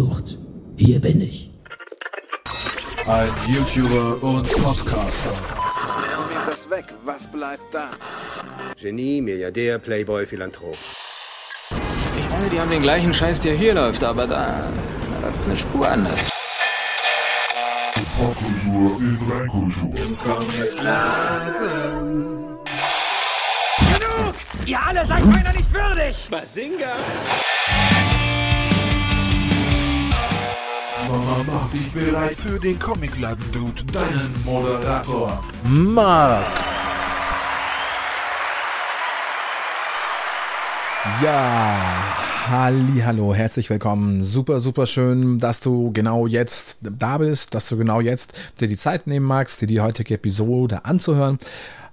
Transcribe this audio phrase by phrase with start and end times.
[0.00, 0.38] gesucht.
[0.76, 1.50] Hier bin ich.
[3.06, 5.32] Ein YouTuber und Podcaster.
[6.46, 7.90] das weg, was bleibt da?
[8.80, 10.76] Genie, Milliardär, Playboy, Philanthrop.
[12.18, 14.68] Ich meine, die haben den gleichen Scheiß, der hier läuft, aber da,
[15.20, 16.28] da läuft's eine Spur anders.
[18.16, 19.94] Popkultur in Reinkultur.
[23.92, 24.34] Genug!
[24.66, 26.28] Ihr alle seid meiner nicht würdig!
[26.30, 26.92] Basinga!
[31.10, 35.42] Mama, mach dich bereit für den Comicladen-Dude, deinen Moderator.
[35.64, 36.44] Mark.
[41.20, 41.74] Ja,
[42.48, 44.22] halli, hallo, herzlich willkommen.
[44.22, 48.76] Super, super schön, dass du genau jetzt da bist, dass du genau jetzt dir die
[48.76, 51.40] Zeit nehmen magst, dir die heutige Episode anzuhören.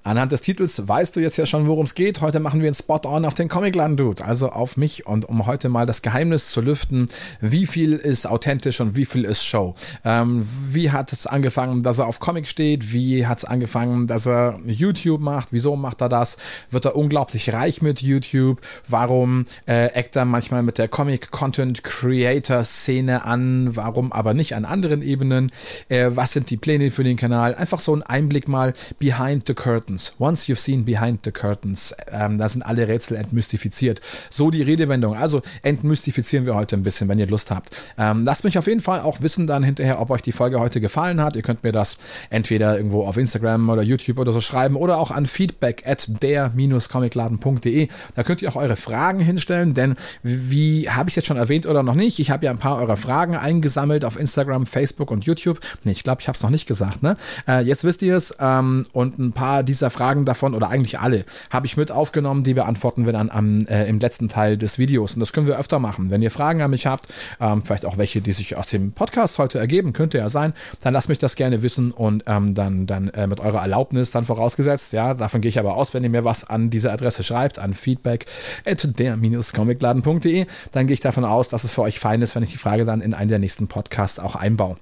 [0.08, 2.22] Anhand des Titels weißt du jetzt ja schon, worum es geht.
[2.22, 5.68] Heute machen wir einen Spot-on auf den Comicland Dude, also auf mich und um heute
[5.68, 7.10] mal das Geheimnis zu lüften,
[7.42, 9.76] wie viel ist authentisch und wie viel ist Show.
[10.06, 12.94] Ähm, wie hat es angefangen, dass er auf Comic steht?
[12.94, 15.50] Wie hat es angefangen, dass er YouTube macht?
[15.52, 16.38] Wieso macht er das?
[16.72, 18.62] Wird er unglaublich reich mit YouTube?
[18.88, 23.76] Warum äh, eckt er manchmal mit der Comic-Content-Creator-Szene an?
[23.76, 25.52] Warum aber nicht an anderen Ebenen?
[25.90, 27.56] Äh, was sind die Pläne für den Kanal?
[27.56, 29.54] Einfach so ein Einblick mal behind the
[29.98, 30.16] curtains.
[30.20, 31.96] Once you've seen behind the curtains.
[32.12, 34.02] Ähm, da sind alle Rätsel entmystifiziert.
[34.30, 35.16] So die Redewendung.
[35.16, 37.76] Also entmystifizieren wir heute ein bisschen, wenn ihr Lust habt.
[37.98, 40.80] Ähm, lasst mich auf jeden Fall auch wissen dann hinterher, ob euch die Folge heute
[40.82, 41.36] gefallen hat.
[41.36, 41.98] Ihr könnt mir das
[42.30, 47.88] entweder irgendwo auf Instagram oder YouTube oder so schreiben oder auch an feedback at der-comicladen.de.
[48.16, 51.84] Da könnt ihr auch eure Fragen hinstellen, denn wie habe ich jetzt schon erwähnt oder
[51.84, 52.20] noch nicht?
[52.20, 55.60] Ich habe ja ein paar eurer Fragen eingesammelt auf Instagram, Facebook und YouTube.
[55.84, 57.04] Nee, ich glaube, ich habe es noch nicht gesagt.
[57.04, 57.18] Ne?
[57.48, 61.26] Äh, jetzt wisst ihr es ähm, und ein paar dieser Fragen davon oder eigentlich alle
[61.50, 65.14] habe ich mit aufgenommen, die beantworten wir dann am, äh, im letzten Teil des Videos
[65.14, 66.10] und das können wir öfter machen.
[66.10, 67.08] Wenn ihr Fragen an mich habt,
[67.40, 70.94] ähm, vielleicht auch welche, die sich aus dem Podcast heute ergeben, könnte ja sein, dann
[70.94, 74.94] lasst mich das gerne wissen und ähm, dann, dann äh, mit eurer Erlaubnis dann vorausgesetzt,
[74.94, 77.74] ja, davon gehe ich aber aus, wenn ihr mir was an diese Adresse schreibt, an
[77.74, 78.26] feedback
[78.66, 82.52] at der-comicladen.de, dann gehe ich davon aus, dass es für euch fein ist, wenn ich
[82.52, 84.78] die Frage dann in einen der nächsten Podcasts auch einbaue.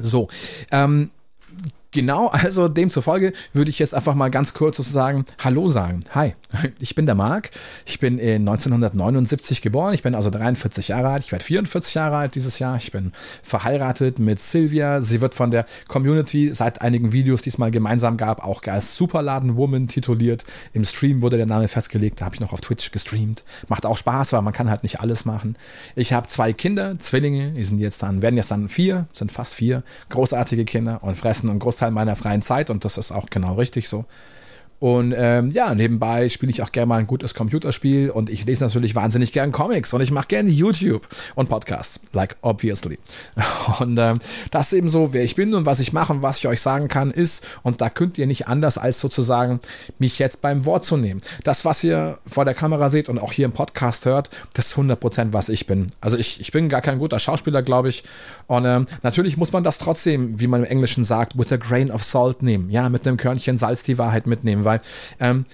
[0.00, 0.28] So,
[0.70, 1.10] ähm,
[1.94, 6.04] Genau, also demzufolge würde ich jetzt einfach mal ganz kurz sozusagen Hallo sagen.
[6.12, 6.34] Hi,
[6.80, 7.50] ich bin der Marc.
[7.84, 9.92] Ich bin in 1979 geboren.
[9.92, 11.24] Ich bin also 43 Jahre alt.
[11.24, 12.78] Ich werde 44 Jahre alt dieses Jahr.
[12.78, 15.02] Ich bin verheiratet mit Silvia.
[15.02, 18.96] Sie wird von der Community seit einigen Videos, die es mal gemeinsam gab, auch als
[18.96, 20.44] Superladen Woman tituliert.
[20.72, 22.22] Im Stream wurde der Name festgelegt.
[22.22, 23.44] Da habe ich noch auf Twitch gestreamt.
[23.68, 25.56] Macht auch Spaß, weil man kann halt nicht alles machen.
[25.94, 27.52] Ich habe zwei Kinder, Zwillinge.
[27.52, 29.82] Die sind jetzt dann, werden jetzt dann vier, sind fast vier.
[30.08, 33.88] Großartige Kinder und fressen einen Großteil meiner freien Zeit und das ist auch genau richtig
[33.88, 34.04] so.
[34.82, 38.64] Und ähm, ja, nebenbei spiele ich auch gerne mal ein gutes Computerspiel und ich lese
[38.64, 41.06] natürlich wahnsinnig gern Comics und ich mache gerne YouTube
[41.36, 42.98] und Podcasts, like obviously.
[43.78, 44.18] Und ähm,
[44.50, 46.60] das ist eben so, wer ich bin und was ich mache und was ich euch
[46.60, 49.60] sagen kann, ist, und da könnt ihr nicht anders als sozusagen
[49.98, 51.22] mich jetzt beim Wort zu nehmen.
[51.44, 54.76] Das, was ihr vor der Kamera seht und auch hier im Podcast hört, das ist
[54.76, 55.86] 100% was ich bin.
[56.00, 58.02] Also ich, ich bin gar kein guter Schauspieler, glaube ich.
[58.48, 61.92] Und ähm, natürlich muss man das trotzdem, wie man im Englischen sagt, with a grain
[61.92, 62.68] of salt nehmen.
[62.68, 64.80] Ja, mit einem Körnchen Salz die Wahrheit mitnehmen, weil weil
[65.20, 65.44] ähm,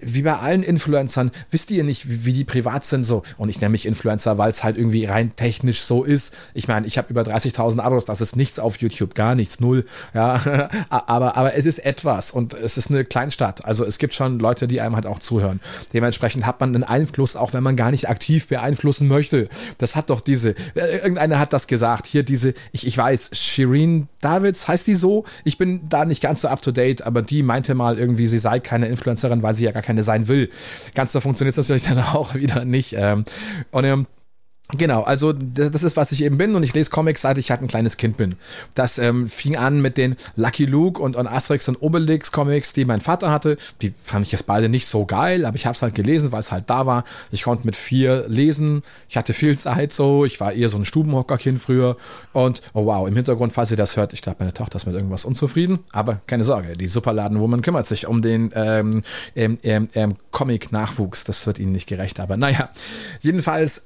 [0.00, 3.22] wie bei allen Influencern wisst ihr nicht, wie, wie die privat sind so.
[3.38, 6.34] Und ich nenne mich Influencer, weil es halt irgendwie rein technisch so ist.
[6.54, 9.84] Ich meine, ich habe über 30.000 Abos, das ist nichts auf YouTube, gar nichts, null.
[10.14, 13.64] Ja, aber, aber es ist etwas und es ist eine Kleinstadt.
[13.64, 15.60] Also es gibt schon Leute, die einem halt auch zuhören.
[15.92, 19.48] Dementsprechend hat man einen Einfluss, auch wenn man gar nicht aktiv beeinflussen möchte.
[19.78, 24.08] Das hat doch diese, äh, irgendeiner hat das gesagt, hier diese, ich, ich weiß, Shireen
[24.20, 25.24] Davids, heißt die so?
[25.44, 28.38] Ich bin da nicht ganz so up to date, aber die meinte mal irgendwie, sie
[28.38, 30.48] sei keine Influencerin, weil sie ja gar keine sein will.
[30.94, 32.94] Ganz so funktioniert es natürlich dann auch wieder nicht.
[32.96, 33.24] Ähm,
[33.70, 34.06] und ähm,
[34.76, 37.62] Genau, also das ist, was ich eben bin und ich lese Comics, seit ich halt
[37.62, 38.36] ein kleines Kind bin.
[38.74, 42.84] Das ähm, fing an mit den Lucky Luke und, und Asterix und Obelix Comics, die
[42.84, 43.56] mein Vater hatte.
[43.82, 46.40] Die fand ich jetzt beide nicht so geil, aber ich habe es halt gelesen, weil
[46.40, 47.04] es halt da war.
[47.30, 48.82] Ich konnte mit vier lesen.
[49.08, 50.24] Ich hatte viel Zeit so.
[50.24, 51.96] Ich war eher so ein Stubenhockerkind früher.
[52.32, 54.94] Und oh wow, im Hintergrund, falls ihr das hört, ich glaube, meine Tochter ist mit
[54.94, 55.80] irgendwas unzufrieden.
[55.92, 59.02] Aber keine Sorge, die Superladen-Woman kümmert sich um den ähm,
[59.34, 61.24] ähm, ähm, ähm Comic-Nachwuchs.
[61.24, 62.20] Das wird ihnen nicht gerecht.
[62.20, 62.70] Aber naja,
[63.20, 63.82] jedenfalls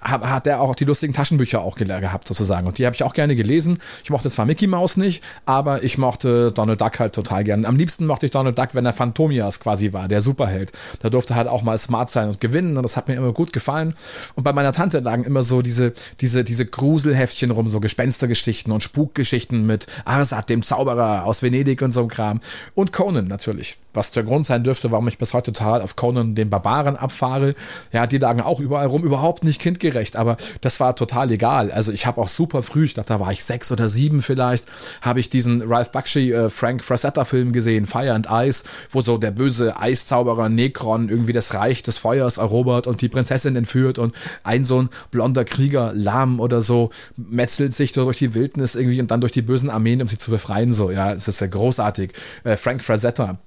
[0.00, 2.66] hat er auch die lustigen Taschenbücher auch gehabt sozusagen.
[2.66, 3.78] Und die habe ich auch gerne gelesen.
[4.02, 7.66] Ich mochte zwar Mickey Mouse nicht, aber ich mochte Donald Duck halt total gerne.
[7.66, 10.72] Am liebsten mochte ich Donald Duck, wenn er Phantomias quasi war, der Superheld.
[11.00, 13.52] Da durfte halt auch mal smart sein und gewinnen und das hat mir immer gut
[13.52, 13.94] gefallen.
[14.34, 18.82] Und bei meiner Tante lagen immer so diese, diese, diese Gruselheftchen rum, so Gespenstergeschichten und
[18.82, 22.40] Spukgeschichten mit Arsat, dem Zauberer aus Venedig und so ein Kram.
[22.74, 26.34] Und Conan natürlich was der Grund sein dürfte, warum ich bis heute total auf Conan
[26.34, 27.54] den Barbaren abfahre.
[27.92, 31.70] Ja, die lagen auch überall rum, überhaupt nicht kindgerecht, aber das war total egal.
[31.70, 34.66] Also ich habe auch super früh, ich dachte, da war ich sechs oder sieben vielleicht,
[35.02, 39.18] habe ich diesen Ralph Bakshi äh, Frank Frazetta Film gesehen, Fire and Ice, wo so
[39.18, 44.14] der böse Eiszauberer Necron irgendwie das Reich des Feuers erobert und die Prinzessin entführt und
[44.42, 49.10] ein so ein blonder Krieger, Lahm oder so, metzelt sich durch die Wildnis irgendwie und
[49.10, 50.72] dann durch die bösen Armeen, um sie zu befreien.
[50.72, 52.12] So, ja, es ist ja großartig.
[52.44, 53.38] Äh, Frank Frazetta,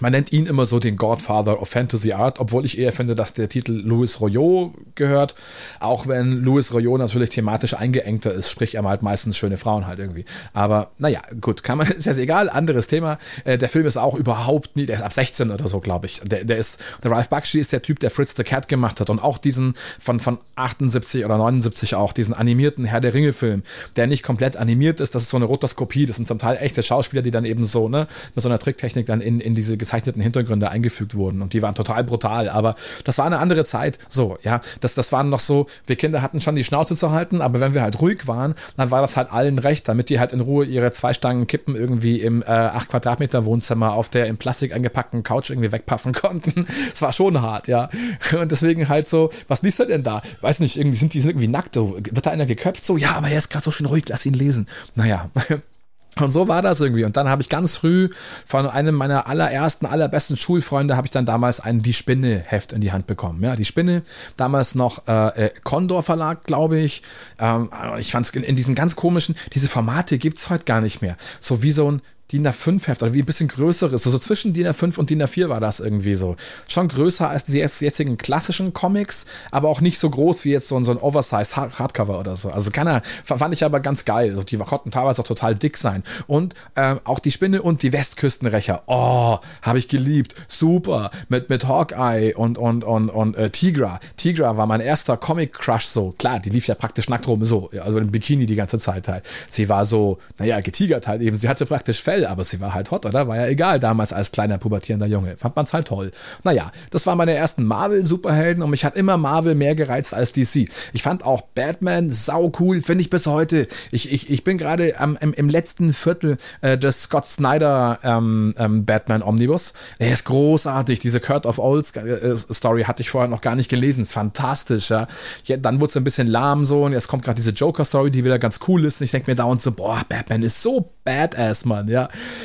[0.00, 3.34] man nennt ihn immer so den Godfather of Fantasy Art, obwohl ich eher finde, dass
[3.34, 5.34] der Titel Louis Royot gehört.
[5.80, 9.98] Auch wenn Louis Royot natürlich thematisch eingeengter ist, sprich er malt meistens schöne Frauen halt
[9.98, 10.24] irgendwie.
[10.54, 13.18] Aber naja, gut, kann man, ist jetzt egal, anderes Thema.
[13.44, 16.20] Äh, der Film ist auch überhaupt nie, der ist ab 16 oder so, glaube ich.
[16.20, 19.10] Der, der ist, der Ralph Bakshi ist der Typ, der Fritz the Cat gemacht hat
[19.10, 23.62] und auch diesen von, von 78 oder 79 auch, diesen animierten Herr der Ringe Film,
[23.96, 26.82] der nicht komplett animiert ist, das ist so eine Rotoskopie, das sind zum Teil echte
[26.82, 30.22] Schauspieler, die dann eben so, ne, mit so einer Tricktechnik dann in, in diese gezeichneten
[30.22, 34.38] Hintergründe eingefügt wurden und die waren total brutal, aber das war eine andere Zeit, so,
[34.42, 37.58] ja, das, das waren noch so, wir Kinder hatten schon die Schnauze zu halten, aber
[37.60, 40.40] wenn wir halt ruhig waren, dann war das halt allen recht, damit die halt in
[40.40, 44.72] Ruhe ihre zwei Stangen Kippen irgendwie im äh, 8 Quadratmeter Wohnzimmer auf der in Plastik
[44.72, 46.66] eingepackten Couch irgendwie wegpaffen konnten.
[46.92, 47.90] Es war schon hart, ja.
[48.38, 50.22] Und deswegen halt so, was liest er denn da?
[50.40, 52.84] Weiß nicht, irgendwie sind die sind irgendwie nackt, wird da einer geköpft?
[52.84, 54.68] So, ja, aber er ist gerade so schön ruhig, lass ihn lesen.
[54.94, 55.30] Naja,
[56.20, 57.04] und so war das irgendwie.
[57.04, 58.10] Und dann habe ich ganz früh
[58.44, 62.80] von einem meiner allerersten, allerbesten Schulfreunde habe ich dann damals ein Die Spinne Heft in
[62.80, 63.42] die Hand bekommen.
[63.42, 64.02] Ja, Die Spinne,
[64.36, 67.02] damals noch äh, Condor Verlag, glaube ich.
[67.38, 71.00] Ähm, ich fand es in, in, diesen ganz komischen, diese Formate gibt's heute gar nicht
[71.00, 71.16] mehr.
[71.40, 74.52] So wie so ein DIN A5 Heft oder wie ein bisschen größeres, so, so zwischen
[74.52, 76.36] DIN A5 und DIN A4 war das irgendwie so.
[76.66, 80.76] Schon größer als die jetzigen klassischen Comics, aber auch nicht so groß wie jetzt so,
[80.76, 82.50] ein, so ein Oversize Hardcover oder so.
[82.50, 84.30] Also keiner, fand ich aber ganz geil.
[84.30, 86.02] Also die konnten teilweise auch total dick sein.
[86.26, 88.82] Und äh, auch die Spinne und die Westküstenrächer.
[88.86, 90.34] Oh, habe ich geliebt.
[90.48, 91.10] Super.
[91.28, 94.00] Mit, mit Hawkeye und, und, und, und äh, Tigra.
[94.16, 96.14] Tigra war mein erster Comic-Crush so.
[96.18, 97.70] Klar, die lief ja praktisch nackt rum, so.
[97.80, 99.24] Also im Bikini die ganze Zeit halt.
[99.48, 101.36] Sie war so, naja, getigert halt eben.
[101.36, 103.28] Sie hatte praktisch Fell, aber sie war halt hot, oder?
[103.28, 105.36] War ja egal damals als kleiner pubertierender Junge.
[105.36, 106.10] Fand man's halt toll.
[106.44, 110.68] Naja, das waren meine ersten Marvel-Superhelden und mich hat immer Marvel mehr gereizt als DC.
[110.92, 113.66] Ich fand auch Batman sau cool, finde ich bis heute.
[113.90, 118.84] Ich, ich, ich bin gerade im, im letzten Viertel äh, des Scott Snyder ähm, ähm,
[118.84, 119.72] Batman Omnibus.
[120.00, 121.00] Der ist großartig.
[121.00, 124.02] Diese Kurt of Olds äh, Story hatte ich vorher noch gar nicht gelesen.
[124.02, 125.06] Ist fantastisch, ja.
[125.44, 128.10] ja dann wurde es ein bisschen lahm so und jetzt kommt gerade diese Joker Story,
[128.10, 129.00] die wieder ganz cool ist.
[129.00, 132.01] Und ich denke mir dauernd so, boah, Batman ist so badass, Mann, ja.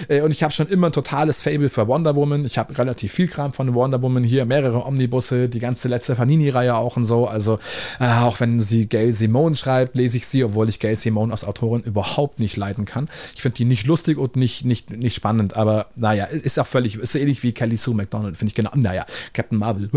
[0.08, 2.46] Äh, und ich habe schon immer ein totales Fable für Wonder Woman.
[2.46, 6.76] Ich habe relativ viel Kram von Wonder Woman hier, mehrere Omnibusse, die ganze letzte Fanini-Reihe
[6.76, 7.28] auch und so.
[7.28, 7.60] Also
[8.00, 11.44] äh, auch wenn sie Gail Simone schreibt, lese ich sie, obwohl ich Gail Simone als
[11.44, 13.10] Autorin überhaupt nicht leiden kann.
[13.36, 16.96] Ich finde die nicht lustig und nicht, nicht, nicht spannend, aber naja, ist auch völlig,
[16.96, 18.72] ist ähnlich wie Kelly Sue McDonald, finde ich genau.
[18.76, 19.90] Naja, Captain Marvel.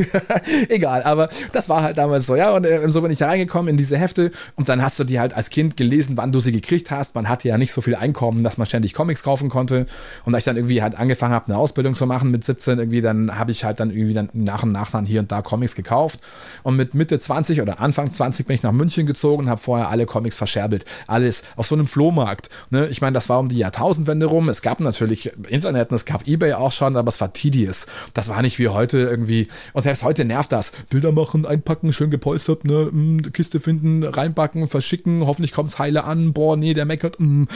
[0.68, 2.54] Egal, aber das war halt damals so, ja.
[2.54, 5.20] Und äh, so bin ich da reingekommen in diese Hefte und dann hast du die
[5.20, 7.14] halt als Kind gelesen, wann du sie gekriegt hast.
[7.14, 9.86] Man hatte ja nicht so viel Einkommen, dass man ständig Comics kaufen konnte.
[10.24, 13.00] Und da ich dann irgendwie halt angefangen habe, eine Ausbildung zu machen mit 17 irgendwie,
[13.00, 15.74] dann habe ich halt dann irgendwie dann nach und nach dann hier und da Comics
[15.74, 16.20] gekauft.
[16.62, 20.06] Und mit Mitte 20 oder Anfang 20 bin ich nach München gezogen, habe vorher alle
[20.06, 20.84] Comics verscherbelt.
[21.06, 22.48] Alles auf so einem Flohmarkt.
[22.70, 22.86] Ne?
[22.88, 24.48] Ich meine, das war um die Jahrtausendwende rum.
[24.48, 27.86] Es gab natürlich Internet und es gab Ebay auch schon, aber es war tedious.
[28.14, 29.48] Das war nicht wie heute irgendwie.
[29.72, 30.72] Und selbst heute nervt das.
[30.88, 32.88] Bilder machen, einpacken, schön gepolstert, ne?
[32.90, 36.32] Hm, Kiste finden, reinpacken, verschicken, hoffentlich kommt es heile an.
[36.32, 37.18] Boah, nee, der meckert.
[37.24, 37.48] Hm.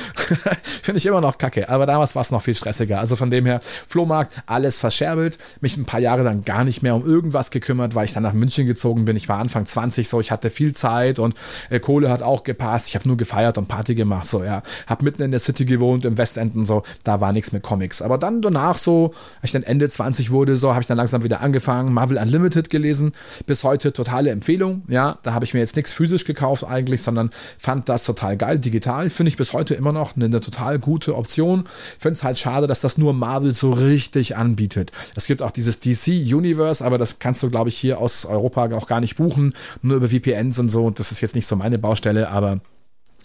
[0.82, 1.68] Finde ich immer noch kacke.
[1.68, 3.00] Aber damals war es noch viel stressiger.
[3.00, 5.38] Also von dem her, Flohmarkt, alles verscherbelt.
[5.60, 8.32] Mich ein paar Jahre dann gar nicht mehr um irgendwas gekümmert, weil ich dann nach
[8.32, 9.16] München gezogen bin.
[9.16, 11.34] Ich war Anfang 20 so, ich hatte viel Zeit und
[11.70, 12.88] äh, Kohle hat auch gepasst.
[12.88, 14.62] Ich habe nur gefeiert und Party gemacht, so, ja.
[14.86, 16.82] Hab mitten in der City gewohnt, im Westenden, so.
[17.04, 18.00] Da war nichts mit Comics.
[18.00, 21.24] Aber dann danach so, als ich dann Ende 20 wurde, so, habe ich dann langsam
[21.24, 21.92] wieder angefangen.
[21.92, 23.12] Marvel Unlimited gelesen.
[23.46, 25.18] Bis heute totale Empfehlung, ja.
[25.22, 28.58] Da habe ich mir jetzt nichts physisch gekauft eigentlich, sondern fand das total geil.
[28.58, 31.64] Digital finde ich bis heute immer noch eine, eine total gute Option.
[31.98, 34.92] Finde es halt schade, dass das nur Marvel so richtig anbietet.
[35.16, 38.74] Es gibt auch dieses DC Universe, aber das kannst du, glaube ich, hier aus Europa
[38.74, 40.90] auch gar nicht buchen, nur über VPNs und so.
[40.90, 42.60] Das ist jetzt nicht so meine Baustelle, aber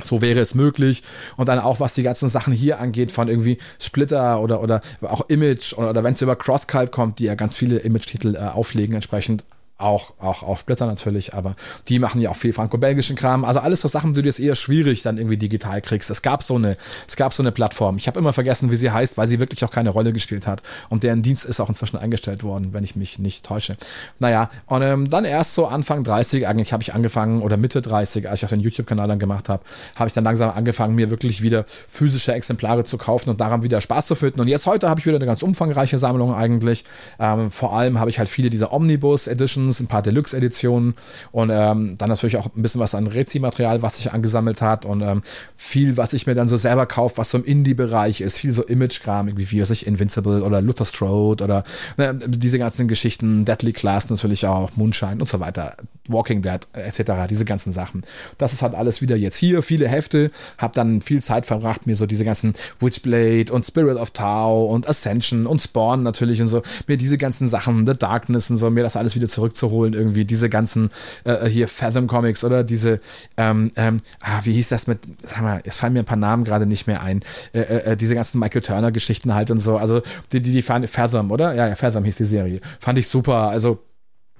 [0.01, 1.03] so wäre es möglich.
[1.37, 5.29] Und dann auch, was die ganzen Sachen hier angeht, von irgendwie Splitter oder, oder auch
[5.29, 8.95] Image oder, oder wenn es über CrossCult kommt, die ja ganz viele Image-Titel äh, auflegen
[8.95, 9.43] entsprechend
[9.77, 11.55] auch, auch, auch Splitter natürlich, aber
[11.89, 13.43] die machen ja auch viel franco-belgischen Kram.
[13.43, 16.09] Also alles so Sachen, die du jetzt eher schwierig dann irgendwie digital kriegst.
[16.09, 16.77] Es gab so eine,
[17.07, 17.97] es gab so eine Plattform.
[17.97, 20.61] Ich habe immer vergessen, wie sie heißt, weil sie wirklich auch keine Rolle gespielt hat.
[20.89, 23.75] Und deren Dienst ist auch inzwischen eingestellt worden, wenn ich mich nicht täusche.
[24.19, 28.29] Naja, und ähm, dann erst so Anfang 30, eigentlich habe ich angefangen, oder Mitte 30,
[28.29, 29.63] als ich auch den YouTube-Kanal dann gemacht habe,
[29.95, 33.81] habe ich dann langsam angefangen, mir wirklich wieder physische Exemplare zu kaufen und daran wieder
[33.81, 34.39] Spaß zu finden.
[34.39, 36.85] Und jetzt heute habe ich wieder eine ganz umfangreiche Sammlung eigentlich.
[37.19, 39.27] Ähm, vor allem habe ich halt viele dieser Omnibus
[39.73, 40.95] Editions, ein paar Deluxe-Editionen
[41.31, 45.01] und ähm, dann natürlich auch ein bisschen was an Rezi-Material, was sich angesammelt hat und
[45.01, 45.23] ähm,
[45.57, 48.63] viel, was ich mir dann so selber kaufe, was so im Indie-Bereich ist, viel so
[48.63, 51.63] Image-Kram, wie was ich Invincible oder Luther Strode oder
[51.97, 55.75] ne, diese ganzen Geschichten, Deadly Class natürlich auch, Moonshine und so weiter,
[56.07, 58.03] Walking Dead etc., diese ganzen Sachen.
[58.37, 61.95] Das ist halt alles wieder jetzt hier, viele Hefte, habe dann viel Zeit verbracht, mir
[61.95, 66.61] so diese ganzen Witchblade und Spirit of Tau und Ascension und Spawn natürlich und so,
[66.87, 70.49] mir diese ganzen Sachen, The Darkness und so, mir das alles wieder zurückzuholen, irgendwie diese
[70.49, 70.89] ganzen
[71.23, 72.99] äh, hier Fathom Comics oder diese,
[73.37, 76.43] ähm, ähm, ah, wie hieß das mit, sag mal, es fallen mir ein paar Namen
[76.43, 77.21] gerade nicht mehr ein,
[77.53, 80.61] äh, äh, äh diese ganzen Michael Turner Geschichten halt und so, also die, die, die
[80.61, 81.53] Fathom, oder?
[81.53, 82.59] Ja, ja, Fathom hieß die Serie.
[82.79, 83.79] Fand ich super, also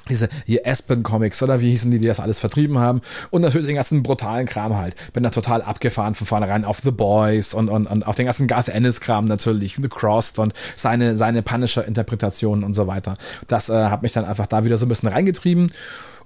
[0.09, 3.67] diese hier Aspen Comics oder wie hießen die, die das alles vertrieben haben und natürlich
[3.67, 4.95] den ganzen brutalen Kram halt.
[5.13, 8.47] Bin da total abgefahren von vornherein auf The Boys und, und, und auf den ganzen
[8.47, 13.15] Garth Ennis Kram natürlich, The Crossed und seine, seine Punisher Interpretationen und so weiter.
[13.47, 15.71] Das äh, hat mich dann einfach da wieder so ein bisschen reingetrieben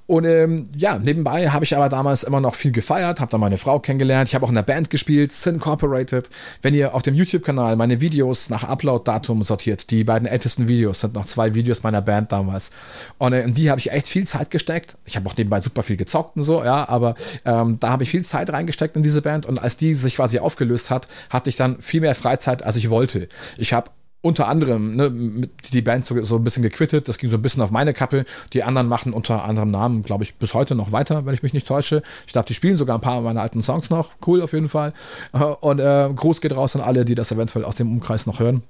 [0.08, 3.58] und ähm, ja, nebenbei habe ich aber damals immer noch viel gefeiert, habe da meine
[3.58, 4.30] Frau kennengelernt.
[4.30, 6.30] Ich habe auch in der Band gespielt, Sin Corporated.
[6.62, 11.14] Wenn ihr auf dem YouTube-Kanal meine Videos nach Upload-Datum sortiert, die beiden ältesten Videos sind
[11.14, 12.72] noch zwei Videos meiner Band damals.
[13.18, 14.96] Und äh, in die habe ich echt viel Zeit gesteckt.
[15.04, 18.10] Ich habe auch nebenbei super viel gezockt und so, ja, aber ähm, da habe ich
[18.10, 19.46] viel Zeit reingesteckt in diese Band.
[19.46, 22.90] Und als die sich quasi aufgelöst hat, hatte ich dann viel mehr Freizeit, als ich
[22.90, 23.28] wollte.
[23.58, 23.92] Ich habe
[24.28, 27.08] unter anderem ne, die Band so, so ein bisschen gequittet.
[27.08, 28.26] Das ging so ein bisschen auf meine Kappe.
[28.54, 31.54] Die anderen machen unter anderem Namen, glaube ich, bis heute noch weiter, wenn ich mich
[31.54, 32.04] nicht täusche.
[32.26, 34.12] Ich glaube, die spielen sogar ein paar meiner alten Songs noch.
[34.26, 34.94] Cool auf jeden Fall.
[35.34, 38.40] Äh, und äh, Gruß geht raus an alle, die das eventuell aus dem Umkreis noch
[38.40, 38.64] hören.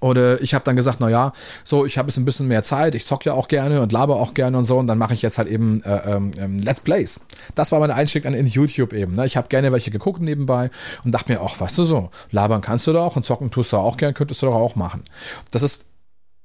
[0.00, 1.32] Und äh, ich habe dann gesagt, na ja,
[1.64, 4.16] so ich habe jetzt ein bisschen mehr Zeit, ich zock ja auch gerne und laber
[4.16, 6.80] auch gerne und so und dann mache ich jetzt halt eben äh, ähm, ähm, Let's
[6.80, 7.20] Plays.
[7.54, 9.14] Das war mein Einstieg dann in YouTube eben.
[9.14, 9.26] Ne?
[9.26, 10.70] Ich habe gerne welche geguckt nebenbei
[11.04, 13.76] und dachte mir, ach, weißt du so, labern kannst du doch und zocken tust du
[13.76, 15.04] auch gern, könntest du doch auch machen.
[15.50, 15.86] Das ist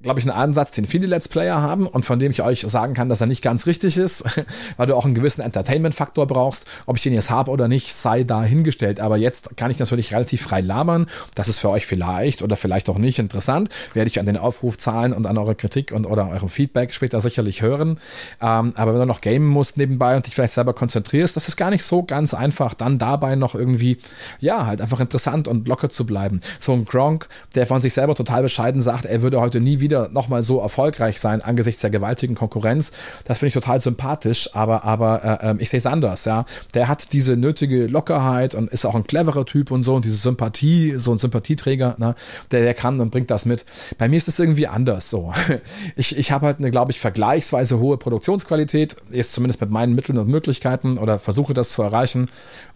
[0.02, 2.94] glaube ich, ein Ansatz, den viele Let's Player haben und von dem ich euch sagen
[2.94, 4.24] kann, dass er nicht ganz richtig ist,
[4.78, 6.66] weil du auch einen gewissen Entertainment-Faktor brauchst.
[6.86, 9.02] Ob ich den jetzt habe oder nicht, sei dahingestellt.
[9.02, 11.08] Aber jetzt kann ich natürlich relativ frei labern.
[11.36, 13.68] Das ist für euch vielleicht oder vielleicht auch nicht interessant.
[13.94, 17.62] Werde ich an den Aufrufzahlen und an eure Kritik und oder eurem Feedback später sicherlich
[17.62, 18.00] hören.
[18.42, 21.58] Ähm, aber wenn du noch gamen musst nebenbei und dich vielleicht selber konzentrierst, das ist
[21.58, 23.98] gar nicht so ganz einfach, dann dabei noch irgendwie,
[24.40, 26.40] ja, halt einfach interessant und locker zu bleiben.
[26.58, 29.89] So ein Gronk, der von sich selber total bescheiden sagt, er würde heute nie wieder
[29.90, 32.92] wieder nochmal so erfolgreich sein angesichts der gewaltigen Konkurrenz.
[33.26, 36.46] Das finde ich total sympathisch, aber, aber äh, ähm, ich sehe es anders, ja.
[36.74, 40.16] Der hat diese nötige Lockerheit und ist auch ein cleverer Typ und so und diese
[40.16, 42.16] Sympathie, so ein Sympathieträger, ne,
[42.52, 43.66] der, der kann und bringt das mit.
[43.98, 45.34] Bei mir ist es irgendwie anders so.
[45.96, 50.18] Ich, ich habe halt eine, glaube ich, vergleichsweise hohe Produktionsqualität, jetzt zumindest mit meinen Mitteln
[50.18, 52.28] und Möglichkeiten oder versuche das zu erreichen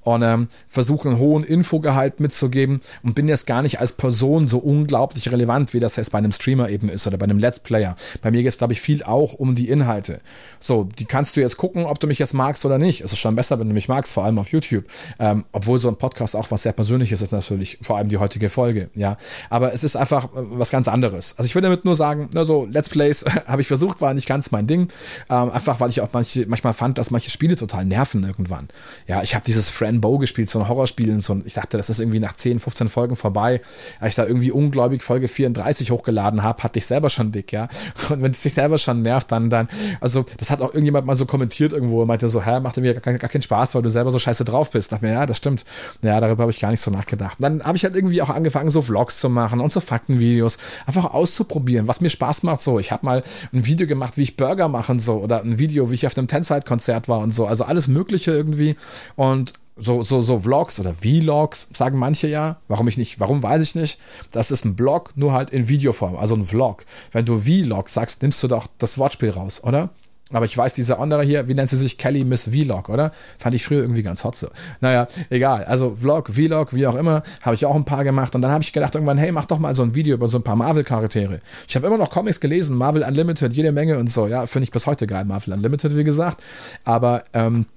[0.03, 4.57] und ähm, versuche einen hohen Infogehalt mitzugeben und bin jetzt gar nicht als Person so
[4.57, 7.95] unglaublich relevant, wie das jetzt bei einem Streamer eben ist oder bei einem Let's Player.
[8.21, 10.19] Bei mir geht es, glaube ich, viel auch um die Inhalte.
[10.59, 13.01] So, die kannst du jetzt gucken, ob du mich jetzt magst oder nicht.
[13.01, 14.85] Es ist schon besser, wenn du mich magst, vor allem auf YouTube.
[15.19, 18.49] Ähm, obwohl so ein Podcast auch was sehr Persönliches ist, natürlich, vor allem die heutige
[18.49, 19.17] Folge, ja.
[19.49, 21.35] Aber es ist einfach äh, was ganz anderes.
[21.37, 24.27] Also ich will damit nur sagen, ne, so Let's Plays habe ich versucht, war nicht
[24.27, 24.89] ganz mein Ding.
[25.29, 28.67] Ähm, einfach, weil ich auch manche, manchmal fand, dass manche Spiele total nerven irgendwann.
[29.07, 31.19] Ja, ich habe dieses Friend Bow gespielt, so ein Horrorspiel.
[31.19, 33.61] So ein, ich dachte, das ist irgendwie nach 10, 15 Folgen vorbei.
[33.99, 37.67] Als ich da irgendwie ungläubig Folge 34 hochgeladen habe, hatte ich selber schon dick, ja.
[38.09, 39.67] Und wenn es sich selber schon nervt, dann, dann,
[39.99, 42.93] also das hat auch irgendjemand mal so kommentiert irgendwo und meinte so, hä, macht mir
[42.93, 44.91] gar, gar keinen Spaß, weil du selber so scheiße drauf bist.
[44.91, 45.65] Da dachte mir, ja, das stimmt.
[46.01, 47.39] Ja, darüber habe ich gar nicht so nachgedacht.
[47.39, 50.57] Und dann habe ich halt irgendwie auch angefangen, so Vlogs zu machen und so Faktenvideos,
[50.85, 52.61] einfach auszuprobieren, was mir Spaß macht.
[52.61, 55.59] So, ich habe mal ein Video gemacht, wie ich Burger mache und so, oder ein
[55.59, 57.45] Video, wie ich auf einem Tenside-Konzert war und so.
[57.45, 58.75] Also alles Mögliche irgendwie.
[59.15, 62.57] Und so, so, so Vlogs oder Vlogs, sagen manche ja.
[62.67, 63.99] Warum ich nicht, warum weiß ich nicht.
[64.31, 66.85] Das ist ein Blog, nur halt in Videoform, also ein Vlog.
[67.11, 69.89] Wenn du Vlog sagst, nimmst du doch das Wortspiel raus, oder?
[70.31, 71.97] Aber ich weiß, diese andere hier, wie nennt sie sich?
[71.97, 73.11] Kelly Miss Vlog, oder?
[73.37, 74.47] Fand ich früher irgendwie ganz hot so.
[74.81, 75.63] Naja, egal.
[75.65, 78.33] Also Vlog, Vlog, wie auch immer, habe ich auch ein paar gemacht.
[78.33, 80.39] Und dann habe ich gedacht irgendwann, hey, mach doch mal so ein Video über so
[80.39, 81.39] ein paar Marvel-Charaktere.
[81.67, 84.27] Ich habe immer noch Comics gelesen, Marvel Unlimited, jede Menge und so.
[84.27, 86.43] Ja, finde ich bis heute geil, Marvel Unlimited, wie gesagt.
[86.83, 87.67] Aber, ähm,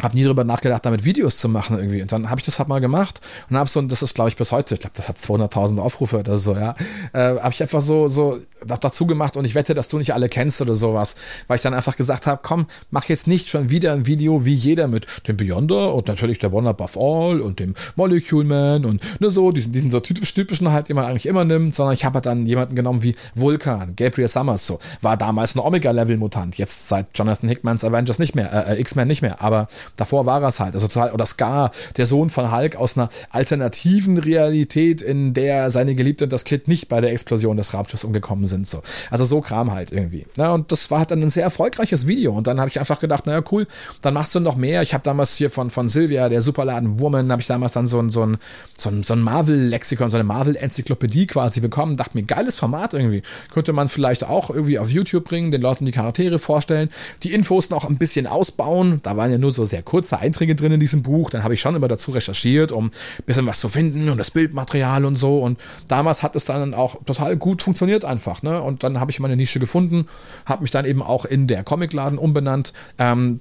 [0.00, 2.02] habe nie darüber nachgedacht, damit Videos zu machen irgendwie.
[2.02, 3.20] Und dann habe ich das halt mal gemacht
[3.50, 5.78] und habe so, und das ist glaube ich bis heute, ich glaube, das hat 200.000
[5.78, 6.74] Aufrufe oder so, ja,
[7.12, 10.28] äh, habe ich einfach so, so dazu gemacht und ich wette, dass du nicht alle
[10.28, 13.92] kennst oder sowas, weil ich dann einfach gesagt habe, komm, mach jetzt nicht schon wieder
[13.92, 17.74] ein Video wie jeder mit dem Beyonder und natürlich der One Above All und dem
[17.96, 21.74] Molecule Man und ne so, diesen, diesen so typischen halt, den man eigentlich immer nimmt,
[21.74, 25.60] sondern ich habe halt dann jemanden genommen wie Vulkan, Gabriel Summers so, war damals ein
[25.60, 30.26] Omega-Level-Mutant, jetzt seit Jonathan Hickmans Avengers nicht mehr, äh, äh X-Men nicht mehr, aber davor
[30.26, 35.34] war es halt, also oder Scar, der Sohn von Hulk aus einer alternativen Realität, in
[35.34, 38.82] der seine Geliebte und das Kind nicht bei der Explosion des Raumschiffs umgekommen sind, so.
[39.10, 40.26] Also so Kram halt irgendwie.
[40.36, 43.00] Na, und das war halt dann ein sehr erfolgreiches Video und dann habe ich einfach
[43.00, 43.66] gedacht, naja, cool,
[44.00, 44.82] dann machst du noch mehr.
[44.82, 48.00] Ich habe damals hier von, von Sylvia, der Superladen Woman, habe ich damals dann so
[48.00, 48.38] ein, so ein,
[48.76, 51.96] so ein, so ein Marvel-Lexikon, so eine Marvel-Enzyklopädie quasi bekommen.
[51.96, 53.22] Dachte mir, geiles Format irgendwie.
[53.52, 56.88] Könnte man vielleicht auch irgendwie auf YouTube bringen, den Leuten die Charaktere vorstellen,
[57.22, 59.00] die Infos noch ein bisschen ausbauen.
[59.02, 61.30] Da waren ja nur so sehr kurze Einträge drin in diesem Buch.
[61.30, 64.30] Dann habe ich schon immer dazu recherchiert, um ein bisschen was zu finden und das
[64.30, 65.40] Bildmaterial und so.
[65.40, 68.42] Und damals hat es dann auch total gut funktioniert einfach.
[68.42, 68.62] Ne?
[68.62, 70.06] Und dann habe ich meine Nische gefunden,
[70.46, 72.72] habe mich dann eben auch in der Comicladen umbenannt.
[72.98, 73.40] Ähm,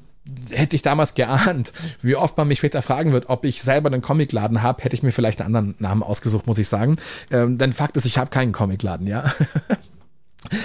[0.50, 4.02] hätte ich damals geahnt, wie oft man mich später fragen wird, ob ich selber einen
[4.02, 6.98] Comicladen habe, hätte ich mir vielleicht einen anderen Namen ausgesucht, muss ich sagen.
[7.32, 9.26] Ähm, denn Fakt ist, ich habe keinen Comicladen, ja.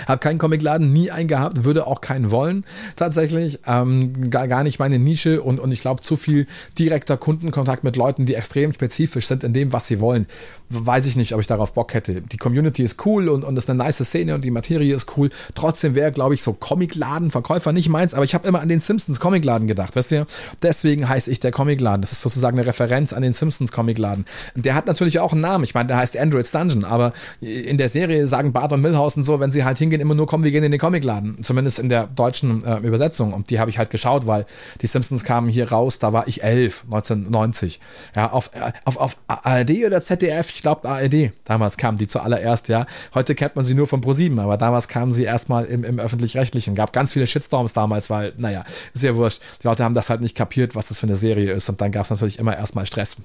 [0.06, 2.64] Hab keinen Comicladen, nie einen gehabt, würde auch keinen wollen,
[2.96, 3.60] tatsächlich.
[3.66, 6.46] Ähm, gar, gar nicht meine Nische und, und ich glaube, zu viel
[6.78, 10.26] direkter Kundenkontakt mit Leuten, die extrem spezifisch sind in dem, was sie wollen
[10.68, 12.22] weiß ich nicht, ob ich darauf Bock hätte.
[12.22, 15.30] Die Community ist cool und, und ist eine nice Szene und die Materie ist cool.
[15.54, 18.80] Trotzdem wäre, glaube ich, so Comicladen, Verkäufer nicht meins, aber ich habe immer an den
[18.80, 20.26] Simpsons Comicladen gedacht, weißt du?
[20.62, 22.00] Deswegen heiße ich der Comicladen.
[22.00, 24.24] Das ist sozusagen eine Referenz an den Simpsons Comicladen.
[24.54, 25.64] Der hat natürlich auch einen Namen.
[25.64, 29.22] Ich meine, der heißt Android's Dungeon, aber in der Serie sagen Bart und Milhouse und
[29.22, 31.42] so, wenn sie halt hingehen, immer nur kommen, wir gehen in den Comicladen.
[31.42, 33.32] Zumindest in der deutschen äh, Übersetzung.
[33.32, 34.46] Und die habe ich halt geschaut, weil
[34.80, 37.80] die Simpsons kamen hier raus, da war ich elf, 1990.
[38.14, 41.32] Ja, auf, äh, auf, auf ARD oder ZDF, ich glaube ARD.
[41.44, 42.86] Damals kam die zuallererst, ja.
[43.14, 46.74] Heute kennt man sie nur von ProSieben, aber damals kamen sie erstmal im, im Öffentlich-Rechtlichen.
[46.74, 49.40] Gab ganz viele Shitstorms damals, weil, naja, ist ja wurscht.
[49.62, 51.68] Die Leute haben das halt nicht kapiert, was das für eine Serie ist.
[51.68, 53.16] Und dann gab es natürlich immer erstmal Stress.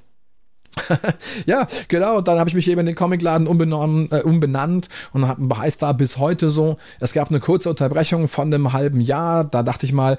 [1.46, 2.18] ja, genau.
[2.18, 5.92] Und dann habe ich mich eben in den Comicladen umbenannt, äh, umbenannt und heißt da
[5.94, 6.78] bis heute so.
[7.00, 9.44] Es gab eine kurze Unterbrechung von einem halben Jahr.
[9.44, 10.18] Da dachte ich mal,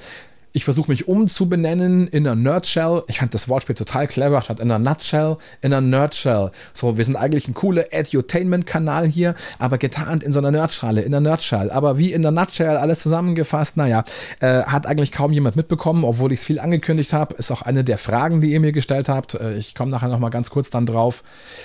[0.53, 3.03] ich versuche mich umzubenennen in a Nerdshell.
[3.09, 6.51] Ich fand das Wortspiel total clever, statt in a Nutshell, in a Nerdshell.
[6.73, 11.15] So, wir sind eigentlich ein cooler Edutainment-Kanal hier, aber getarnt in so einer Nerdschale, in
[11.15, 11.71] a Nerdshell.
[11.71, 14.05] Aber wie in der Nutshell alles zusammengefasst, naja,
[14.41, 17.35] äh, hat eigentlich kaum jemand mitbekommen, obwohl ich es viel angekündigt habe.
[17.35, 19.35] Ist auch eine der Fragen, die ihr mir gestellt habt.
[19.35, 21.23] Äh, ich komme nachher nochmal ganz kurz dann drauf.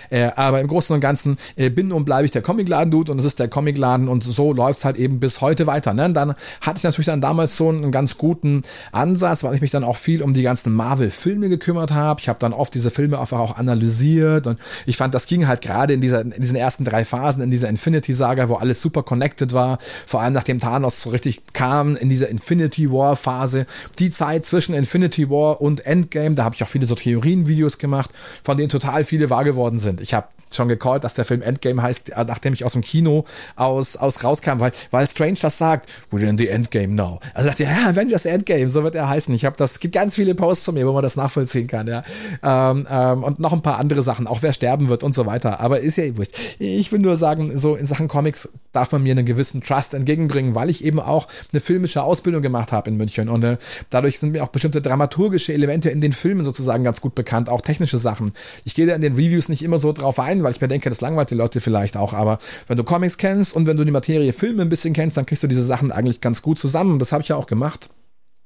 [0.10, 3.26] Äh, aber im Großen und Ganzen äh, bin und bleibe ich der Comicladen-Dude und es
[3.26, 5.94] ist der Comicladen und so läuft es halt eben bis heute weiter.
[5.94, 6.08] Ne?
[6.18, 9.84] dann hatte ich natürlich dann damals so einen ganz guten Ansatz, weil ich mich dann
[9.84, 12.20] auch viel um die ganzen Marvel-Filme gekümmert habe.
[12.22, 15.62] Ich habe dann oft diese Filme einfach auch analysiert und ich fand, das ging halt
[15.62, 19.78] gerade in, in diesen ersten drei Phasen, in dieser Infinity-Saga, wo alles super connected war,
[20.06, 23.66] vor allem nachdem Thanos so richtig kam, in dieser Infinity War-Phase,
[24.00, 28.12] die Zeit zwischen Infinity War und Endgame, da habe ich auch viele so Theorien-Videos gemacht,
[28.44, 30.02] von denen total viele wahr geworden sind.
[30.02, 33.26] Ich habe schon gecallt, dass der Film Endgame heißt, äh, nachdem ich aus dem Kino
[33.56, 37.20] aus, aus rauskam, weil, weil Strange das sagt, we're in the Endgame now.
[37.34, 39.34] Also dachte ich, ja, Avengers Endgame, so wird er heißen.
[39.34, 41.88] Ich habe das, es gibt ganz viele Posts von mir, wo man das nachvollziehen kann,
[41.88, 42.04] ja.
[42.44, 45.60] Ähm, ähm, und noch ein paar andere Sachen, auch wer sterben wird und so weiter.
[45.60, 46.36] Aber ist ja eh wurscht.
[46.60, 50.56] Ich will nur sagen, so in Sachen Comics darf man mir einen gewissen Trust entgegenbringen,
[50.56, 53.30] weil ich eben auch eine filmische Ausbildung gemacht habe in München.
[53.30, 53.58] Und äh,
[53.90, 57.62] dadurch sind mir auch bestimmte dramaturgische Elemente in den Filmen sozusagen ganz gut bekannt, auch
[57.62, 58.34] technische Sachen.
[58.66, 60.90] Ich gehe da in den Reviews nicht immer so drauf ein, weil ich mir denke,
[60.90, 62.14] das langweilt die Leute vielleicht auch.
[62.14, 65.26] Aber wenn du Comics kennst und wenn du die Materie Filme ein bisschen kennst, dann
[65.26, 67.00] kriegst du diese Sachen eigentlich ganz gut zusammen.
[67.00, 67.90] Das habe ich ja auch gemacht.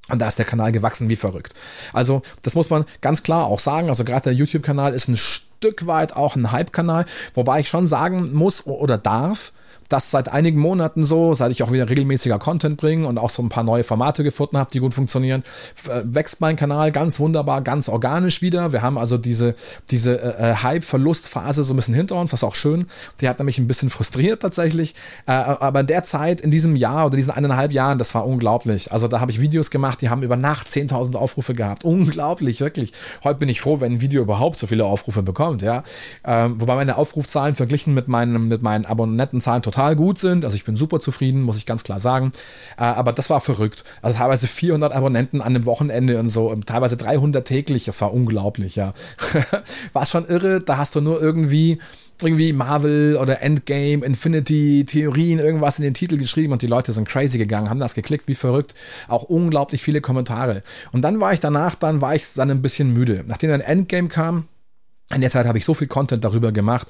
[0.08, 1.54] Und da ist der Kanal gewachsen wie verrückt.
[1.92, 3.88] Also, das muss man ganz klar auch sagen.
[3.88, 8.32] Also, gerade der YouTube-Kanal ist ein Stück weit auch ein Hype-Kanal, wobei ich schon sagen
[8.32, 9.52] muss oder darf,
[9.92, 13.42] das seit einigen Monaten so, seit ich auch wieder regelmäßiger Content bringe und auch so
[13.42, 15.44] ein paar neue Formate gefunden habe, die gut funktionieren,
[15.88, 18.72] äh, wächst mein Kanal ganz wunderbar, ganz organisch wieder.
[18.72, 19.54] Wir haben also diese,
[19.90, 22.86] diese äh, äh, Hype-Verlustphase so ein bisschen hinter uns, das ist auch schön.
[23.20, 24.94] Die hat nämlich ein bisschen frustriert tatsächlich.
[25.26, 28.92] Äh, aber in der Zeit, in diesem Jahr oder diesen eineinhalb Jahren, das war unglaublich.
[28.92, 31.84] Also da habe ich Videos gemacht, die haben über Nacht 10.000 Aufrufe gehabt.
[31.84, 32.92] Unglaublich, wirklich.
[33.24, 35.82] Heute bin ich froh, wenn ein Video überhaupt so viele Aufrufe bekommt, ja.
[36.24, 40.44] Ähm, wobei meine Aufrufzahlen verglichen mit meinen, mit meinen Abonnentenzahlen total total gut sind.
[40.44, 42.32] Also ich bin super zufrieden, muss ich ganz klar sagen.
[42.76, 43.84] Äh, aber das war verrückt.
[44.00, 47.84] Also teilweise 400 Abonnenten an einem Wochenende und so, teilweise 300 täglich.
[47.84, 48.94] Das war unglaublich, ja.
[49.92, 50.60] war schon irre.
[50.60, 51.78] Da hast du nur irgendwie
[52.22, 57.08] irgendwie Marvel oder Endgame, Infinity, Theorien, irgendwas in den Titel geschrieben und die Leute sind
[57.08, 58.76] crazy gegangen, haben das geklickt wie verrückt.
[59.08, 60.62] Auch unglaublich viele Kommentare.
[60.92, 63.24] Und dann war ich danach, dann war ich dann ein bisschen müde.
[63.26, 64.46] Nachdem dann Endgame kam,
[65.14, 66.88] in der Zeit habe ich so viel Content darüber gemacht.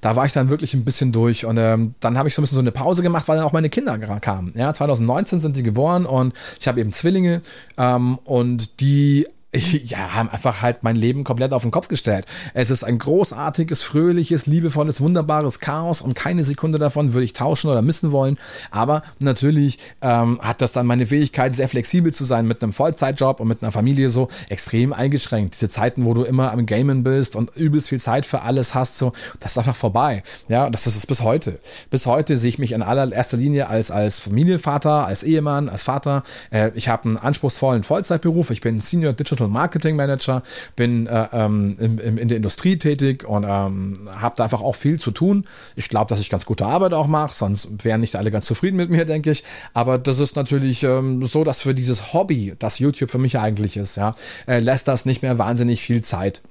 [0.00, 2.44] Da war ich dann wirklich ein bisschen durch und ähm, dann habe ich so ein
[2.44, 4.54] bisschen so eine Pause gemacht, weil dann auch meine Kinder kamen.
[4.56, 7.42] Ja, 2019 sind die geboren und ich habe eben Zwillinge
[7.76, 12.26] ähm, und die ja, haben einfach halt mein Leben komplett auf den Kopf gestellt.
[12.54, 17.70] Es ist ein großartiges, fröhliches, liebevolles, wunderbares Chaos und keine Sekunde davon würde ich tauschen
[17.70, 18.38] oder missen wollen.
[18.70, 23.40] Aber natürlich ähm, hat das dann meine Fähigkeit, sehr flexibel zu sein mit einem Vollzeitjob
[23.40, 25.54] und mit einer Familie so extrem eingeschränkt.
[25.54, 28.98] Diese Zeiten, wo du immer am Gamen bist und übelst viel Zeit für alles hast,
[28.98, 30.22] so, das ist einfach vorbei.
[30.48, 31.56] Ja, und das ist es bis heute.
[31.90, 36.24] Bis heute sehe ich mich in allererster Linie als, als Familienvater, als Ehemann, als Vater.
[36.50, 38.50] Äh, ich habe einen anspruchsvollen Vollzeitberuf.
[38.50, 40.42] Ich bin Senior Digital Digital Marketing Manager,
[40.76, 44.98] bin äh, ähm, in, in, der Industrie tätig und ähm, habe da einfach auch viel
[44.98, 45.46] zu tun.
[45.76, 48.76] Ich glaube, dass ich ganz gute Arbeit auch mache, sonst wären nicht alle ganz zufrieden
[48.76, 49.44] mit mir, denke ich.
[49.72, 53.76] Aber das ist natürlich ähm, so, dass für dieses Hobby, das YouTube für mich eigentlich
[53.76, 54.14] ist, ja,
[54.46, 56.42] äh, lässt das nicht mehr wahnsinnig viel Zeit.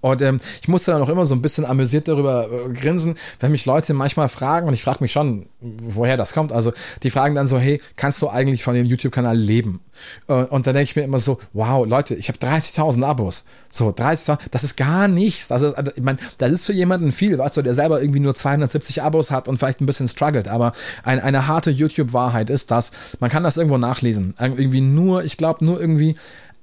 [0.00, 3.52] Und ähm, ich musste dann auch immer so ein bisschen amüsiert darüber äh, grinsen, wenn
[3.52, 6.52] mich Leute manchmal fragen, und ich frage mich schon, woher das kommt.
[6.52, 9.80] Also die fragen dann so, hey, kannst du eigentlich von dem YouTube-Kanal leben?
[10.28, 13.44] Äh, und dann denke ich mir immer so, wow, Leute, ich habe 30.000 Abos.
[13.70, 15.48] So, 30.000, das ist gar nichts.
[15.48, 18.20] Das ist, also, ich meine, das ist für jemanden viel, weißt du, der selber irgendwie
[18.20, 20.48] nur 270 Abos hat und vielleicht ein bisschen struggelt.
[20.48, 20.72] Aber
[21.04, 24.34] ein, eine harte YouTube-Wahrheit ist das, man kann das irgendwo nachlesen.
[24.40, 26.16] Irgendwie nur, ich glaube, nur irgendwie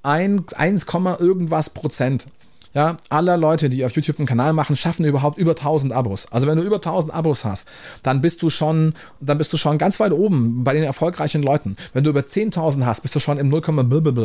[0.04, 0.86] 1, 1,
[1.20, 2.26] irgendwas Prozent
[2.74, 6.28] ja, aller Leute, die auf YouTube einen Kanal machen, schaffen überhaupt über 1000 Abos.
[6.32, 7.68] Also wenn du über 1000 Abos hast,
[8.04, 11.76] dann bist du schon, dann bist du schon ganz weit oben bei den erfolgreichen Leuten.
[11.94, 13.60] Wenn du über 10.000 hast, bist du schon im 0,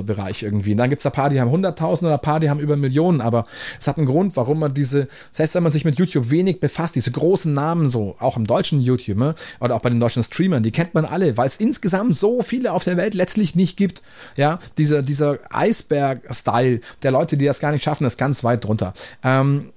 [0.04, 0.72] Bereich irgendwie.
[0.72, 3.20] Und dann gibt's ein paar, die haben 100.000 oder ein paar, die haben über Millionen.
[3.20, 3.44] Aber
[3.80, 6.96] es hat einen Grund, warum man diese, selbst wenn man sich mit YouTube wenig befasst,
[6.96, 9.04] diese großen Namen so, auch im deutschen YouTube
[9.60, 12.72] oder auch bei den deutschen Streamern, die kennt man alle, weil es insgesamt so viele
[12.72, 14.02] auf der Welt letztlich nicht gibt.
[14.36, 18.64] Ja, dieser, dieser Eisberg-Style der Leute, die das gar nicht schaffen, ist ganz ganz weit
[18.64, 18.92] drunter.
[19.22, 19.72] Ähm,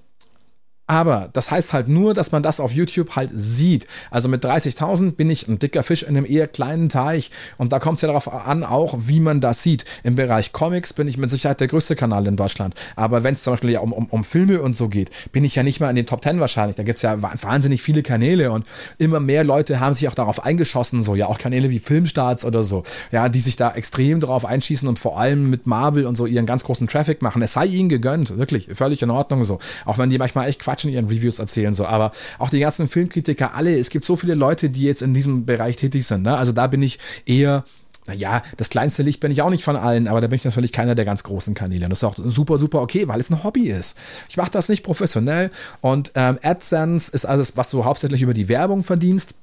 [0.88, 3.88] aber das heißt halt nur, dass man das auf YouTube halt sieht.
[4.10, 7.30] Also mit 30.000 bin ich ein dicker Fisch in einem eher kleinen Teich.
[7.58, 9.84] Und da kommt es ja darauf an, auch wie man das sieht.
[10.04, 12.74] Im Bereich Comics bin ich mit Sicherheit der größte Kanal in Deutschland.
[12.96, 15.56] Aber wenn es zum Beispiel ja um, um, um Filme und so geht, bin ich
[15.56, 16.78] ja nicht mal in den Top 10 wahrscheinlich.
[16.78, 18.66] Da gibt es ja wahnsinnig viele Kanäle und
[18.98, 21.04] immer mehr Leute haben sich auch darauf eingeschossen.
[21.04, 22.84] So, ja, auch Kanäle wie Filmstarts oder so.
[23.12, 26.46] Ja, die sich da extrem darauf einschießen und vor allem mit Marvel und so ihren
[26.46, 27.42] ganz großen Traffic machen.
[27.42, 28.38] Es sei ihnen gegönnt.
[28.38, 28.70] Wirklich.
[28.74, 29.60] Völlig in Ordnung so.
[29.86, 31.86] Auch wenn die manchmal echt Quatsch Quatsch in ihren Reviews erzählen, so.
[31.86, 35.46] Aber auch die ganzen Filmkritiker, alle, es gibt so viele Leute, die jetzt in diesem
[35.46, 36.38] Bereich tätig sind, ne?
[36.38, 37.64] Also da bin ich eher
[38.10, 40.72] naja, das kleinste Licht bin ich auch nicht von allen, aber da bin ich natürlich
[40.72, 41.84] keiner der ganz großen Kanäle.
[41.84, 43.98] Und das ist auch super, super okay, weil es ein Hobby ist.
[44.30, 48.48] Ich mache das nicht professionell und ähm, AdSense ist alles, was du hauptsächlich über die
[48.48, 49.34] Werbung verdienst.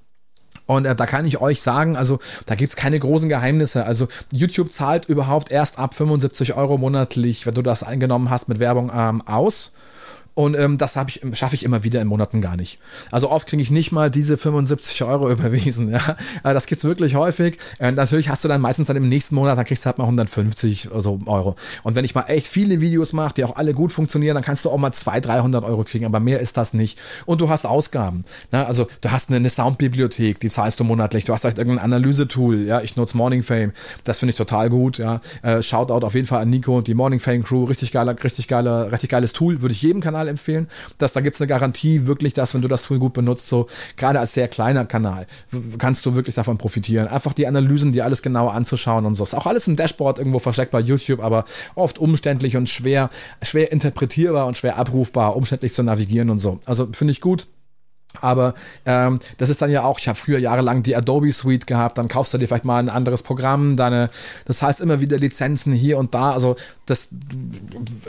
[0.65, 3.85] Und äh, da kann ich euch sagen, also da gibt's keine großen Geheimnisse.
[3.85, 8.61] Also YouTube zahlt überhaupt erst ab 75 Euro monatlich, wenn du das eingenommen hast mit
[8.61, 9.73] Werbung ähm, aus.
[10.35, 12.79] Und ähm, das ich, schaffe ich immer wieder in Monaten gar nicht.
[13.13, 15.91] Also oft kriege ich nicht mal diese 75 Euro überwiesen.
[15.91, 16.17] Ja?
[16.43, 17.59] Das gibt's wirklich häufig.
[17.79, 20.05] Äh, natürlich hast du dann meistens dann im nächsten Monat, dann kriegst du halt mal
[20.05, 21.55] 150 so Euro.
[21.85, 24.65] Und wenn ich mal echt viele Videos mache, die auch alle gut funktionieren, dann kannst
[24.65, 26.05] du auch mal 200, 300 Euro kriegen.
[26.05, 26.99] Aber mehr ist das nicht.
[27.27, 28.25] Und du hast Ausgaben.
[28.51, 28.67] Ne?
[28.67, 31.25] Also du hast eine, eine Soundbibliothek, die zahlst du monatlich.
[31.25, 32.63] Du hast vielleicht irgendein Analysetool.
[32.63, 33.73] Ja, ich nutze Morning Fame.
[34.03, 34.99] Das finde ich total gut.
[34.99, 37.65] Ja, äh, Shoutout auf jeden Fall an Nico und die Morning Fame Crew.
[37.65, 39.61] Richtig geiler, richtig geiler, richtig geiles Tool.
[39.63, 40.69] Würde ich jedem Kanal Kanal empfehlen.
[40.99, 43.67] Dass da gibt es eine Garantie, wirklich, dass wenn du das Tool gut benutzt, so
[43.97, 45.27] gerade als sehr kleiner Kanal,
[45.79, 47.09] kannst du wirklich davon profitieren.
[47.09, 49.25] Einfach die Analysen, die alles genau anzuschauen und so.
[49.25, 53.11] Ist auch alles im Dashboard irgendwo versteckt bei YouTube, aber oft umständlich und schwer,
[53.43, 56.61] schwer interpretierbar und schwer abrufbar, umständlich zu navigieren und so.
[56.65, 57.47] Also finde ich gut.
[58.21, 58.55] Aber
[58.87, 62.09] ähm, das ist dann ja auch, ich habe früher jahrelang die Adobe Suite gehabt, dann
[62.09, 64.11] kaufst du dir vielleicht mal ein anderes Programm, deine,
[64.45, 66.33] das heißt immer wieder Lizenzen hier und da.
[66.33, 67.09] Also das,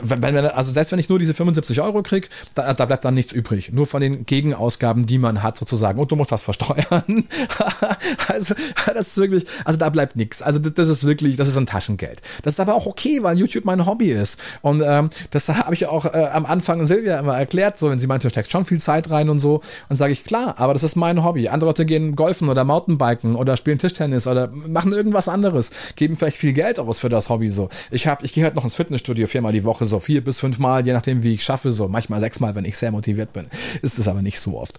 [0.02, 3.32] wenn, also selbst wenn ich nur diese 75 Euro kriege, da, da bleibt dann nichts
[3.32, 3.72] übrig.
[3.72, 5.98] Nur von den Gegenausgaben, die man hat sozusagen.
[5.98, 7.26] Und du musst das versteuern.
[8.28, 8.54] also
[8.86, 10.42] das ist wirklich, also da bleibt nichts.
[10.42, 12.20] Also das, das, ist wirklich, das ist ein Taschengeld.
[12.42, 14.40] Das ist aber auch okay, weil YouTube mein Hobby ist.
[14.62, 18.06] Und ähm, das habe ich auch äh, am Anfang Silvia immer erklärt, so wenn sie
[18.06, 19.62] meinte, steckt schon viel Zeit rein und so.
[19.88, 21.48] Und sage ich, klar, aber das ist mein Hobby.
[21.48, 26.36] Andere Leute gehen golfen oder Mountainbiken oder spielen Tischtennis oder machen irgendwas anderes, geben vielleicht
[26.36, 27.68] viel Geld aus für das Hobby so.
[27.90, 30.86] Ich habe, ich gehe halt noch ins Fitnessstudio viermal die Woche, so vier bis fünfmal,
[30.86, 33.46] je nachdem, wie ich schaffe, so manchmal sechsmal, wenn ich sehr motiviert bin.
[33.82, 34.78] Ist es aber nicht so oft.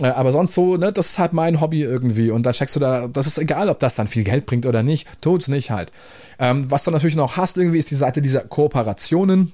[0.00, 2.30] Äh, aber sonst so, ne, das ist halt mein Hobby irgendwie.
[2.30, 4.82] Und dann checkst du da, das ist egal, ob das dann viel Geld bringt oder
[4.82, 5.06] nicht.
[5.20, 5.92] Tut's nicht halt.
[6.38, 9.52] Ähm, was du natürlich noch hast irgendwie, ist die Seite dieser Kooperationen.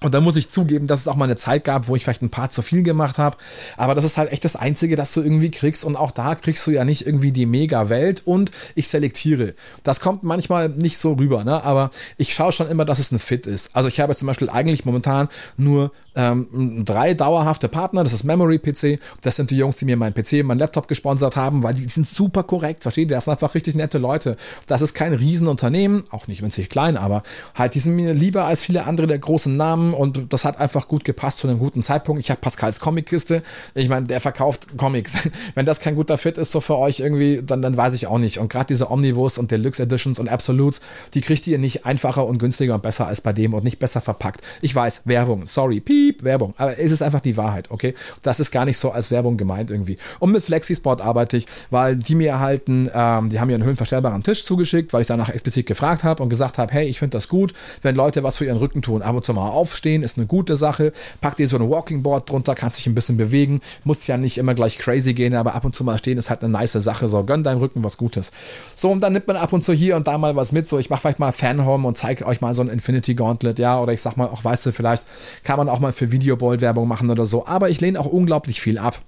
[0.00, 2.20] Und da muss ich zugeben, dass es auch mal eine Zeit gab, wo ich vielleicht
[2.20, 3.38] ein paar zu viel gemacht habe.
[3.76, 5.84] Aber das ist halt echt das Einzige, das du irgendwie kriegst.
[5.84, 8.22] Und auch da kriegst du ja nicht irgendwie die Mega-Welt.
[8.26, 9.54] Und ich selektiere.
[9.82, 11.64] Das kommt manchmal nicht so rüber, ne?
[11.64, 13.74] Aber ich schaue schon immer, dass es ein Fit ist.
[13.74, 18.04] Also ich habe zum Beispiel eigentlich momentan nur ähm, drei dauerhafte Partner.
[18.04, 18.98] Das ist Memory PC.
[19.22, 22.06] Das sind die Jungs, die mir meinen PC meinen Laptop gesponsert haben, weil die sind
[22.06, 22.82] super korrekt.
[22.82, 23.16] Versteht ihr?
[23.16, 24.36] Das sind einfach richtig nette Leute.
[24.66, 26.04] Das ist kein Riesenunternehmen.
[26.10, 27.22] Auch nicht winzig klein, aber
[27.54, 30.88] halt, die sind mir lieber als viele andere der großen Namen und das hat einfach
[30.88, 32.20] gut gepasst zu einem guten Zeitpunkt.
[32.20, 33.42] Ich habe Pascals Comic-Kiste.
[33.74, 35.16] Ich meine, der verkauft Comics.
[35.54, 38.18] Wenn das kein guter Fit ist, so für euch irgendwie, dann, dann weiß ich auch
[38.18, 38.38] nicht.
[38.38, 40.80] Und gerade diese Omnibus und Deluxe Editions und Absolutes,
[41.14, 44.00] die kriegt ihr nicht einfacher und günstiger und besser als bei dem und nicht besser
[44.00, 44.40] verpackt.
[44.60, 46.54] Ich weiß, Werbung, sorry, piep, Werbung.
[46.56, 47.94] Aber es ist einfach die Wahrheit, okay?
[48.22, 49.98] Das ist gar nicht so als Werbung gemeint irgendwie.
[50.18, 54.22] Und mit Flexisport arbeite ich, weil die mir erhalten, ähm, die haben mir einen höhenverstellbaren
[54.22, 57.28] Tisch zugeschickt, weil ich danach explizit gefragt habe und gesagt habe, hey, ich finde das
[57.28, 60.16] gut, wenn Leute was für ihren Rücken tun, ab und zu mal aufstehen stehen, ist
[60.16, 60.92] eine gute Sache.
[61.20, 63.60] Pack dir so ein Walking Board drunter, kannst dich ein bisschen bewegen.
[63.84, 66.42] Muss ja nicht immer gleich crazy gehen, aber ab und zu mal stehen ist halt
[66.42, 67.06] eine nice Sache.
[67.06, 68.32] So, gönn deinem Rücken was Gutes.
[68.74, 70.66] So, und dann nimmt man ab und zu hier und da mal was mit.
[70.66, 73.78] So, ich mache vielleicht mal Fanhome und zeige euch mal so ein Infinity Gauntlet, ja,
[73.78, 75.04] oder ich sag mal auch, weißt du, vielleicht
[75.42, 77.46] kann man auch mal für Videoball Werbung machen oder so.
[77.46, 79.02] Aber ich lehne auch unglaublich viel ab.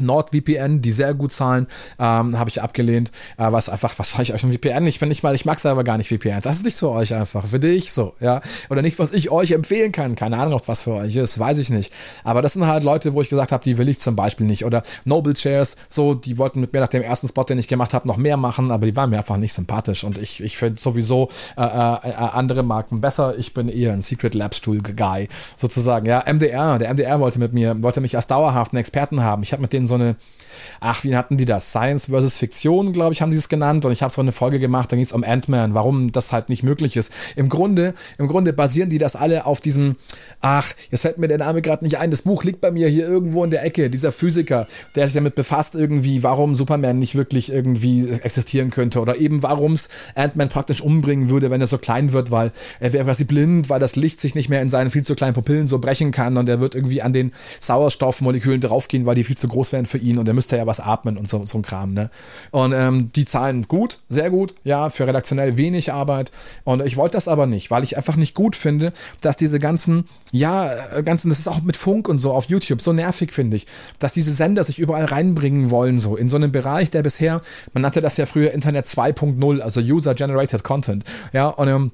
[0.00, 1.66] NordVPN, die sehr gut zahlen,
[1.98, 3.12] ähm, habe ich abgelehnt.
[3.36, 4.86] Äh, was einfach, was soll ich euch ein VPN?
[4.86, 6.40] Ich finde nicht mal, ich mag selber gar nicht VPN.
[6.42, 8.40] Das ist nicht für euch einfach, für dich so, ja.
[8.70, 10.16] Oder nicht, was ich euch empfehlen kann.
[10.16, 11.92] Keine Ahnung, ob was für euch ist, weiß ich nicht.
[12.24, 14.64] Aber das sind halt Leute, wo ich gesagt habe, die will ich zum Beispiel nicht.
[14.64, 17.94] Oder Noble Shares, so, die wollten mit mir nach dem ersten Spot, den ich gemacht
[17.94, 20.04] habe, noch mehr machen, aber die waren mir einfach nicht sympathisch.
[20.04, 23.36] Und ich, ich finde sowieso äh, äh, andere Marken besser.
[23.38, 26.06] Ich bin eher ein Secret Lab Stuhl Guy, sozusagen.
[26.06, 29.42] Ja, MDR, der MDR wollte mit mir, wollte mich als dauerhaften Experten haben.
[29.42, 30.16] Ich habe mit denen so eine,
[30.80, 31.70] ach, wie hatten die das?
[31.70, 33.84] Science versus Fiktion, glaube ich, haben die es genannt.
[33.84, 36.48] Und ich habe so eine Folge gemacht, da ging es um Ant-Man, warum das halt
[36.48, 37.12] nicht möglich ist.
[37.36, 39.96] Im Grunde, im Grunde basieren die das alle auf diesem,
[40.40, 42.10] ach, jetzt fällt mir der Name gerade nicht ein.
[42.10, 43.90] Das Buch liegt bei mir hier irgendwo in der Ecke.
[43.90, 49.00] Dieser Physiker, der sich damit befasst, irgendwie, warum Superman nicht wirklich irgendwie existieren könnte.
[49.00, 52.92] Oder eben, warum es Ant-Man praktisch umbringen würde, wenn er so klein wird, weil er
[52.92, 55.66] wäre quasi blind, weil das Licht sich nicht mehr in seinen viel zu kleinen Pupillen
[55.66, 59.48] so brechen kann und er wird irgendwie an den Sauerstoffmolekülen draufgehen, weil die viel zu
[59.48, 61.94] groß wären für ihn und er müsste ja was atmen und so, so ein Kram,
[61.94, 62.10] ne?
[62.50, 66.32] Und ähm, die zahlen gut, sehr gut, ja, für redaktionell wenig Arbeit.
[66.64, 70.08] Und ich wollte das aber nicht, weil ich einfach nicht gut finde, dass diese ganzen,
[70.32, 73.56] ja, äh, ganzen, das ist auch mit Funk und so auf YouTube so nervig, finde
[73.56, 73.66] ich,
[74.00, 77.40] dass diese Sender sich überall reinbringen wollen, so in so einem Bereich, der bisher,
[77.72, 81.92] man nannte das ja früher Internet 2.0, also User-Generated Content, ja, und ähm,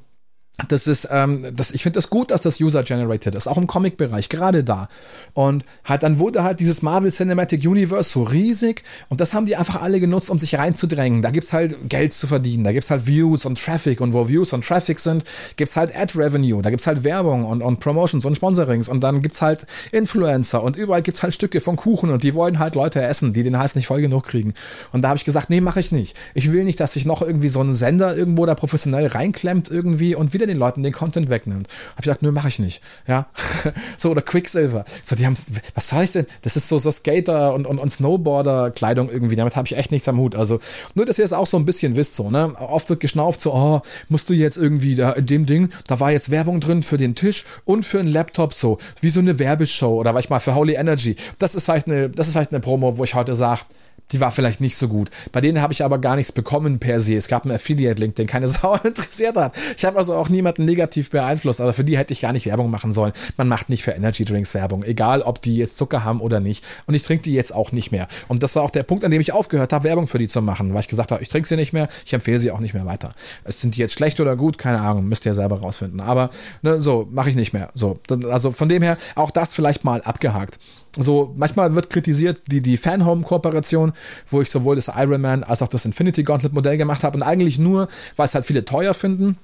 [0.68, 4.28] das ist, ähm, das, ich finde das gut, dass das User-Generated ist, auch im Comic-Bereich,
[4.28, 4.88] gerade da.
[5.32, 9.56] Und halt, dann wurde halt dieses Marvel Cinematic Universe so riesig und das haben die
[9.56, 11.22] einfach alle genutzt, um sich reinzudrängen.
[11.22, 14.52] Da gibt's halt Geld zu verdienen, da gibt's halt Views und Traffic und wo Views
[14.52, 15.24] und Traffic sind,
[15.56, 19.42] gibt's halt Ad-Revenue, da gibt's halt Werbung und, und Promotions und Sponsorings und dann gibt's
[19.42, 23.32] halt Influencer und überall gibt's halt Stücke von Kuchen und die wollen halt Leute essen,
[23.32, 24.54] die den Hals nicht voll genug kriegen.
[24.92, 26.16] Und da habe ich gesagt, nee, mache ich nicht.
[26.32, 30.14] Ich will nicht, dass sich noch irgendwie so ein Sender irgendwo da professionell reinklemmt irgendwie
[30.14, 31.68] und wieder wieder den Leuten den Content wegnimmt.
[31.92, 32.82] Hab ich gesagt, nö, mache ich nicht.
[33.06, 33.26] Ja.
[33.96, 34.84] so, oder Quicksilver.
[35.04, 35.36] So, die haben,
[35.74, 36.26] was soll ich denn?
[36.42, 39.36] Das ist so, so Skater und, und, und Snowboarder-Kleidung irgendwie.
[39.36, 40.34] Damit habe ich echt nichts am Hut.
[40.34, 40.60] Also,
[40.94, 42.54] nur, dass ihr das auch so ein bisschen wisst, so, ne?
[42.58, 46.12] Oft wird geschnauft, so, oh, musst du jetzt irgendwie da in dem Ding, da war
[46.12, 49.98] jetzt Werbung drin für den Tisch und für einen Laptop, so, wie so eine Werbeshow
[49.98, 51.16] oder war ich mal für Holy Energy.
[51.38, 53.62] Das ist vielleicht eine, das ist vielleicht eine Promo, wo ich heute sage,
[54.12, 55.10] die war vielleicht nicht so gut.
[55.32, 57.16] Bei denen habe ich aber gar nichts bekommen per se.
[57.16, 59.56] Es gab einen Affiliate-Link, den keine Sau interessiert hat.
[59.76, 62.70] Ich habe also auch niemanden negativ beeinflusst, aber für die hätte ich gar nicht Werbung
[62.70, 63.12] machen sollen.
[63.36, 66.64] Man macht nicht für Energy Drinks Werbung, egal ob die jetzt Zucker haben oder nicht.
[66.86, 68.06] Und ich trinke die jetzt auch nicht mehr.
[68.28, 70.42] Und das war auch der Punkt, an dem ich aufgehört habe, Werbung für die zu
[70.42, 72.74] machen, weil ich gesagt habe, ich trinke sie nicht mehr, ich empfehle sie auch nicht
[72.74, 73.10] mehr weiter.
[73.46, 74.58] Sind die jetzt schlecht oder gut?
[74.58, 76.00] Keine Ahnung, müsst ihr selber rausfinden.
[76.00, 76.30] Aber
[76.62, 77.70] ne, so, mache ich nicht mehr.
[77.74, 77.98] So,
[78.30, 80.58] also von dem her, auch das vielleicht mal abgehakt
[80.96, 83.92] so manchmal wird kritisiert die, die Fanhome-Kooperation,
[84.30, 87.58] wo ich sowohl das Iron Man als auch das Infinity Gauntlet-Modell gemacht habe und eigentlich
[87.58, 89.38] nur, weil es halt viele teuer finden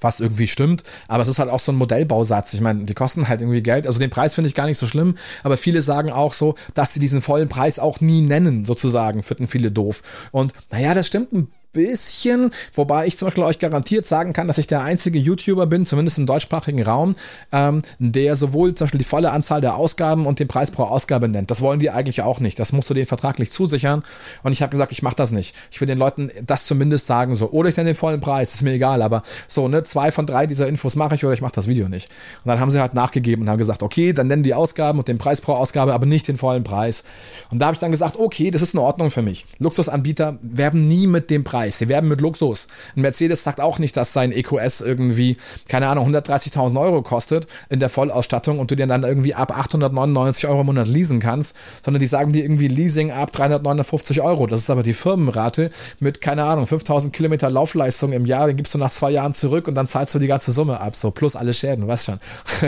[0.00, 2.54] was irgendwie stimmt, aber es ist halt auch so ein Modellbausatz.
[2.54, 3.86] Ich meine, die kosten halt irgendwie Geld.
[3.86, 6.92] Also den Preis finde ich gar nicht so schlimm, aber viele sagen auch so, dass
[6.92, 10.02] sie diesen vollen Preis auch nie nennen, sozusagen, finden viele doof.
[10.30, 14.56] Und naja, das stimmt ein bisschen, wobei ich zum Beispiel euch garantiert sagen kann, dass
[14.56, 17.14] ich der einzige YouTuber bin, zumindest im deutschsprachigen Raum,
[17.52, 21.28] ähm, der sowohl zum Beispiel die volle Anzahl der Ausgaben und den Preis pro Ausgabe
[21.28, 21.50] nennt.
[21.50, 22.58] Das wollen die eigentlich auch nicht.
[22.58, 24.02] Das musst du denen vertraglich zusichern.
[24.42, 25.54] Und ich habe gesagt, ich mache das nicht.
[25.70, 27.50] Ich will den Leuten das zumindest sagen so.
[27.50, 29.02] Oder ich nenne den vollen Preis, ist mir egal.
[29.02, 31.88] Aber so, ne, zwei von drei dieser Infos mache ich oder ich mache das Video
[31.88, 32.08] nicht.
[32.44, 35.08] Und dann haben sie halt nachgegeben und haben gesagt, okay, dann nennen die Ausgaben und
[35.08, 37.04] den Preis pro Ausgabe, aber nicht den vollen Preis.
[37.50, 39.44] Und da habe ich dann gesagt, okay, das ist in Ordnung für mich.
[39.58, 41.78] Luxusanbieter werben nie mit dem Preis Preis.
[41.78, 42.66] Die werben mit Luxus.
[42.96, 45.36] Ein Mercedes sagt auch nicht, dass sein EQS irgendwie,
[45.68, 50.46] keine Ahnung, 130.000 Euro kostet in der Vollausstattung und du den dann irgendwie ab 899
[50.46, 54.46] Euro im Monat leasen kannst, sondern die sagen dir irgendwie Leasing ab 359 Euro.
[54.46, 58.46] Das ist aber die Firmenrate mit, keine Ahnung, 5000 Kilometer Laufleistung im Jahr.
[58.46, 60.96] Den gibst du nach zwei Jahren zurück und dann zahlst du die ganze Summe ab.
[60.96, 62.18] So plus alle Schäden, weißt schon.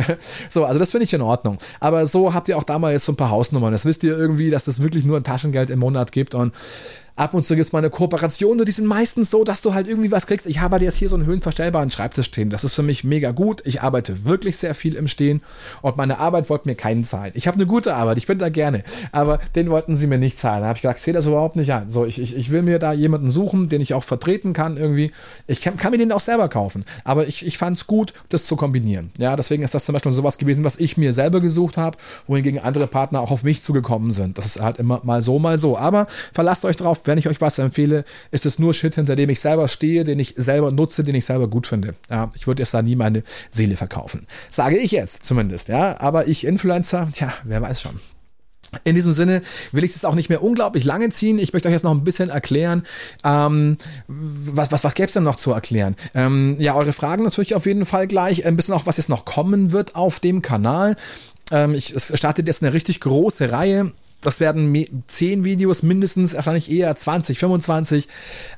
[0.49, 1.59] so, also das finde ich in Ordnung.
[1.81, 3.73] Aber so habt ihr auch damals so ein paar Hausnummern.
[3.73, 6.55] Das wisst ihr irgendwie, dass das wirklich nur ein Taschengeld im Monat gibt und
[7.17, 9.73] Ab und zu gibt es mal eine Kooperation, nur die sind meistens so, dass du
[9.73, 10.47] halt irgendwie was kriegst.
[10.47, 12.51] Ich habe jetzt hier so einen höhenverstellbaren Schreibtisch stehen.
[12.51, 13.63] Das ist für mich mega gut.
[13.65, 15.41] Ich arbeite wirklich sehr viel im Stehen
[15.81, 17.33] und meine Arbeit wollte mir keinen zahlen.
[17.35, 20.37] Ich habe eine gute Arbeit, ich bin da gerne, aber den wollten sie mir nicht
[20.39, 20.61] zahlen.
[20.61, 21.89] Da habe ich gesagt, ich sehe das überhaupt nicht an.
[21.89, 25.11] So, ich, ich, ich will mir da jemanden suchen, den ich auch vertreten kann irgendwie.
[25.47, 28.45] Ich kann, kann mir den auch selber kaufen, aber ich, ich fand es gut, das
[28.45, 29.11] zu kombinieren.
[29.17, 32.61] Ja, deswegen ist das zum Beispiel sowas gewesen, was ich mir selber gesucht habe, wohingegen
[32.61, 34.37] andere Partner auch auf mich zugekommen sind.
[34.37, 35.79] Das ist halt immer mal so, mal so.
[35.79, 39.31] Aber verlasst euch drauf, wenn ich euch was empfehle, ist es nur Shit, hinter dem
[39.31, 41.95] ich selber stehe, den ich selber nutze, den ich selber gut finde.
[42.11, 44.27] Ja, ich würde jetzt da nie meine Seele verkaufen.
[44.51, 46.01] Sage ich jetzt zumindest, ja.
[46.01, 48.01] Aber ich Influencer, tja, wer weiß schon.
[48.85, 49.43] In diesem Sinne
[49.73, 51.39] will ich es auch nicht mehr unglaublich lange ziehen.
[51.39, 52.83] Ich möchte euch jetzt noch ein bisschen erklären.
[53.25, 55.95] Ähm, was was, was gäbe es denn noch zu erklären?
[56.15, 58.45] Ähm, ja, eure Fragen natürlich auf jeden Fall gleich.
[58.45, 60.97] Ein bisschen auch, was jetzt noch kommen wird auf dem Kanal.
[61.53, 63.93] Ähm, ich, es startet jetzt eine richtig große Reihe
[64.27, 68.09] das werden 10 Videos mindestens, wahrscheinlich eher 20, 25.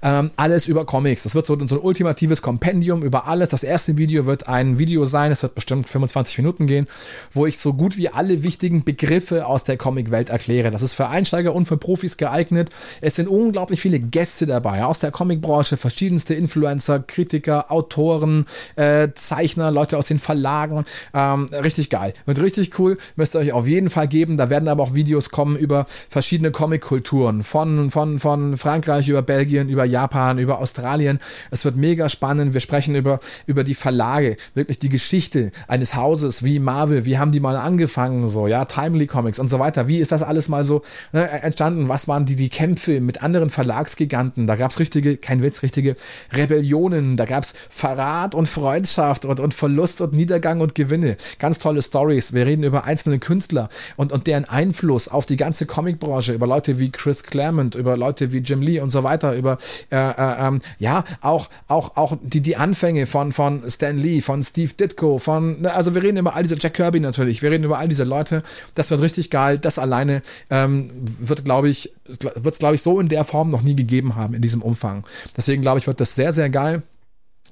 [0.03, 1.25] Ähm, alles über Comics.
[1.25, 3.51] Das wird so, so, ein ultimatives Kompendium über alles.
[3.51, 6.87] Das erste Video wird ein Video sein, es wird bestimmt 25 Minuten gehen,
[7.35, 10.71] wo ich so gut wie alle wichtigen Begriffe aus der Comicwelt erkläre.
[10.71, 12.71] Das ist für Einsteiger und für Profis geeignet.
[13.03, 19.71] Es sind unglaublich viele Gäste dabei aus der Comicbranche, verschiedenste Influencer, Kritiker, Autoren, äh, Zeichner,
[19.71, 20.87] Leute aus den Verlagen.
[21.13, 22.15] Ähm, richtig geil.
[22.25, 22.97] Wird richtig cool.
[23.17, 24.39] Müsst ihr euch auf jeden Fall geben.
[24.39, 29.69] Da werden aber auch Videos kommen über verschiedene Comic-Kulturen, von, von, von Frankreich über Belgien,
[29.69, 31.19] über Japan, über Australien.
[31.51, 32.55] Es wird mega spannend.
[32.55, 37.05] Wir sprechen über, über die Verlage, wirklich die Geschichte eines Hauses wie Marvel.
[37.05, 39.89] Wie haben die mal angefangen, so, ja, Timely Comics und so weiter.
[39.89, 41.89] Wie ist das alles mal so ne, entstanden?
[41.89, 44.47] Was waren die, die Kämpfe mit anderen Verlagsgiganten?
[44.47, 45.97] Da gab es richtige, kein Witz, richtige
[46.33, 47.17] Rebellionen.
[47.17, 51.17] Da gab es Verrat und Freundschaft und, und Verlust und Niedergang und Gewinne.
[51.39, 52.33] Ganz tolle Stories.
[52.33, 56.79] Wir reden über einzelne Künstler und, und deren Einfluss auf die ganze Comicbranche, über Leute
[56.79, 59.59] wie Chris Claremont, über Leute wie Jim Lee und so weiter, über
[59.91, 64.43] äh, äh, ähm, ja auch auch auch die die Anfänge von von Stan Lee, von
[64.43, 67.65] Steve Ditko, von ne, also wir reden über all diese Jack Kirby natürlich, wir reden
[67.65, 68.43] über all diese Leute.
[68.75, 69.59] Das wird richtig geil.
[69.59, 73.63] Das alleine ähm, wird glaube ich wird es glaube ich so in der Form noch
[73.63, 75.07] nie gegeben haben in diesem Umfang.
[75.37, 76.83] Deswegen glaube ich wird das sehr sehr geil.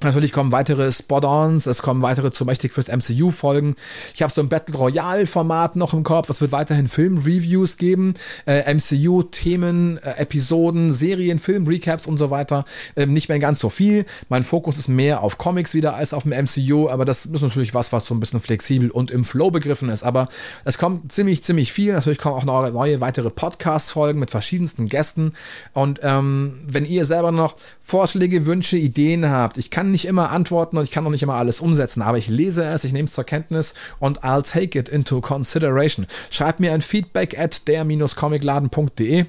[0.03, 3.77] Natürlich kommen weitere Spot-ons, es kommen weitere zu mächtig fürs MCU folgen.
[4.15, 6.29] Ich habe so ein Battle Royale Format noch im Kopf.
[6.29, 8.13] Es wird weiterhin Film-Reviews geben,
[8.47, 12.65] äh, MCU-Themen, äh, Episoden, Serien, Film-Recaps und so weiter.
[12.95, 14.05] Ähm, nicht mehr ganz so viel.
[14.29, 17.73] Mein Fokus ist mehr auf Comics wieder als auf dem MCU, aber das ist natürlich
[17.73, 20.03] was, was so ein bisschen flexibel und im Flow begriffen ist.
[20.03, 20.29] Aber
[20.67, 21.95] es kommt ziemlich, ziemlich viel.
[21.95, 25.33] Natürlich kommen auch noch neue weitere Podcast-Folgen mit verschiedensten Gästen.
[25.73, 30.31] Und ähm, wenn ihr selber noch Vorschläge, Wünsche, Ideen habt, ich kann kann nicht immer
[30.31, 33.05] antworten und ich kann auch nicht immer alles umsetzen, aber ich lese es, ich nehme
[33.05, 36.09] es zur Kenntnis und I'll take it into consideration.
[36.29, 39.27] Schreibt mir ein Feedback at der-comicladen.de.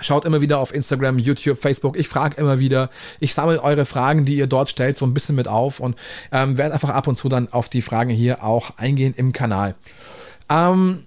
[0.00, 1.98] Schaut immer wieder auf Instagram, YouTube, Facebook.
[1.98, 2.88] Ich frage immer wieder.
[3.20, 5.96] Ich sammle eure Fragen, die ihr dort stellt, so ein bisschen mit auf und
[6.32, 9.74] ähm, werde einfach ab und zu dann auf die Fragen hier auch eingehen im Kanal.
[10.48, 11.04] Ähm,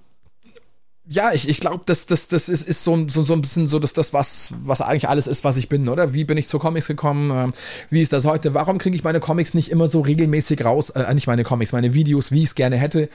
[1.09, 3.79] ja, ich, ich glaube, das, das, das ist, ist so, so, so ein bisschen so,
[3.79, 6.13] dass das, was, was eigentlich alles ist, was ich bin, oder?
[6.13, 7.31] Wie bin ich zu Comics gekommen?
[7.31, 7.53] Ähm,
[7.89, 8.53] wie ist das heute?
[8.53, 10.89] Warum kriege ich meine Comics nicht immer so regelmäßig raus?
[10.91, 13.09] Äh, nicht meine Comics, meine Videos, wie ich es gerne hätte.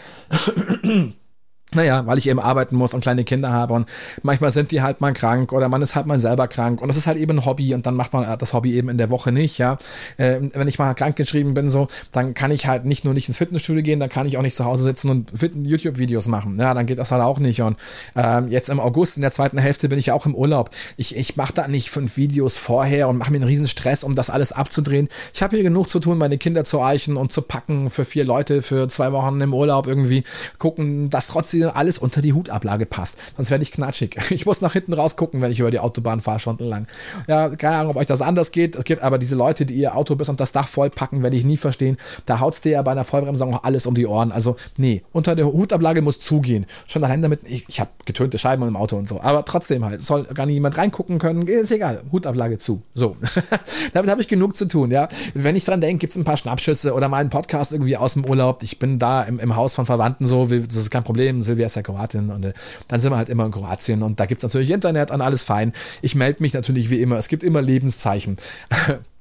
[1.75, 3.89] Naja, weil ich eben arbeiten muss und kleine Kinder habe und
[4.23, 6.99] manchmal sind die halt mal krank oder man ist halt mal selber krank und das
[6.99, 9.33] ist halt eben ein Hobby und dann macht man das Hobby eben in der Woche
[9.33, 9.79] nicht, ja.
[10.19, 13.29] Äh, wenn ich mal krank geschrieben bin, so, dann kann ich halt nicht nur nicht
[13.29, 16.59] ins Fitnessstudio gehen, dann kann ich auch nicht zu Hause sitzen und YouTube-Videos machen.
[16.59, 17.79] Ja, dann geht das halt auch nicht und
[18.17, 20.71] ähm, jetzt im August, in der zweiten Hälfte bin ich auch im Urlaub.
[20.99, 24.15] Ich, ich mache da nicht fünf Videos vorher und mache mir einen riesen Stress, um
[24.15, 25.09] das alles abzudrehen.
[25.33, 28.27] Ich habe hier genug zu tun, meine Kinder zu eichen und zu packen für vier
[28.27, 30.25] Leute für zwei Wochen im Urlaub irgendwie
[30.59, 33.18] gucken, dass trotzdem alles unter die Hutablage passt.
[33.37, 34.18] Sonst werde ich knatschig.
[34.33, 36.87] Ich muss nach hinten rausgucken, wenn ich über die Autobahn fahre, stundenlang.
[37.29, 38.75] Ja, keine Ahnung, ob euch das anders geht.
[38.75, 41.44] Es gibt aber diese Leute, die ihr Auto bis unter das Dach vollpacken, werde ich
[41.44, 41.96] nie verstehen.
[42.27, 44.33] Da haut's dir ja bei einer Vollbremsung auch alles um die Ohren.
[44.33, 46.66] Also, nee, unter der Hutablage muss zugehen.
[46.88, 49.20] Schon allein damit, ich, ich habe getönte Scheiben im Auto und so.
[49.20, 51.46] Aber trotzdem halt, soll gar nicht jemand reingucken können.
[51.46, 52.83] Ist egal, Hutablage zu.
[52.94, 53.16] So.
[53.92, 55.09] damit habe ich genug zu tun, ja.
[55.35, 58.25] Wenn ich dran denke, gibt's ein paar Schnappschüsse oder mal einen Podcast irgendwie aus dem
[58.25, 58.62] Urlaub.
[58.62, 61.77] Ich bin da im, im Haus von Verwandten so, das ist kein Problem, Silvia ist
[61.77, 62.53] ja Kroatin und äh,
[62.88, 65.73] dann sind wir halt immer in Kroatien und da gibt's natürlich Internet und alles fein.
[66.01, 67.17] Ich melde mich natürlich wie immer.
[67.19, 68.38] Es gibt immer Lebenszeichen.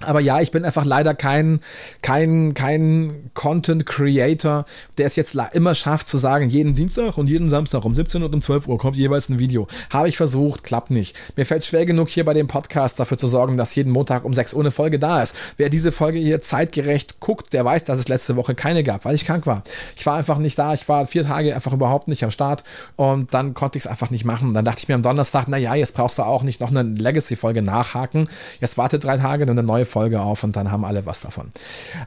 [0.00, 1.60] Aber ja, ich bin einfach leider kein,
[2.02, 4.66] kein, kein Content Creator,
[4.98, 8.34] der es jetzt immer schafft zu sagen, jeden Dienstag und jeden Samstag um 17 und
[8.34, 9.66] um 12 Uhr kommt jeweils ein Video.
[9.90, 11.16] Habe ich versucht, klappt nicht.
[11.36, 14.34] Mir fällt schwer genug hier bei dem Podcast dafür zu sorgen, dass jeden Montag um
[14.34, 15.34] 6 Uhr eine Folge da ist.
[15.56, 19.14] Wer diese Folge hier zeitgerecht guckt, der weiß, dass es letzte Woche keine gab, weil
[19.14, 19.62] ich krank war.
[19.96, 20.74] Ich war einfach nicht da.
[20.74, 22.64] Ich war vier Tage einfach überhaupt nicht am Start
[22.96, 24.52] und dann konnte ich es einfach nicht machen.
[24.52, 26.82] Dann dachte ich mir am Donnerstag, na ja, jetzt brauchst du auch nicht noch eine
[26.82, 28.28] Legacy-Folge nachhaken.
[28.60, 31.48] Jetzt warte drei Tage und eine neue Folge auf und dann haben alle was davon.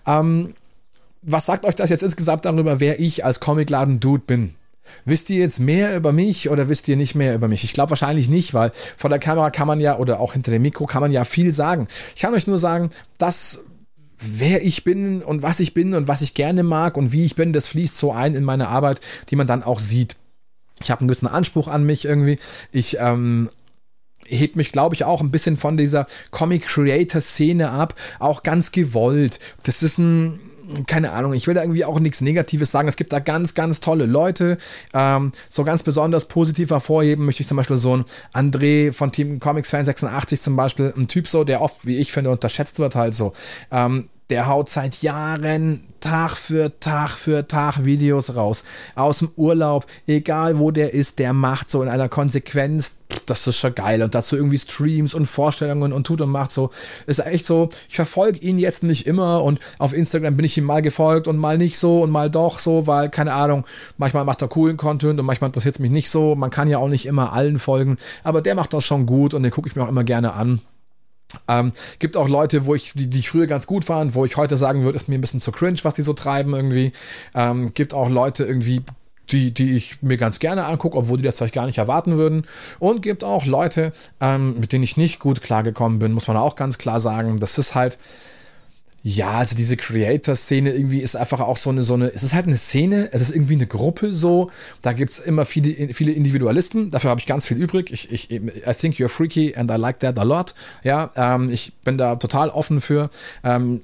[0.05, 0.53] Ähm,
[1.21, 4.55] was sagt euch das jetzt insgesamt darüber, wer ich als Comicladen-Dude bin?
[5.05, 7.63] Wisst ihr jetzt mehr über mich oder wisst ihr nicht mehr über mich?
[7.63, 10.61] Ich glaube wahrscheinlich nicht, weil vor der Kamera kann man ja oder auch hinter dem
[10.61, 11.87] Mikro kann man ja viel sagen.
[12.15, 13.61] Ich kann euch nur sagen, dass
[14.19, 17.35] wer ich bin und was ich bin und was ich gerne mag und wie ich
[17.35, 18.99] bin, das fließt so ein in meine Arbeit,
[19.29, 20.15] die man dann auch sieht.
[20.81, 22.39] Ich habe einen gewissen Anspruch an mich irgendwie.
[22.71, 23.49] Ich ähm,
[24.37, 29.39] hebt mich, glaube ich, auch ein bisschen von dieser Comic-Creator-Szene ab, auch ganz gewollt.
[29.63, 30.39] Das ist ein,
[30.87, 32.87] keine Ahnung, ich will da irgendwie auch nichts Negatives sagen.
[32.87, 34.57] Es gibt da ganz, ganz tolle Leute.
[34.93, 39.39] Ähm, so ganz besonders positiv hervorheben möchte ich zum Beispiel so ein André von Team
[39.39, 42.95] Comics Fan 86 zum Beispiel, ein Typ so, der oft, wie ich finde, unterschätzt wird
[42.95, 43.33] halt so.
[43.71, 48.63] Ähm, der haut seit Jahren Tag für Tag für Tag Videos raus.
[48.95, 52.93] Aus dem Urlaub, egal wo der ist, der macht so in einer Konsequenz.
[53.25, 54.01] Das ist schon geil.
[54.03, 56.69] Und dazu irgendwie Streams und Vorstellungen und tut und macht so.
[57.07, 60.63] Ist echt so, ich verfolge ihn jetzt nicht immer und auf Instagram bin ich ihm
[60.63, 63.65] mal gefolgt und mal nicht so und mal doch so, weil, keine Ahnung,
[63.97, 66.35] manchmal macht er coolen Content und manchmal interessiert es mich nicht so.
[66.35, 69.43] Man kann ja auch nicht immer allen folgen, aber der macht das schon gut und
[69.43, 70.61] den gucke ich mir auch immer gerne an.
[71.47, 74.37] Ähm, gibt auch Leute, wo ich, die, die ich früher ganz gut fand, wo ich
[74.37, 76.91] heute sagen würde, ist mir ein bisschen zu cringe, was die so treiben irgendwie.
[77.35, 78.81] Ähm, gibt auch Leute irgendwie,
[79.31, 82.45] die, die ich mir ganz gerne angucke, obwohl die das vielleicht gar nicht erwarten würden.
[82.79, 86.55] Und gibt auch Leute, ähm, mit denen ich nicht gut klargekommen bin, muss man auch
[86.55, 87.39] ganz klar sagen.
[87.39, 87.97] Das ist halt,
[89.03, 92.47] ja, also diese Creator-Szene irgendwie ist einfach auch so eine, so eine, es ist halt
[92.47, 96.89] eine Szene, es ist irgendwie eine Gruppe so, da gibt es immer viele, viele Individualisten,
[96.89, 97.91] dafür habe ich ganz viel übrig.
[97.93, 100.53] Ich, ich, I think you're freaky and I like that a lot.
[100.83, 103.09] Ja, ähm, ich bin da total offen für.
[103.43, 103.81] Ähm,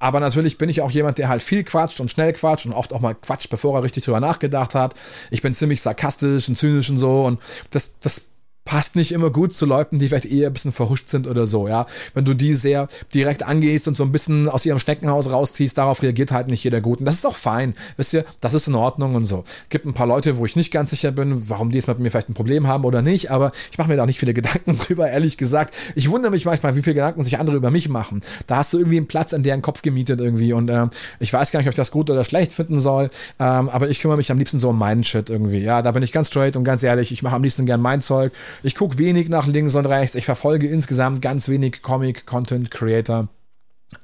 [0.00, 2.92] aber natürlich bin ich auch jemand, der halt viel quatscht und schnell quatscht und oft
[2.92, 4.94] auch mal quatscht, bevor er richtig drüber nachgedacht hat.
[5.30, 7.40] Ich bin ziemlich sarkastisch und zynisch und so und
[7.70, 8.26] das, das
[8.68, 11.68] passt nicht immer gut zu Leuten, die vielleicht eher ein bisschen verhuscht sind oder so,
[11.68, 11.86] ja.
[12.12, 16.02] Wenn du die sehr direkt angehst und so ein bisschen aus ihrem Schneckenhaus rausziehst, darauf
[16.02, 16.98] reagiert halt nicht jeder gut.
[16.98, 17.72] Und das ist auch fein.
[17.96, 19.44] Wisst ihr, das ist in Ordnung und so.
[19.70, 22.10] Gibt ein paar Leute, wo ich nicht ganz sicher bin, warum die jetzt mit mir
[22.10, 24.76] vielleicht ein Problem haben oder nicht, aber ich mache mir da auch nicht viele Gedanken
[24.86, 25.74] drüber, ehrlich gesagt.
[25.94, 28.20] Ich wundere mich manchmal, wie viele Gedanken sich andere über mich machen.
[28.48, 30.88] Da hast du irgendwie einen Platz in deren Kopf gemietet irgendwie und äh,
[31.20, 33.08] ich weiß gar nicht, ob ich das gut oder schlecht finden soll,
[33.40, 35.60] ähm, aber ich kümmere mich am liebsten so um meinen Shit irgendwie.
[35.60, 38.02] Ja, da bin ich ganz straight und ganz ehrlich, ich mache am liebsten gern mein
[38.02, 38.30] Zeug.
[38.62, 40.14] Ich gucke wenig nach links und rechts.
[40.16, 43.28] Ich verfolge insgesamt ganz wenig Comic-Content-Creator.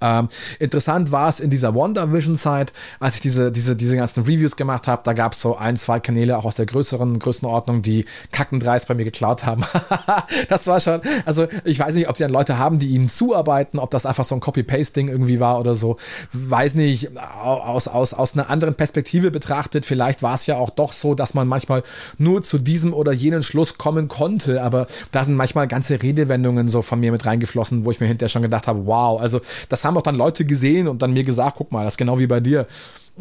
[0.01, 0.29] Ähm,
[0.59, 5.03] interessant war es in dieser WandaVision-Zeit, als ich diese, diese, diese ganzen Reviews gemacht habe,
[5.05, 8.95] da gab es so ein, zwei Kanäle auch aus der größeren Größenordnung, die Kackendreis bei
[8.95, 9.63] mir geklaut haben.
[10.49, 13.79] das war schon, also ich weiß nicht, ob die dann Leute haben, die ihnen zuarbeiten,
[13.79, 15.99] ob das einfach so ein Copy-Paste-Ding irgendwie war oder so.
[16.33, 20.95] Weiß nicht, aus, aus, aus einer anderen Perspektive betrachtet, vielleicht war es ja auch doch
[20.95, 21.83] so, dass man manchmal
[22.17, 26.81] nur zu diesem oder jenen Schluss kommen konnte, aber da sind manchmal ganze Redewendungen so
[26.81, 29.41] von mir mit reingeflossen, wo ich mir hinterher schon gedacht habe, wow, also
[29.75, 32.21] das haben auch dann Leute gesehen und dann mir gesagt, guck mal, das ist genau
[32.21, 32.69] wie bei dir.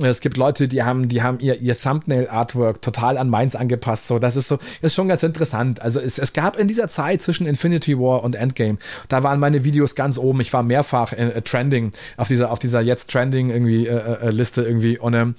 [0.01, 4.07] Es gibt Leute, die haben, die haben ihr, ihr Thumbnail-Artwork total an meins angepasst.
[4.07, 5.81] So, das ist so, ist schon ganz interessant.
[5.81, 8.77] Also es, es gab in dieser Zeit zwischen Infinity War und Endgame,
[9.09, 10.41] da waren meine Videos ganz oben.
[10.41, 14.61] Ich war mehrfach äh, trending auf dieser, auf dieser jetzt trending irgendwie äh, äh, Liste
[14.61, 14.99] irgendwie.
[14.99, 15.35] Und ähm,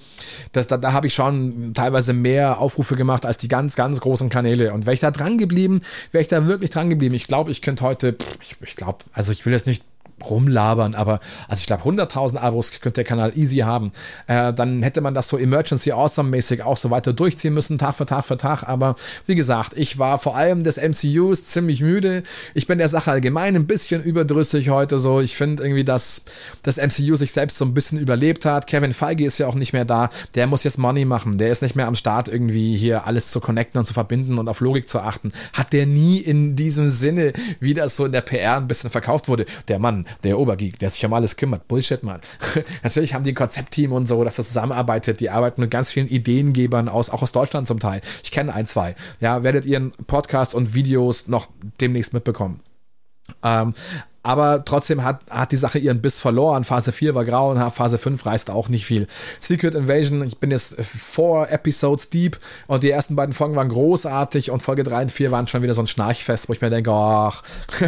[0.50, 4.30] das, da, da habe ich schon teilweise mehr Aufrufe gemacht als die ganz, ganz großen
[4.30, 4.72] Kanäle.
[4.72, 7.14] Und wäre ich da dran geblieben, wäre ich da wirklich dran geblieben.
[7.14, 9.84] Ich glaube, ich könnte heute, pff, ich, ich glaube, also ich will jetzt nicht
[10.22, 13.92] rumlabern, aber also ich glaube 100.000 Abos könnte der Kanal easy haben.
[14.26, 17.94] Äh, dann hätte man das so Emergency Awesome mäßig auch so weiter durchziehen müssen, Tag
[17.94, 18.96] für Tag für Tag, aber
[19.26, 22.22] wie gesagt, ich war vor allem des MCUs ziemlich müde.
[22.54, 25.20] Ich bin der Sache allgemein ein bisschen überdrüssig heute so.
[25.20, 26.22] Ich finde irgendwie, dass
[26.62, 28.66] das MCU sich selbst so ein bisschen überlebt hat.
[28.66, 30.10] Kevin Feige ist ja auch nicht mehr da.
[30.34, 31.38] Der muss jetzt Money machen.
[31.38, 34.48] Der ist nicht mehr am Start irgendwie hier alles zu connecten und zu verbinden und
[34.48, 35.32] auf Logik zu achten.
[35.52, 39.28] Hat der nie in diesem Sinne, wie das so in der PR ein bisschen verkauft
[39.28, 39.46] wurde.
[39.68, 41.68] Der Mann, der Obergeek, der sich um alles kümmert.
[41.68, 42.20] Bullshit, Mann.
[42.82, 45.20] Natürlich haben die ein Konzeptteam und so, dass das zusammenarbeitet.
[45.20, 48.00] Die arbeiten mit ganz vielen Ideengebern aus, auch aus Deutschland zum Teil.
[48.22, 48.94] Ich kenne ein, zwei.
[49.20, 51.48] Ja, werdet ihr in Podcast und Videos noch
[51.80, 52.61] demnächst mitbekommen.
[53.42, 53.74] Ähm,
[54.24, 56.64] aber trotzdem hat, hat die Sache ihren Biss verloren.
[56.64, 59.06] Phase 4 war grau und Phase 5 reißt auch nicht viel.
[59.38, 64.50] Secret Invasion, ich bin jetzt vor Episodes deep und die ersten beiden Folgen waren großartig
[64.50, 66.90] und Folge 3 und 4 waren schon wieder so ein Schnarchfest, wo ich mir denke,
[66.90, 67.42] ach,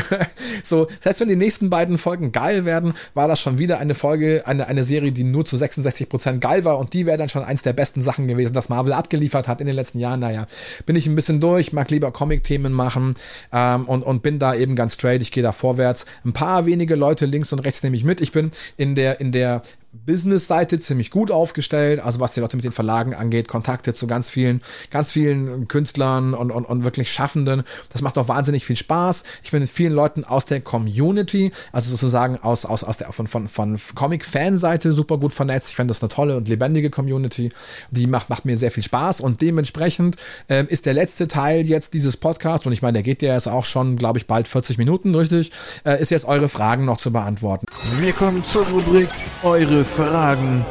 [0.63, 4.43] so, selbst wenn die nächsten beiden Folgen geil werden, war das schon wieder eine Folge,
[4.45, 7.63] eine, eine Serie, die nur zu 66% geil war und die wäre dann schon eins
[7.63, 10.21] der besten Sachen gewesen, das Marvel abgeliefert hat in den letzten Jahren.
[10.21, 10.45] Naja,
[10.85, 13.15] bin ich ein bisschen durch, mag lieber Comic-Themen machen
[13.55, 16.05] ähm, und, und bin da eben ganz straight, ich gehe da vorwärts.
[16.27, 18.21] Ein paar wenige Leute links und rechts nehme ich mit.
[18.21, 19.63] Ich bin in der, in der
[20.05, 24.31] Business-Seite ziemlich gut aufgestellt, also was die Leute mit den Verlagen angeht, Kontakte zu ganz
[24.31, 27.63] vielen, ganz vielen Künstlern und, und, und wirklich Schaffenden.
[27.93, 29.25] Das macht auch wahnsinnig viel Spaß.
[29.43, 33.27] Ich bin mit vielen Leuten aus der Community, also sozusagen aus, aus, aus der von,
[33.27, 35.71] von, von Comic-Fan-Seite super gut vernetzt.
[35.71, 37.51] Ich finde das eine tolle und lebendige Community.
[37.91, 40.17] Die macht, macht mir sehr viel Spaß und dementsprechend
[40.49, 43.49] äh, ist der letzte Teil jetzt dieses Podcasts, und ich meine, der geht ja jetzt
[43.49, 45.53] auch schon, glaube ich, bald 40 Minuten, richtig,
[45.85, 47.67] äh, ist jetzt eure Fragen noch zu beantworten.
[47.99, 49.09] Wir kommen zur Rubrik
[49.43, 50.65] Eure Fragen.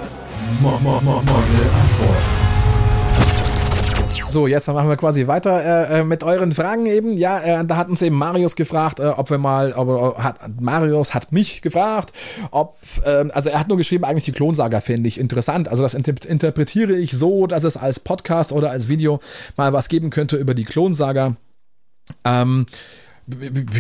[0.61, 2.45] Mo Mo Mo Model Antwort.
[4.27, 7.15] So, jetzt machen wir quasi weiter äh, mit euren Fragen eben.
[7.15, 11.13] Ja, äh, da hat uns eben Marius gefragt, äh, ob wir mal, ob, hat, Marius
[11.13, 12.11] hat mich gefragt,
[12.51, 15.69] ob, ähm, also er hat nur geschrieben, eigentlich die Klonsaga finde ich interessant.
[15.69, 19.19] Also das inter interpretiere ich so, dass es als Podcast oder als Video
[19.55, 21.37] mal was geben könnte über die Klonsaga.
[22.25, 22.65] Ähm,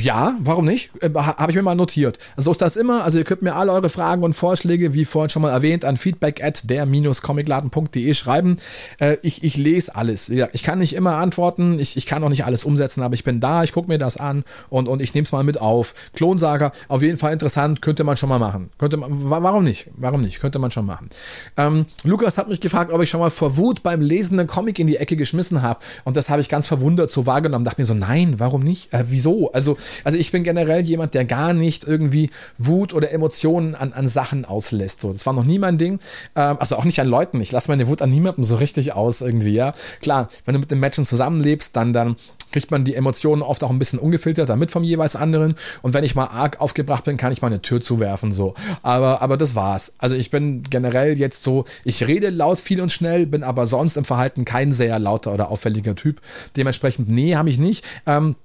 [0.01, 0.89] ja, warum nicht?
[1.01, 2.17] Äh, Habe ich mir mal notiert.
[2.35, 3.03] So ist das immer.
[3.03, 5.97] Also ihr könnt mir alle eure Fragen und Vorschläge, wie vorhin schon mal erwähnt, an
[5.97, 8.57] feedback at der-comicladen.de schreiben.
[8.99, 10.29] Äh, ich, ich lese alles.
[10.29, 13.39] Ich kann nicht immer antworten, ich, ich kann auch nicht alles umsetzen, aber ich bin
[13.39, 15.93] da, ich gucke mir das an und, und ich nehme es mal mit auf.
[16.13, 18.71] Klonsager, auf jeden Fall interessant, könnte man schon mal machen.
[18.79, 19.89] Könnte man, warum nicht?
[19.95, 20.39] Warum nicht?
[20.39, 21.09] Könnte man schon machen.
[21.55, 24.79] Ähm, Lukas hat mich gefragt, ob ich schon mal vor Wut beim Lesen einen Comic
[24.79, 25.81] in die Ecke geschmissen habe.
[26.03, 27.63] Und das habe ich ganz verwundert so wahrgenommen.
[27.63, 28.91] Dachte mir so, nein, warum nicht?
[28.91, 29.34] Äh, wieso?
[29.51, 34.07] Also, also ich bin generell jemand, der gar nicht irgendwie Wut oder Emotionen an, an
[34.07, 35.01] Sachen auslässt.
[35.01, 35.99] So, das war noch nie mein Ding.
[36.35, 37.39] Ähm, also auch nicht an Leuten.
[37.41, 39.73] Ich lasse meine Wut an niemandem so richtig aus irgendwie, ja.
[40.01, 42.15] Klar, wenn du mit den Menschen zusammenlebst, dann, dann
[42.51, 45.55] kriegt man die Emotionen oft auch ein bisschen ungefilterter mit vom jeweils anderen.
[45.81, 48.53] Und wenn ich mal arg aufgebracht bin, kann ich mal eine Tür zuwerfen, so.
[48.81, 49.93] Aber, aber das war's.
[49.97, 53.97] Also ich bin generell jetzt so, ich rede laut, viel und schnell, bin aber sonst
[53.97, 56.21] im Verhalten kein sehr lauter oder auffälliger Typ.
[56.55, 57.83] Dementsprechend, nee, habe ich nicht.
[58.07, 58.35] Ähm,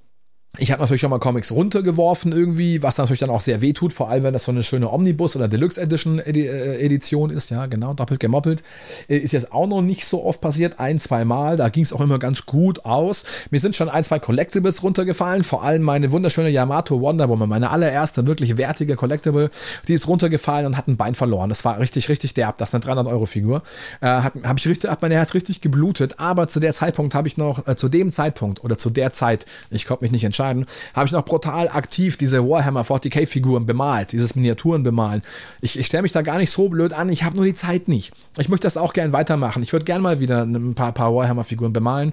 [0.59, 3.93] ich habe natürlich schon mal Comics runtergeworfen irgendwie, was natürlich dann auch sehr weh tut,
[3.93, 7.67] vor allem wenn das so eine schöne Omnibus oder Deluxe Edition äh, Edition ist, ja
[7.67, 8.65] genau, doppelt gemoppelt.
[9.09, 11.93] Äh, ist jetzt auch noch nicht so oft passiert, ein, zwei Mal, da ging es
[11.93, 13.25] auch immer ganz gut aus.
[13.53, 17.71] Mir sind schon ein, zwei Collectibles runtergefallen, vor allem meine wunderschöne Yamato Wonder Woman, meine
[17.71, 19.51] allererste wirklich wertige Collectible,
[19.87, 21.49] die ist runtergefallen und hat ein Bein verloren.
[21.49, 23.63] Das war richtig, richtig derb, das ist eine 300 Euro Figur.
[24.01, 27.29] Äh, hat, hab ich richtig, hat mein Herz richtig geblutet, aber zu der Zeitpunkt habe
[27.29, 30.40] ich noch, äh, zu dem Zeitpunkt oder zu der Zeit, ich konnte mich nicht entscheiden,
[30.41, 35.23] entscheiden, habe ich noch brutal aktiv diese Warhammer 40k-Figuren bemalt, dieses Miniaturen bemalen.
[35.61, 37.89] Ich, ich stelle mich da gar nicht so blöd an, ich habe nur die Zeit
[37.89, 38.13] nicht.
[38.39, 39.63] Ich möchte das auch gern weitermachen.
[39.63, 42.13] Ich würde gern mal wieder ein paar, paar Warhammer-Figuren bemalen.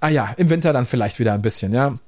[0.00, 1.98] Ah ja, im Winter dann vielleicht wieder ein bisschen, ja.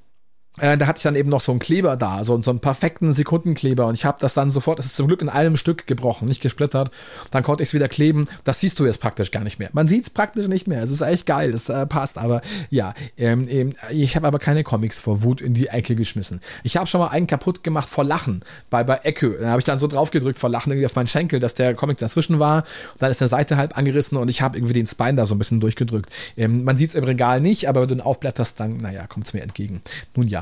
[0.58, 3.14] Äh, da hatte ich dann eben noch so einen Kleber da, so, so einen perfekten
[3.14, 6.28] Sekundenkleber und ich habe das dann sofort, es ist zum Glück in einem Stück gebrochen,
[6.28, 6.90] nicht gesplittert.
[7.30, 8.28] Dann konnte ich es wieder kleben.
[8.44, 9.70] Das siehst du jetzt praktisch gar nicht mehr.
[9.72, 10.82] Man sieht es praktisch nicht mehr.
[10.82, 12.18] Es ist echt geil, das äh, passt.
[12.18, 16.40] Aber ja, ähm, ähm, ich habe aber keine Comics vor Wut in die Ecke geschmissen.
[16.64, 19.38] Ich habe schon mal einen kaputt gemacht vor Lachen bei bei Ecke.
[19.40, 21.74] Da habe ich dann so drauf gedrückt vor Lachen irgendwie auf meinen Schenkel, dass der
[21.74, 22.58] Comic dazwischen war.
[22.92, 25.34] Und dann ist der Seite halb angerissen und ich habe irgendwie den Spine da so
[25.34, 26.10] ein bisschen durchgedrückt.
[26.36, 29.26] Ähm, man sieht es im Regal nicht, aber wenn du ihn aufblätterst, dann naja, kommt
[29.26, 29.80] es mir entgegen.
[30.14, 30.41] Nun ja.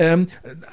[0.00, 0.28] Ähm,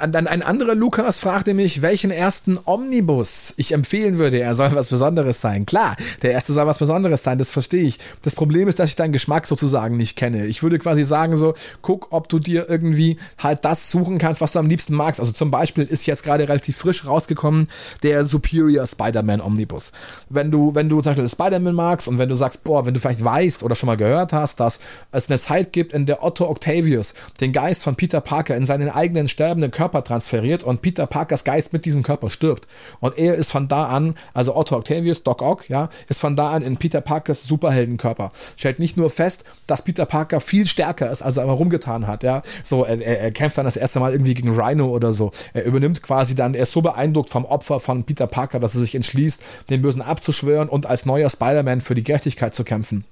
[0.10, 4.40] dann ein anderer Lukas fragte mich, welchen ersten Omnibus ich empfehlen würde.
[4.40, 5.66] Er soll was Besonderes sein.
[5.66, 8.00] Klar, der erste soll was Besonderes sein, das verstehe ich.
[8.22, 10.46] Das Problem ist, dass ich deinen Geschmack sozusagen nicht kenne.
[10.46, 14.54] Ich würde quasi sagen so, guck, ob du dir irgendwie halt das suchen kannst, was
[14.54, 15.20] du am liebsten magst.
[15.20, 17.68] Also zum Beispiel ist jetzt gerade relativ frisch rausgekommen
[18.04, 19.92] der Superior Spider-Man Omnibus.
[20.30, 23.02] Wenn du, wenn du zum Beispiel Spider-Man magst und wenn du sagst, boah, wenn du
[23.02, 24.80] vielleicht weißt oder schon mal gehört hast, dass
[25.12, 28.88] es eine Zeit gibt, in der Otto Octavius den Geist von Peter Parker in seinen
[28.90, 32.68] eigenen eigenen sterbenden Körper transferiert und Peter Parkers Geist mit diesem Körper stirbt.
[33.00, 36.52] Und er ist von da an, also Otto Octavius, Doc Ock, ja, ist von da
[36.52, 38.32] an in Peter Parkers Superheldenkörper.
[38.56, 42.24] Stellt nicht nur fest, dass Peter Parker viel stärker ist, als er immer rumgetan hat,
[42.24, 42.44] ja.
[42.64, 45.32] So, er, er kämpft dann das erste Mal irgendwie gegen Rhino oder so.
[45.54, 48.82] Er übernimmt quasi dann, er ist so beeindruckt vom Opfer von Peter Parker, dass er
[48.82, 53.06] sich entschließt, den Bösen abzuschwören und als neuer Spider-Man für die Gerechtigkeit zu kämpfen.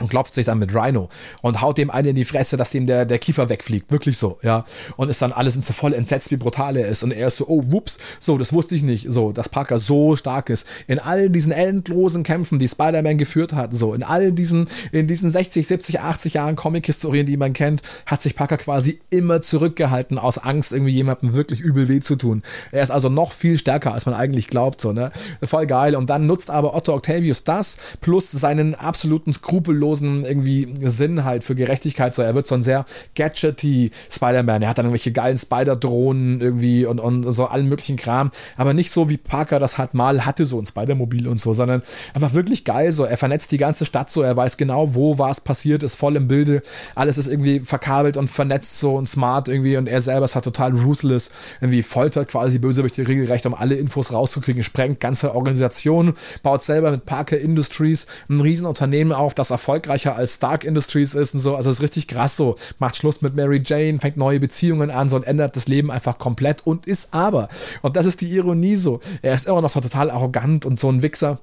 [0.00, 1.08] Und klopft sich dann mit Rhino
[1.40, 3.90] und haut dem einen in die Fresse, dass dem der, der Kiefer wegfliegt.
[3.90, 4.64] Wirklich so, ja.
[4.96, 7.02] Und ist dann alles so voll entsetzt, wie brutal er ist.
[7.02, 10.14] Und er ist so, oh, wups, so, das wusste ich nicht, so, dass Parker so
[10.16, 10.66] stark ist.
[10.86, 15.30] In all diesen endlosen Kämpfen, die Spider-Man geführt hat, so, in all diesen, in diesen
[15.30, 20.36] 60, 70, 80 Jahren Comic-Historien, die man kennt, hat sich Parker quasi immer zurückgehalten, aus
[20.36, 22.42] Angst, irgendwie jemandem wirklich übel weh zu tun.
[22.70, 25.10] Er ist also noch viel stärker, als man eigentlich glaubt, so, ne.
[25.42, 25.96] Voll geil.
[25.96, 31.44] Und dann nutzt aber Otto Octavius das, plus seinen absoluten skrupellosen sinnlosen irgendwie Sinn halt
[31.44, 32.14] für Gerechtigkeit.
[32.14, 32.84] So, er wird so ein sehr
[33.14, 34.62] gadgety Spider-Man.
[34.62, 38.30] Er hat dann irgendwelche geilen Spider-Drohnen irgendwie und, und so allen möglichen Kram.
[38.56, 41.82] Aber nicht so wie Parker das halt mal hatte, so ein Spider-Mobil und so, sondern
[42.14, 42.92] einfach wirklich geil.
[42.92, 46.16] So, er vernetzt die ganze Stadt so, er weiß genau, wo was passiert, ist voll
[46.16, 46.62] im Bilde.
[46.94, 50.44] Alles ist irgendwie verkabelt und vernetzt so und smart irgendwie und er selber ist halt
[50.44, 51.30] total ruthless.
[51.60, 57.06] Irgendwie foltert quasi Bösewichte regelrecht, um alle Infos rauszukriegen, sprengt ganze Organisationen, baut selber mit
[57.06, 61.54] Parker Industries ein Riesenunternehmen auf, das Erfolg erfolgreicher als Stark Industries ist und so.
[61.54, 62.56] Also es ist richtig krass so.
[62.78, 66.18] Macht Schluss mit Mary Jane, fängt neue Beziehungen an so und ändert das Leben einfach
[66.18, 67.48] komplett und ist aber,
[67.82, 70.90] und das ist die Ironie so, er ist immer noch so total arrogant und so
[70.90, 71.40] ein Wichser.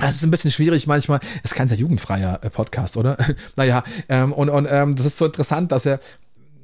[0.00, 1.18] Es ist ein bisschen schwierig manchmal.
[1.42, 3.16] Es ist kein sehr jugendfreier äh, Podcast, oder?
[3.56, 5.98] naja, ähm, und, und ähm, das ist so interessant, dass er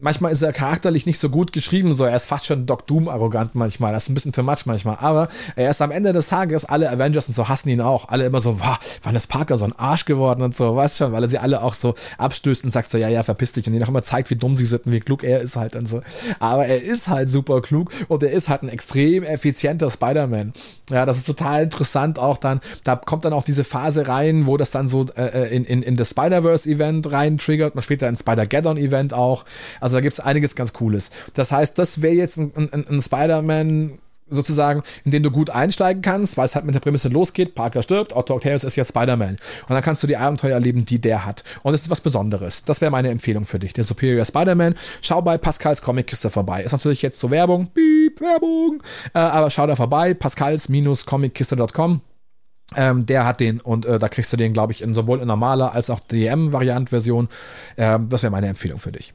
[0.04, 3.08] manchmal ist er charakterlich nicht so gut geschrieben, so er ist fast schon Doc Doom
[3.08, 6.28] arrogant manchmal, das ist ein bisschen too much manchmal, aber er ist am Ende des
[6.28, 9.56] Tages, alle Avengers und so hassen ihn auch, alle immer so, wow, wann ist Parker
[9.56, 12.64] so ein Arsch geworden und so, weißt schon, weil er sie alle auch so abstößt
[12.64, 13.66] und sagt so, ja, ja, verpiss dich.
[13.66, 15.74] Und ihnen auch immer zeigt, wie dumm sie sind und wie klug er ist halt
[15.74, 16.02] und so,
[16.38, 20.52] aber er ist halt super klug und er ist halt ein extrem effizienter Spider-Man,
[20.90, 24.58] ja, das ist total interessant auch dann, da kommt dann auch diese Phase rein, wo
[24.58, 29.14] das dann so äh, in, in, in das Spider-Verse-Event rein triggert, man später ein Spider-Gaddon-Event
[29.14, 29.46] auch,
[29.80, 31.10] also da gibt es einiges ganz Cooles.
[31.34, 36.02] Das heißt, das wäre jetzt ein, ein, ein Spider-Man sozusagen, in den du gut einsteigen
[36.02, 39.30] kannst, weil es halt mit der Prämisse losgeht, Parker stirbt, Otto Octavius ist jetzt Spider-Man.
[39.30, 41.44] Und dann kannst du die Abenteuer erleben, die der hat.
[41.62, 42.64] Und das ist was Besonderes.
[42.64, 43.72] Das wäre meine Empfehlung für dich.
[43.72, 44.74] Der Superior Spider-Man.
[45.02, 46.62] Schau bei Pascals Comic-Kiste vorbei.
[46.62, 47.68] Ist natürlich jetzt zur Werbung.
[47.68, 48.82] Piep, Werbung.
[49.14, 50.14] Äh, aber schau da vorbei.
[50.14, 52.00] Pascals-comickiste.com.
[52.76, 55.28] Ähm, der hat den und äh, da kriegst du den, glaube ich, in sowohl in
[55.28, 57.28] normaler als auch DM-Variant-Version.
[57.76, 59.12] Ähm, das wäre meine Empfehlung für dich.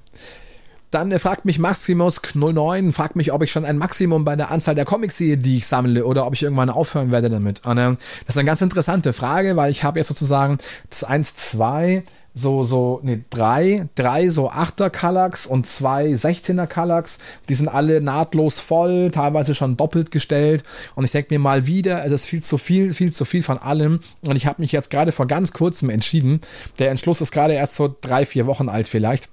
[0.91, 4.75] Dann äh, fragt mich Maximus09, fragt mich, ob ich schon ein Maximum bei der Anzahl
[4.75, 7.65] der Comics sehe, die ich sammle, oder ob ich irgendwann aufhören werde damit.
[7.65, 10.57] Und, äh, das ist eine ganz interessante Frage, weil ich habe jetzt sozusagen
[11.05, 17.19] eins, zwei, so, so, nee, drei, drei so 8er Kallax und zwei 16er Kallax.
[17.49, 20.63] Die sind alle nahtlos voll, teilweise schon doppelt gestellt.
[20.95, 23.57] Und ich denke mir mal wieder, es ist viel zu viel, viel zu viel von
[23.57, 23.99] allem.
[24.21, 26.41] Und ich habe mich jetzt gerade vor ganz kurzem entschieden.
[26.77, 29.29] Der Entschluss ist gerade erst so drei, vier Wochen alt vielleicht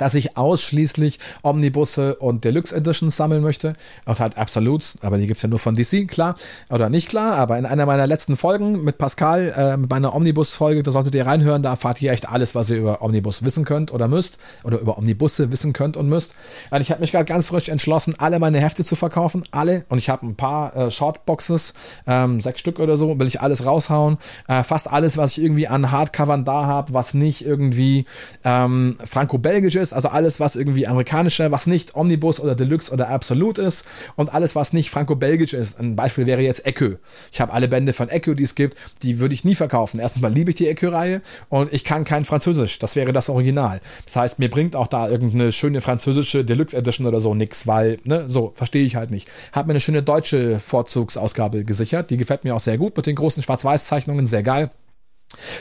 [0.00, 3.74] dass ich ausschließlich Omnibusse und Deluxe Editions sammeln möchte.
[4.04, 6.36] Und halt Absolutes, aber die gibt es ja nur von DC, klar.
[6.70, 10.82] Oder nicht klar, aber in einer meiner letzten Folgen mit Pascal, äh, mit meiner Omnibus-Folge,
[10.82, 13.92] da solltet ihr reinhören, da erfahrt ihr echt alles, was ihr über Omnibus wissen könnt
[13.92, 14.38] oder müsst.
[14.62, 16.34] Oder über Omnibusse wissen könnt und müsst.
[16.70, 19.42] Und ich habe mich gerade ganz frisch entschlossen, alle meine Hefte zu verkaufen.
[19.50, 19.84] Alle.
[19.88, 21.74] Und ich habe ein paar äh, Shortboxes,
[22.06, 24.18] ähm, sechs Stück oder so, will ich alles raushauen.
[24.48, 28.06] Äh, fast alles, was ich irgendwie an Hardcovern da habe, was nicht irgendwie
[28.44, 33.08] ähm, franco-belgisch ist ist, also alles, was irgendwie amerikanischer, was nicht Omnibus oder Deluxe oder
[33.08, 33.84] Absolut ist
[34.16, 35.78] und alles, was nicht franco-belgisch ist.
[35.78, 36.96] Ein Beispiel wäre jetzt Echo.
[37.32, 40.00] Ich habe alle Bände von Echo, die es gibt, die würde ich nie verkaufen.
[40.00, 42.78] Erstens mal liebe ich die Echo-Reihe und ich kann kein Französisch.
[42.78, 43.80] Das wäre das Original.
[44.04, 47.98] Das heißt, mir bringt auch da irgendeine schöne französische Deluxe Edition oder so nichts, weil,
[48.04, 49.28] ne, so, verstehe ich halt nicht.
[49.52, 52.10] Habe mir eine schöne deutsche Vorzugsausgabe gesichert.
[52.10, 54.70] Die gefällt mir auch sehr gut mit den großen Schwarz-Weiß-Zeichnungen, sehr geil.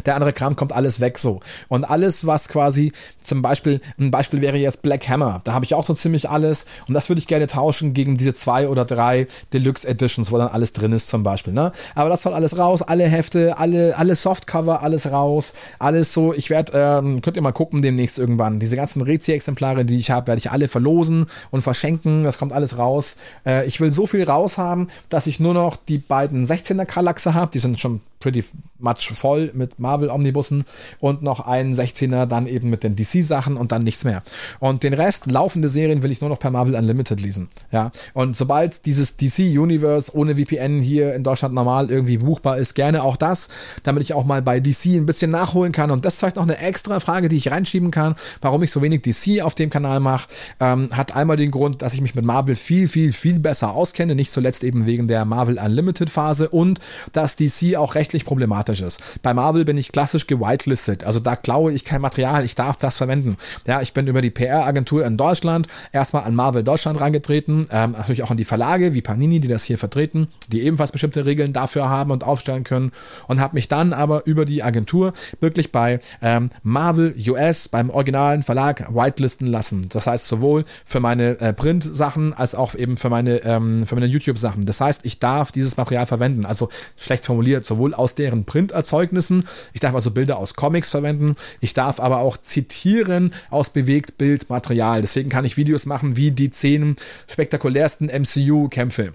[0.06, 1.40] Der andere Kram kommt alles weg so.
[1.68, 5.42] Und alles, was quasi zum Beispiel, ein Beispiel wäre jetzt Black Hammer.
[5.44, 6.66] Da habe ich auch so ziemlich alles.
[6.88, 10.50] Und das würde ich gerne tauschen gegen diese zwei oder drei Deluxe Editions, wo dann
[10.50, 11.54] alles drin ist zum Beispiel.
[11.54, 11.72] Ne?
[11.96, 12.84] Aber das soll alles raus.
[12.84, 15.54] Alle Hefte, alle, alle Softcover, alles raus.
[15.80, 16.34] Alles so.
[16.34, 18.60] Ich werde, ähm, könnt ihr mal gucken demnächst irgendwann.
[18.60, 22.24] Diese ganzen Rezi-Exemplare, die ich habe, werde ich alle verlosen und verschenken.
[22.24, 23.18] Das kommt alles raus.
[23.46, 27.34] Äh, ich will so viel raus haben, dass ich nur noch die beiden 16er Kalaxe
[27.34, 27.52] habe.
[27.52, 28.44] Die sind schon pretty
[28.80, 30.66] much voll mit Marvel Omnibussen
[31.00, 34.24] und noch einen 16er dann eben mit den DC Sachen und dann nichts mehr.
[34.60, 37.50] Und den Rest laufende Serien will ich nur noch per Marvel Unlimited lesen.
[37.72, 42.74] Ja, und sobald dieses DC Universe ohne VPN hier in Deutschland normal irgendwie buchbar ist,
[42.74, 43.50] gerne auch das,
[43.84, 46.44] damit ich auch mal bei DC ein bisschen nachholen kann und das ist vielleicht noch
[46.44, 50.00] eine extra Frage, die ich reinschieben kann, warum ich so wenig DC auf dem Kanal
[50.00, 53.74] mache, ähm, hat einmal den Grund, dass ich mich mit Marvel viel, viel, viel besser
[53.76, 56.80] auskenne, nicht zuletzt eben wegen der Marvel Unlimited Phase und
[57.14, 59.02] dass DC auch rechtlich rechtlich problematisch ist.
[59.22, 62.98] Bei Marvel bin ich klassisch gewitelistet, also da klaue ich kein Material, ich darf das
[62.98, 63.36] verwenden.
[63.68, 68.24] Ja, ich bin über die PR-Agentur in Deutschland erstmal an Marvel Deutschland reingetreten, ähm, natürlich
[68.24, 71.90] auch an die Verlage wie Panini, die das hier vertreten, die ebenfalls bestimmte Regeln dafür
[71.90, 72.92] haben und aufstellen können
[73.28, 78.44] und habe mich dann aber über die Agentur wirklich bei ähm, Marvel US, beim originalen
[78.44, 79.90] Verlag whitelisten lassen.
[79.90, 84.66] Das heißt sowohl für meine äh, Print-Sachen als auch eben für meine, ähm, meine YouTube-Sachen.
[84.66, 86.46] Das heißt, ich darf dieses Material verwenden.
[86.46, 91.74] Also schlecht formuliert, sowohl aus deren Printerzeugnissen, ich darf also Bilder aus Comics verwenden, ich
[91.74, 95.02] darf aber auch zitieren aus Bewegtbildmaterial.
[95.02, 96.96] Deswegen kann ich Videos machen wie die zehn
[97.28, 99.14] spektakulärsten MCU-Kämpfe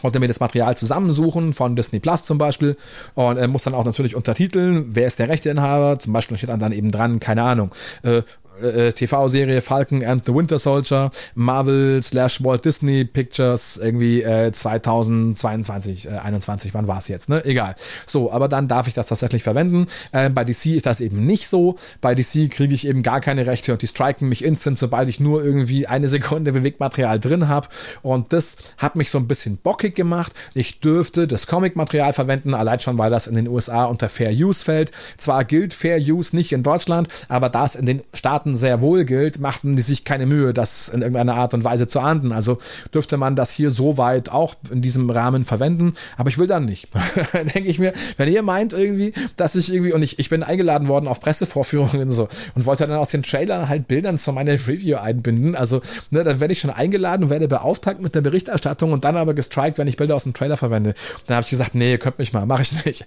[0.00, 2.76] konnte mir das Material zusammensuchen von Disney Plus zum Beispiel
[3.14, 6.60] und äh, muss dann auch natürlich untertiteln, wer ist der Rechteinhaber, zum Beispiel steht dann,
[6.60, 8.22] dann eben dran, keine Ahnung, äh,
[8.60, 16.06] äh, TV-Serie Falcon and the Winter Soldier, Marvel slash Walt Disney Pictures, irgendwie äh, 2022,
[16.06, 17.44] äh, 21, wann war es jetzt, ne?
[17.44, 17.74] Egal.
[18.06, 19.86] So, aber dann darf ich das tatsächlich verwenden.
[20.12, 21.76] Äh, bei DC ist das eben nicht so.
[22.00, 25.20] Bei DC kriege ich eben gar keine Rechte und die striken mich instant, sobald ich
[25.20, 27.68] nur irgendwie eine Sekunde Bewegtmaterial drin habe.
[28.02, 30.32] Und das hat mich so ein bisschen bockig gemacht.
[30.54, 34.64] Ich dürfte das Comic-Material verwenden, allein schon, weil das in den USA unter Fair Use
[34.64, 34.92] fällt.
[35.16, 39.40] Zwar gilt Fair Use nicht in Deutschland, aber das in den Staaten sehr wohl gilt,
[39.40, 42.32] machten die sich keine Mühe, das in irgendeiner Art und Weise zu ahnden.
[42.32, 42.58] Also
[42.92, 45.94] dürfte man das hier so weit auch in diesem Rahmen verwenden.
[46.16, 46.88] Aber ich will dann nicht.
[47.32, 50.88] Denke ich mir, wenn ihr meint irgendwie, dass ich irgendwie, und ich, ich bin eingeladen
[50.88, 54.52] worden auf Pressevorführungen und so und wollte dann aus den Trailern halt Bildern zu meiner
[54.52, 55.54] Review einbinden.
[55.54, 55.80] Also,
[56.10, 59.34] ne, dann werde ich schon eingeladen und werde beauftragt mit der Berichterstattung und dann aber
[59.34, 60.94] gestrikt, wenn ich Bilder aus dem Trailer verwende.
[61.26, 63.04] Dann habe ich gesagt, nee, könnt mich mal, mache ich nicht.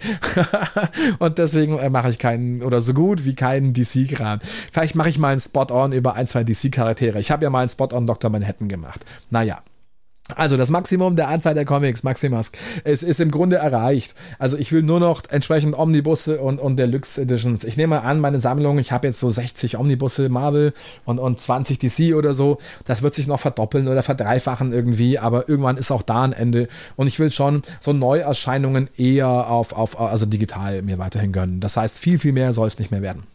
[1.20, 4.40] und deswegen äh, mache ich keinen oder so gut wie keinen DC-Kram.
[4.72, 7.20] Vielleicht mache ich mal einen Spot-on über ein, zwei DC-Charaktere.
[7.20, 8.30] Ich habe ja mal einen Spot-on Dr.
[8.30, 9.06] Manhattan gemacht.
[9.30, 9.62] Naja.
[10.34, 12.52] Also das Maximum der Anzahl der Comics, Maximas,
[12.84, 14.16] es ist im Grunde erreicht.
[14.40, 17.64] Also ich will nur noch entsprechend Omnibusse und, und Deluxe Editions.
[17.64, 20.74] Ich nehme an, meine Sammlung, ich habe jetzt so 60 Omnibusse Marvel
[21.06, 22.58] und, und 20 DC oder so.
[22.86, 26.70] Das wird sich noch verdoppeln oder verdreifachen irgendwie, aber irgendwann ist auch da ein Ende.
[26.96, 31.60] Und ich will schon so Neuerscheinungen eher auf, auf also digital mir weiterhin gönnen.
[31.60, 33.28] Das heißt, viel, viel mehr soll es nicht mehr werden.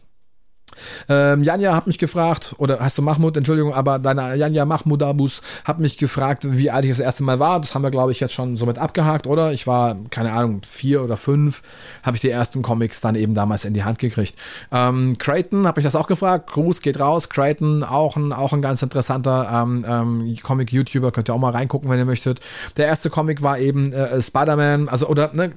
[1.09, 5.41] Ähm, Janja hat mich gefragt, oder hast du Mahmoud, Entschuldigung, aber deine Janja Mahmoud Abus
[5.65, 7.59] hat mich gefragt, wie alt ich das erste Mal war.
[7.59, 9.51] Das haben wir, glaube ich, jetzt schon somit abgehakt, oder?
[9.51, 11.61] Ich war, keine Ahnung, vier oder fünf,
[12.03, 14.35] habe ich die ersten Comics dann eben damals in die Hand gekriegt.
[14.71, 16.51] Ähm, Creighton habe ich das auch gefragt.
[16.51, 17.29] Gruß geht raus.
[17.29, 21.89] Creighton, auch ein, auch ein ganz interessanter ähm, ähm, Comic-YouTuber, könnt ihr auch mal reingucken,
[21.89, 22.39] wenn ihr möchtet.
[22.77, 25.51] Der erste Comic war eben äh, Spider-Man, also, oder, ne,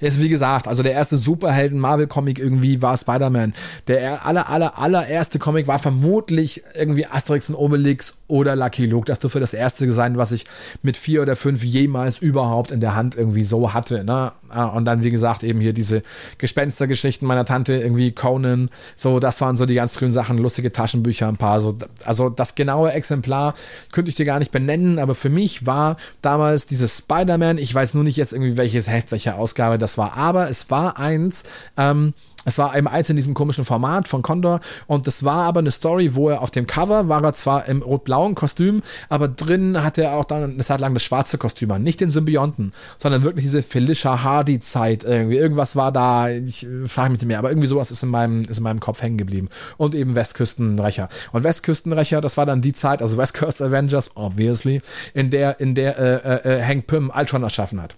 [0.00, 3.54] ist wie gesagt, also der erste Superhelden-Marvel-Comic irgendwie war Spider-Man.
[3.86, 9.06] Der aller aller, allererste Comic war vermutlich irgendwie Asterix und Obelix oder Lucky Luke.
[9.06, 10.44] Das dürfte das erste sein, was ich
[10.82, 14.04] mit vier oder fünf jemals überhaupt in der Hand irgendwie so hatte.
[14.04, 14.32] Ne?
[14.50, 16.02] Ah, und dann, wie gesagt, eben hier diese
[16.38, 18.70] Gespenstergeschichten meiner Tante, irgendwie Conan.
[18.96, 21.60] So, das waren so die ganz frühen Sachen, lustige Taschenbücher, ein paar.
[21.60, 23.54] So, also das genaue Exemplar
[23.92, 27.94] könnte ich dir gar nicht benennen, aber für mich war damals dieses Spider-Man, ich weiß
[27.94, 31.44] nur nicht jetzt irgendwie welches Heft, welche Ausgabe das war, aber es war eins,
[31.76, 32.14] ähm,
[32.44, 35.70] es war eben eins in diesem komischen Format von Condor und das war aber eine
[35.70, 40.02] Story, wo er auf dem Cover war er zwar im rot-blauen Kostüm, aber drin hatte
[40.02, 41.82] er auch dann eine Zeit lang das schwarze Kostüm an.
[41.82, 45.36] Nicht den Symbionten, sondern wirklich diese Felicia Hardy-Zeit irgendwie.
[45.36, 48.42] Irgendwas war da, ich äh, frage mich nicht mehr, aber irgendwie sowas ist in meinem,
[48.42, 49.48] ist in meinem Kopf hängen geblieben.
[49.76, 51.08] Und eben Westküstenrecher.
[51.32, 54.80] Und Westküstenrecher, das war dann die Zeit, also West Coast Avengers, obviously,
[55.14, 57.96] in der, in der äh, äh, Hank Pym Ultron erschaffen hat.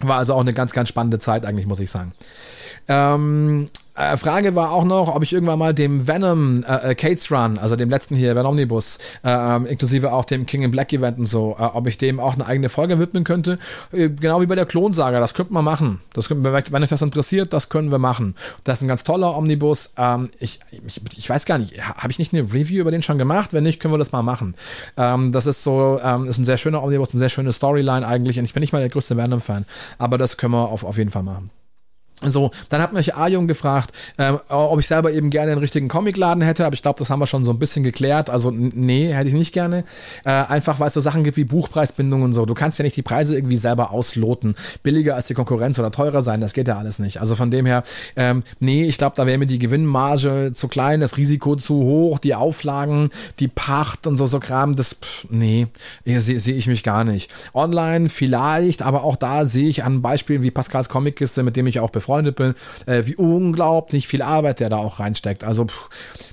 [0.00, 2.12] War also auch eine ganz, ganz spannende Zeit eigentlich, muss ich sagen.
[2.90, 7.30] Ähm, äh, Frage war auch noch, ob ich irgendwann mal dem Venom äh, äh Cates
[7.30, 11.26] Run, also dem letzten hier, Venomnibus, äh, inklusive auch dem King in Black Event und
[11.26, 13.58] so, äh, ob ich dem auch eine eigene Folge widmen könnte.
[13.92, 16.00] Äh, genau wie bei der Klonsaga, das könnte man machen.
[16.14, 18.34] Das wir, wenn euch das interessiert, das können wir machen.
[18.64, 19.92] Das ist ein ganz toller Omnibus.
[19.96, 23.18] Ähm, ich, ich, ich, weiß gar nicht, habe ich nicht eine Review über den schon
[23.18, 23.52] gemacht?
[23.52, 24.54] Wenn nicht, können wir das mal machen.
[24.96, 28.38] Ähm, das ist so, ähm, ist ein sehr schöner Omnibus, eine sehr schöne Storyline eigentlich.
[28.38, 29.64] Und ich bin nicht mal der größte Venom-Fan,
[29.98, 31.50] aber das können wir auf, auf jeden Fall machen.
[32.22, 36.42] So, dann hat mich Ajung gefragt, äh, ob ich selber eben gerne einen richtigen Comicladen
[36.42, 38.28] hätte, aber ich glaube, das haben wir schon so ein bisschen geklärt.
[38.28, 39.84] Also nee, hätte ich nicht gerne.
[40.26, 42.44] Äh, einfach, weil es so Sachen gibt wie Buchpreisbindung und so.
[42.44, 44.54] Du kannst ja nicht die Preise irgendwie selber ausloten.
[44.82, 47.22] Billiger als die Konkurrenz oder teurer sein, das geht ja alles nicht.
[47.22, 47.84] Also von dem her,
[48.16, 52.18] ähm, nee, ich glaube, da wäre mir die Gewinnmarge zu klein, das Risiko zu hoch,
[52.18, 53.08] die Auflagen,
[53.38, 55.68] die Pacht und so, so Kram, das, pff, nee,
[56.04, 57.32] sehe seh ich mich gar nicht.
[57.54, 61.80] Online vielleicht, aber auch da sehe ich an Beispielen wie Pascals Comickiste, mit dem ich
[61.80, 62.54] auch befreundet befreundet bin,
[62.86, 65.44] äh, wie unglaublich viel Arbeit der da auch reinsteckt.
[65.44, 65.88] Also pff,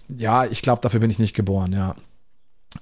[0.10, 1.96] ja, ich glaube, dafür bin ich nicht geboren, ja.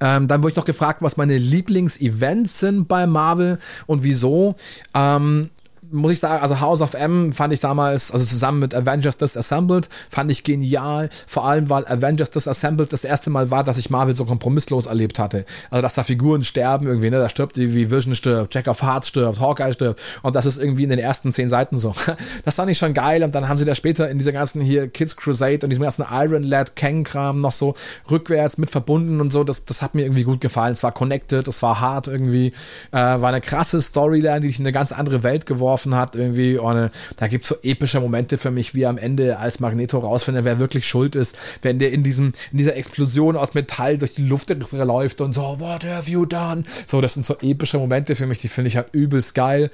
[0.01, 4.55] Ähm, dann wurde ich noch gefragt, was meine Lieblingsevents sind bei Marvel und wieso.
[4.93, 5.49] Ähm,
[5.95, 9.89] muss ich sagen, also House of M fand ich damals, also zusammen mit Avengers Disassembled,
[10.09, 11.09] fand ich genial.
[11.27, 15.19] Vor allem, weil Avengers Disassembled das erste Mal war, dass ich Marvel so kompromisslos erlebt
[15.19, 15.45] hatte.
[15.69, 17.17] Also, dass da Figuren sterben irgendwie, ne?
[17.17, 20.01] Da stirbt wie Vision stirbt, Jack of Hearts stirbt, Hawkeye stirbt.
[20.21, 21.93] Und das ist irgendwie in den ersten zehn Seiten so.
[22.43, 23.23] Das fand ich schon geil.
[23.23, 26.05] Und dann haben sie da später in dieser ganzen hier Kids Crusade und diesem ganzen
[26.11, 27.75] Iron Lad Kang-Kram noch so
[28.09, 29.43] rückwärts mit verbunden und so.
[29.43, 30.73] Das, das hat mir irgendwie gut gefallen.
[30.73, 32.47] Es war connected, es war hart irgendwie.
[32.91, 36.57] Äh, war eine krasse Storyline, die dich in eine ganz andere Welt geworfen hat irgendwie.
[36.57, 40.45] Und da gibt es so epische Momente für mich, wie am Ende als Magneto rausfindet,
[40.45, 44.25] wer wirklich schuld ist, wenn der in diesem, in dieser Explosion aus Metall durch die
[44.25, 46.63] Luft läuft und so, what have you done?
[46.87, 49.69] So, das sind so epische Momente für mich, die finde ich halt übelst geil.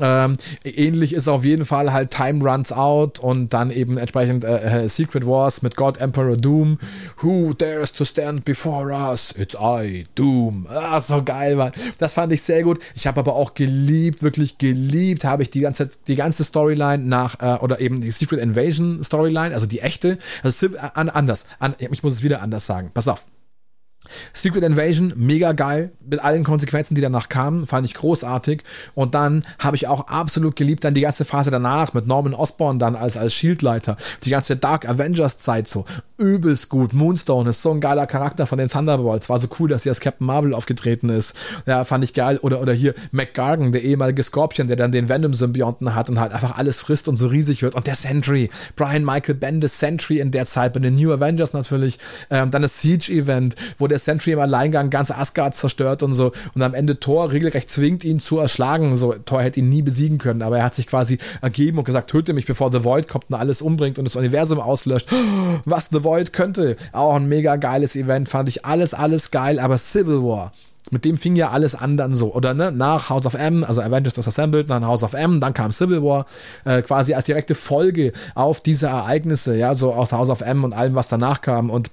[0.00, 4.84] Ähm, ähnlich ist auf jeden Fall halt Time Runs Out und dann eben entsprechend äh,
[4.84, 6.78] äh, Secret Wars mit God Emperor Doom.
[7.22, 9.34] Who dares to stand before us?
[9.36, 10.66] It's I, Doom.
[10.68, 11.72] Ah, so geil, Mann.
[11.98, 12.78] Das fand ich sehr gut.
[12.94, 17.40] Ich habe aber auch geliebt, wirklich geliebt, habe ich die ganze, die ganze Storyline nach,
[17.40, 21.46] äh, oder eben die Secret Invasion Storyline, also die echte, also an, anders.
[21.58, 22.90] An, ich muss es wieder anders sagen.
[22.92, 23.24] Pass auf.
[24.32, 28.62] Secret Invasion, mega geil, mit allen Konsequenzen, die danach kamen, fand ich großartig.
[28.94, 32.78] Und dann habe ich auch absolut geliebt dann die ganze Phase danach mit Norman Osborn
[32.78, 33.96] dann als, als Shieldleiter.
[34.24, 35.84] Die ganze Dark Avengers Zeit so.
[36.18, 36.94] Übelst gut.
[36.94, 39.28] Moonstone ist so ein geiler Charakter von den Thunderbolts.
[39.28, 41.34] War so cool, dass sie als Captain Marvel aufgetreten ist.
[41.66, 42.38] Ja, fand ich geil.
[42.38, 46.56] Oder, oder hier McGargan, der ehemalige Scorpion, der dann den Venom-Symbionten hat und halt einfach
[46.56, 47.74] alles frisst und so riesig wird.
[47.74, 48.48] Und der Sentry.
[48.76, 51.98] Brian Michael Bendis Sentry in der Zeit bei den New Avengers natürlich.
[52.30, 56.32] Ähm, dann das Siege-Event, wo der der Sentry im Alleingang ganz Asgard zerstört und so
[56.54, 58.94] und am Ende Thor regelrecht zwingt ihn zu erschlagen.
[58.94, 62.10] So, Thor hätte ihn nie besiegen können, aber er hat sich quasi ergeben und gesagt,
[62.10, 65.08] töte mich, bevor The Void kommt und alles umbringt und das Universum auslöscht.
[65.64, 66.76] Was The Void könnte.
[66.92, 70.52] Auch ein mega geiles Event, fand ich alles, alles geil, aber Civil War
[70.90, 72.70] mit dem fing ja alles an dann so, oder ne?
[72.70, 76.26] Nach House of M, also Avengers Disassembled, dann House of M, dann kam Civil War,
[76.64, 80.72] äh, quasi als direkte Folge auf diese Ereignisse, ja, so aus House of M und
[80.72, 81.70] allem, was danach kam.
[81.70, 81.90] Und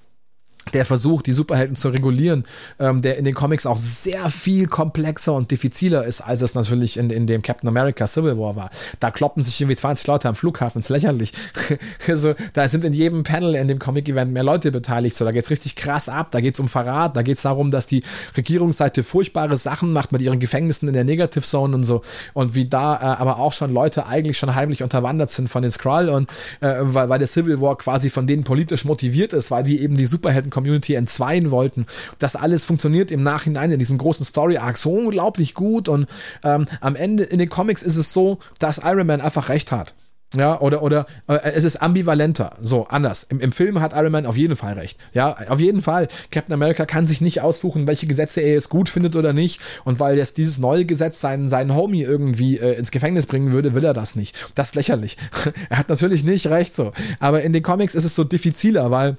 [0.74, 2.46] der Versuch, die Superhelden zu regulieren,
[2.80, 6.98] ähm, der in den Comics auch sehr viel komplexer und diffiziler ist, als es natürlich
[6.98, 8.70] in, in dem Captain America Civil War war.
[9.00, 11.32] Da kloppen sich irgendwie 20 Leute am Flughafen, ist lächerlich.
[12.08, 15.50] also, da sind in jedem Panel in dem Comic-Event mehr Leute beteiligt, so, da geht's
[15.50, 18.04] richtig krass ab, da geht's um Verrat, da geht's darum, dass die
[18.36, 22.02] Regierungsseite furchtbare Sachen macht mit ihren Gefängnissen in der Negative Zone und so
[22.34, 25.72] und wie da äh, aber auch schon Leute eigentlich schon heimlich unterwandert sind von den
[25.72, 26.30] Skrull und
[26.62, 29.96] äh, weil, weil der Civil War quasi von denen politisch motiviert ist, weil die eben
[29.96, 31.86] die Superhelden Community entzweien wollten.
[32.20, 36.08] Das alles funktioniert im Nachhinein in diesem großen Story Arc so unglaublich gut und
[36.44, 39.94] ähm, am Ende in den Comics ist es so, dass Iron Man einfach recht hat.
[40.36, 42.56] Ja, oder, oder äh, es ist ambivalenter.
[42.60, 43.24] So, anders.
[43.24, 44.98] Im, Im Film hat Iron Man auf jeden Fall recht.
[45.14, 46.08] Ja, auf jeden Fall.
[46.32, 49.62] Captain America kann sich nicht aussuchen, welche Gesetze er jetzt gut findet oder nicht.
[49.84, 53.76] Und weil jetzt dieses neue Gesetz seinen, seinen Homie irgendwie äh, ins Gefängnis bringen würde,
[53.76, 54.36] will er das nicht.
[54.56, 55.18] Das ist lächerlich.
[55.70, 56.94] er hat natürlich nicht recht so.
[57.20, 59.18] Aber in den Comics ist es so diffiziler, weil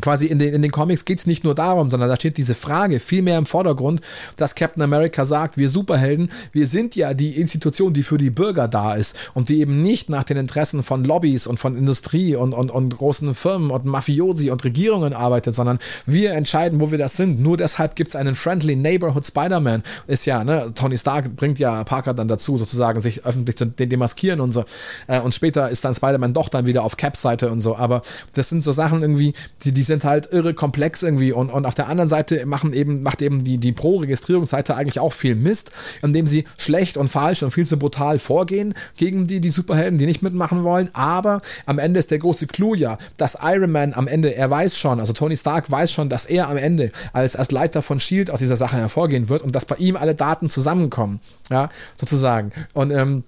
[0.00, 2.54] quasi in den, in den Comics geht es nicht nur darum, sondern da steht diese
[2.54, 4.00] Frage viel mehr im Vordergrund,
[4.36, 8.68] dass Captain America sagt, wir Superhelden, wir sind ja die Institution, die für die Bürger
[8.68, 12.52] da ist und die eben nicht nach den Interessen von Lobbys und von Industrie und,
[12.52, 17.16] und, und großen Firmen und Mafiosi und Regierungen arbeitet, sondern wir entscheiden, wo wir das
[17.16, 17.40] sind.
[17.40, 19.82] Nur deshalb gibt es einen Friendly Neighborhood Spider-Man.
[20.06, 24.40] Ist ja, ne, Tony Stark bringt ja Parker dann dazu, sozusagen sich öffentlich zu demaskieren
[24.40, 24.64] und so.
[25.06, 27.76] Äh, und später ist dann Spider-Man doch dann wieder auf Caps Seite und so.
[27.76, 31.66] Aber das sind so Sachen irgendwie, die, die sind halt irre komplex irgendwie und, und
[31.66, 35.70] auf der anderen Seite machen eben, macht eben die, die Pro-Registrierungsseite eigentlich auch viel Mist,
[36.02, 40.06] indem sie schlecht und falsch und viel zu brutal vorgehen gegen die, die Superhelden, die
[40.06, 44.06] nicht mitmachen wollen, aber am Ende ist der große Clou ja, dass Iron Man am
[44.06, 47.50] Ende, er weiß schon, also Tony Stark weiß schon, dass er am Ende als, als
[47.50, 48.32] Leiter von S.H.I.E.L.D.
[48.32, 51.20] aus dieser Sache hervorgehen wird und dass bei ihm alle Daten zusammenkommen,
[51.50, 52.52] ja, sozusagen.
[52.72, 53.24] Und ähm,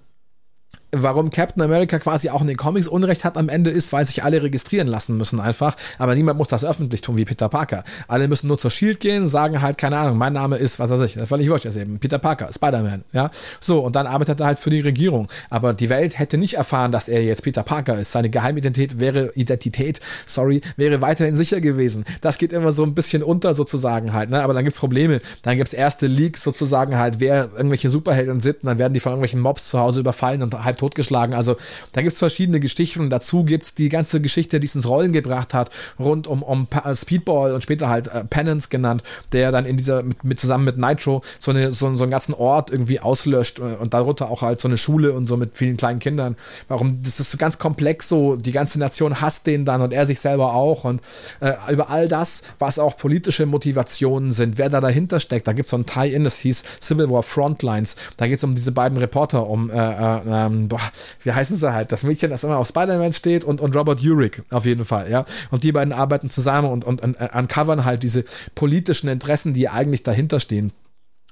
[0.92, 4.24] warum Captain America quasi auch in den Comics Unrecht hat am Ende ist, weil sich
[4.24, 5.76] alle registrieren lassen müssen einfach.
[5.98, 7.84] Aber niemand muss das öffentlich tun wie Peter Parker.
[8.08, 11.00] Alle müssen nur zur Shield gehen, sagen halt, keine Ahnung, mein Name ist, was weiß
[11.02, 13.30] ich, völlig wurscht ist eben, Peter Parker, Spider-Man, ja.
[13.60, 15.28] So, und dann arbeitet er halt für die Regierung.
[15.50, 18.12] Aber die Welt hätte nicht erfahren, dass er jetzt Peter Parker ist.
[18.12, 22.04] Seine Geheimidentität wäre, Identität, sorry, wäre weiterhin sicher gewesen.
[22.20, 24.42] Das geht immer so ein bisschen unter sozusagen halt, ne.
[24.42, 25.20] Aber dann gibt's Probleme.
[25.42, 29.12] Dann gibt's erste Leaks sozusagen halt, wer irgendwelche Superhelden sind und dann werden die von
[29.12, 31.34] irgendwelchen Mobs zu Hause überfallen und halt Zeit totgeschlagen.
[31.34, 31.56] Also
[31.92, 35.54] da gibt's verschiedene Geschichten und dazu gibt's die ganze Geschichte, die es ins Rollen gebracht
[35.54, 39.02] hat, rund um, um Pa- Speedball und später halt äh, Penance genannt,
[39.32, 42.34] der dann in dieser, mit, mit zusammen mit Nitro so, eine, so, so einen ganzen
[42.34, 45.76] Ort irgendwie auslöscht äh, und darunter auch halt so eine Schule und so mit vielen
[45.76, 46.36] kleinen Kindern.
[46.68, 50.06] Warum, das ist so ganz komplex so, die ganze Nation hasst den dann und er
[50.06, 51.00] sich selber auch und
[51.40, 55.70] äh, über all das, was auch politische Motivationen sind, wer da dahinter steckt, da gibt's
[55.70, 59.70] so ein Tie-In, das hieß Civil War Frontlines, da geht's um diese beiden Reporter, um,
[59.70, 60.80] äh, äh, boah,
[61.22, 64.42] wie heißen sie halt, das Mädchen, das immer auf Spider-Man steht und, und Robert Urich
[64.50, 68.02] auf jeden Fall, ja, und die beiden arbeiten zusammen und, und, und äh, uncovern halt
[68.02, 70.72] diese politischen Interessen, die eigentlich dahinter stehen.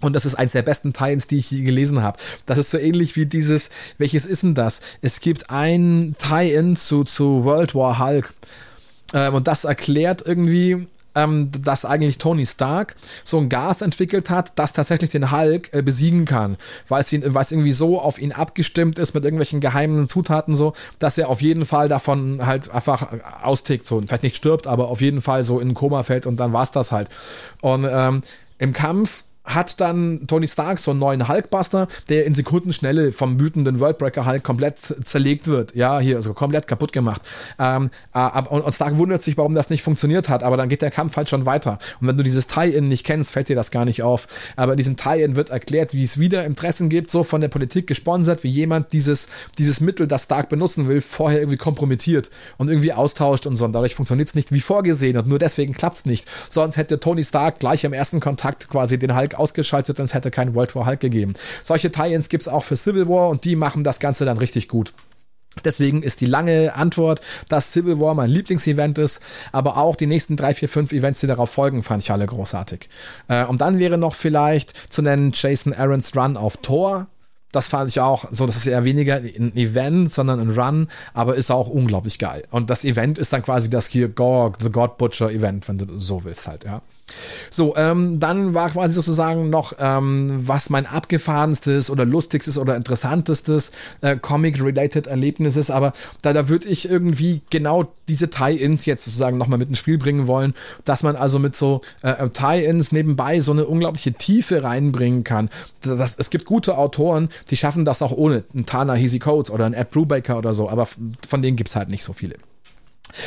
[0.01, 2.19] Und das ist eins der besten Tie-Ins, die ich je gelesen habe.
[2.45, 4.81] Das ist so ähnlich wie dieses, welches ist denn das?
[5.01, 8.35] Es gibt ein Tie-In zu, zu World War Hulk.
[9.15, 14.53] Ähm, und das erklärt irgendwie, ähm, dass eigentlich Tony Stark so ein Gas entwickelt hat,
[14.57, 16.57] das tatsächlich den Hulk äh, besiegen kann,
[16.89, 20.55] weil es, ihn, weil es irgendwie so auf ihn abgestimmt ist mit irgendwelchen geheimen Zutaten
[20.55, 23.09] so, dass er auf jeden Fall davon halt einfach
[23.43, 26.37] austickt, so vielleicht nicht stirbt, aber auf jeden Fall so in ein Koma fällt und
[26.39, 27.09] dann war's das halt.
[27.61, 28.23] Und ähm,
[28.59, 33.79] im Kampf hat dann Tony Stark so einen neuen Hulkbuster, der in Sekundenschnelle vom wütenden
[33.79, 35.75] Worldbreaker Hulk komplett zerlegt wird.
[35.75, 37.21] Ja, hier, also komplett kaputt gemacht.
[37.59, 40.69] Ähm, äh, ab- und, und Stark wundert sich, warum das nicht funktioniert hat, aber dann
[40.69, 41.79] geht der Kampf halt schon weiter.
[42.01, 44.27] Und wenn du dieses Tie-In nicht kennst, fällt dir das gar nicht auf.
[44.57, 47.87] Aber in diesem Tie-In wird erklärt, wie es wieder Interessen gibt, so von der Politik
[47.87, 49.29] gesponsert, wie jemand dieses,
[49.59, 53.67] dieses Mittel, das Stark benutzen will, vorher irgendwie kompromittiert und irgendwie austauscht und so.
[53.67, 56.29] Und dadurch funktioniert es nicht wie vorgesehen und nur deswegen klappt es nicht.
[56.49, 60.31] Sonst hätte Tony Stark gleich im ersten Kontakt quasi den Hulk ausgeschaltet und es hätte
[60.31, 61.35] keinen World War Hulk gegeben.
[61.63, 64.69] Solche Tie-Ins gibt es auch für Civil War und die machen das Ganze dann richtig
[64.69, 64.93] gut.
[65.63, 69.23] Deswegen ist die lange Antwort, dass Civil War mein Lieblingsevent ist,
[69.53, 72.89] aber auch die nächsten drei, vier, fünf Events, die darauf folgen, fand ich alle großartig.
[73.29, 77.07] Äh, und dann wäre noch vielleicht zu nennen Jason Aaron's Run auf Tor.
[77.53, 81.37] Das fand ich auch so, das ist eher weniger ein Event, sondern ein Run, aber
[81.37, 82.43] ist auch unglaublich geil.
[82.51, 86.01] Und das Event ist dann quasi das hier Gorg, The God Butcher Event, wenn du
[86.01, 86.83] so willst halt, ja.
[87.51, 93.73] So, ähm, dann war quasi sozusagen noch, ähm, was mein abgefahrenstes oder lustigstes oder interessantestes
[94.01, 95.93] äh, Comic-related Erlebnis ist, aber
[96.23, 100.27] da, da würde ich irgendwie genau diese Tie-Ins jetzt sozusagen nochmal mit ins Spiel bringen
[100.27, 105.51] wollen, dass man also mit so äh, Tie-Ins nebenbei so eine unglaubliche Tiefe reinbringen kann.
[105.83, 109.67] Das, es gibt gute Autoren, die schaffen das auch ohne einen Tana Heasy Coates oder
[109.67, 112.37] einen Ed Brubaker oder so, aber von denen gibt's halt nicht so viele.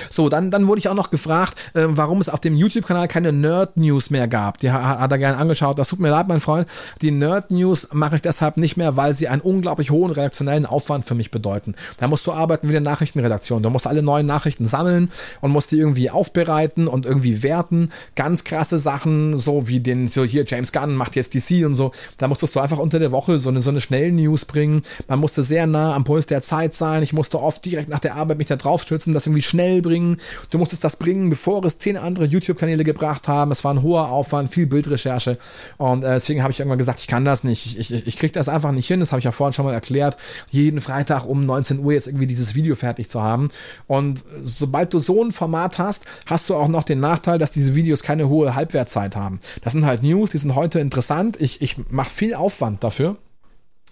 [0.10, 3.32] So, dann, dann wurde ich auch noch gefragt, äh, warum es auf dem YouTube-Kanal keine
[3.34, 4.58] Nerd-News mehr gab.
[4.60, 5.80] Die ha- hat er gerne angeschaut.
[5.80, 6.68] Das tut mir leid, mein Freund.
[7.02, 11.16] Die Nerd-News mache ich deshalb nicht mehr, weil sie einen unglaublich hohen redaktionellen Aufwand für
[11.16, 11.76] mich bedeuten.
[11.98, 13.64] Da musst du arbeiten wie eine Nachrichtenredaktion.
[13.64, 15.10] Du musst alle neuen Nachrichten sammeln
[15.42, 17.92] und musst die irgendwie aufbereiten und irgendwie werten.
[18.16, 21.92] Ganz krasse Sachen, so wie den, so hier James Gunn macht jetzt DC und so.
[22.18, 24.82] Da musstest du einfach unter der Woche so eine, so eine schnelle News bringen.
[25.08, 27.04] Man musste sehr nah am Puls der Zeit sein.
[27.04, 30.18] Ich musste oft direkt nach der Arbeit mich da drauf stürzen, das irgendwie schnell bringen.
[30.50, 33.52] Du musstest das bringen, bevor es zehn andere YouTube-Kanäle gebracht haben.
[33.52, 35.38] Es war ein hoher Aufwand, viel Bildrecherche.
[35.78, 37.66] Und äh, deswegen habe ich irgendwann gesagt, ich kann das nicht.
[37.66, 39.00] Ich, ich, ich kriege das einfach nicht hin.
[39.00, 40.18] Das habe ich ja vorhin schon mal erklärt.
[40.50, 43.50] Jeden Freitag um 19 Uhr jetzt irgendwie dieses Video fertig zu haben.
[43.88, 47.76] Und sobald du so ein Format hast, hast du auch noch den Nachteil, dass diese
[47.76, 49.40] Videos keine hohe Halbwertzeit haben.
[49.64, 51.38] Das sind halt News, die sind heute interessant.
[51.40, 53.18] Ich, ich mache viel Aufwand dafür.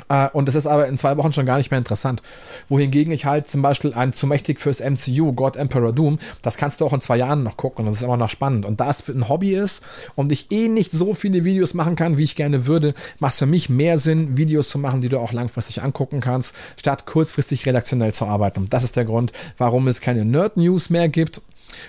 [0.09, 2.21] Äh, und es ist aber in zwei Wochen schon gar nicht mehr interessant.
[2.69, 6.81] Wohingegen ich halt zum Beispiel ein zu mächtig fürs MCU, God Emperor Doom, das kannst
[6.81, 8.65] du auch in zwei Jahren noch gucken und das ist immer noch spannend.
[8.65, 9.83] Und da es ein Hobby ist
[10.15, 13.39] und ich eh nicht so viele Videos machen kann, wie ich gerne würde, macht es
[13.39, 17.65] für mich mehr Sinn, Videos zu machen, die du auch langfristig angucken kannst, statt kurzfristig
[17.65, 18.59] redaktionell zu arbeiten.
[18.61, 21.41] Und das ist der Grund, warum es keine Nerd-News mehr gibt.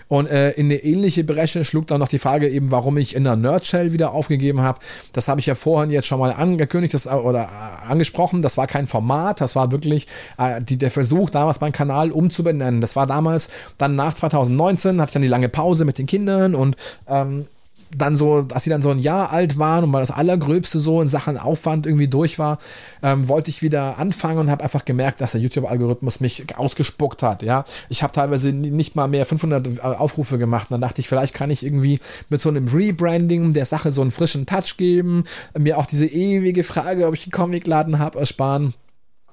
[0.09, 3.25] Und äh, in eine ähnliche Bresche schlug dann noch die Frage eben, warum ich in
[3.25, 4.81] der Nerdshell wieder aufgegeben habe.
[5.13, 8.43] Das habe ich ja vorhin jetzt schon mal angekündigt das, oder äh, angesprochen.
[8.43, 10.07] Das war kein Format, das war wirklich
[10.39, 12.81] äh, die, der Versuch, damals meinen Kanal umzubenennen.
[12.81, 16.55] Das war damals dann nach 2019, hatte ich dann die lange Pause mit den Kindern
[16.55, 16.77] und
[17.09, 17.47] ähm,
[17.95, 21.01] dann so, dass sie dann so ein Jahr alt waren und mal das Allergröbste so
[21.01, 22.59] in Sachen Aufwand irgendwie durch war,
[23.03, 27.43] ähm, wollte ich wieder anfangen und habe einfach gemerkt, dass der YouTube-Algorithmus mich ausgespuckt hat.
[27.43, 30.71] Ja, ich habe teilweise nicht mal mehr 500 Aufrufe gemacht.
[30.71, 34.01] Und dann dachte ich, vielleicht kann ich irgendwie mit so einem Rebranding der Sache so
[34.01, 35.25] einen frischen Touch geben,
[35.57, 38.75] mir auch diese ewige Frage, ob ich einen Comicladen habe, ersparen.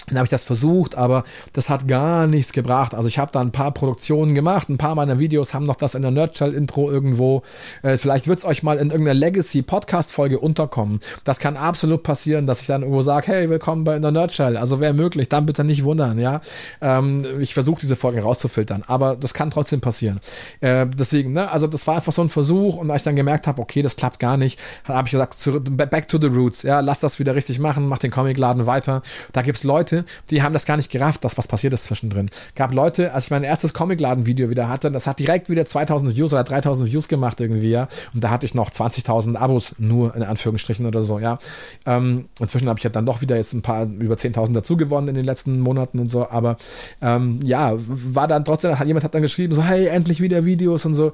[0.08, 1.24] Dann habe ich das versucht, aber
[1.54, 2.94] das hat gar nichts gebracht.
[2.94, 5.96] Also ich habe da ein paar Produktionen gemacht, ein paar meiner Videos haben noch das
[5.96, 7.42] in der Nerdshell-Intro irgendwo.
[7.84, 11.00] Äh, vielleicht wird es euch mal in irgendeiner Legacy-Podcast-Folge unterkommen.
[11.24, 14.58] Das kann absolut passieren, dass ich dann irgendwo sage, hey, willkommen bei in der Nerdshell.
[14.58, 16.42] Also wäre möglich, dann bitte nicht wundern, ja.
[16.82, 20.20] Ähm, ich versuche diese Folgen rauszufiltern, aber das kann trotzdem passieren.
[20.60, 23.48] Äh, deswegen, ne, also das war einfach so ein Versuch und als ich dann gemerkt
[23.48, 25.38] habe, okay, das klappt gar nicht, habe ich gesagt,
[25.78, 29.02] back to the roots, ja, lass das wieder richtig machen, mach den Comicladen weiter.
[29.32, 32.30] Da gibt's Leute, Leute, die haben das gar nicht gerafft, dass was passiert ist zwischendrin.
[32.56, 36.34] Gab Leute, als ich mein erstes Comicladen-Video wieder hatte, das hat direkt wieder 2000 Views
[36.34, 37.88] oder 3000 Views gemacht irgendwie, ja.
[38.14, 41.38] Und da hatte ich noch 20.000 Abos nur in Anführungsstrichen oder so, ja.
[41.86, 45.10] Ähm, inzwischen habe ich ja dann doch wieder jetzt ein paar über 10.000 dazu gewonnen
[45.10, 46.58] in den letzten Monaten und so, aber
[47.02, 50.86] ähm, ja, war dann trotzdem, hat, jemand hat dann geschrieben, so, hey, endlich wieder Videos
[50.86, 51.12] und so.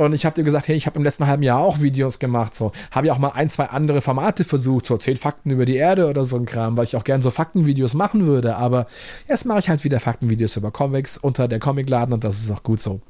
[0.00, 2.56] Und ich habe dir gesagt, hey, ich habe im letzten halben Jahr auch Videos gemacht,
[2.56, 2.72] so.
[2.90, 6.08] Habe ja auch mal ein, zwei andere Formate versucht, so zehn Fakten über die Erde
[6.08, 8.56] oder so ein Kram, weil ich auch gern so Faktenvideos machen würde.
[8.56, 8.86] Aber
[9.28, 12.62] jetzt mache ich halt wieder Faktenvideos über Comics unter der Comicladen und das ist auch
[12.62, 13.02] gut so.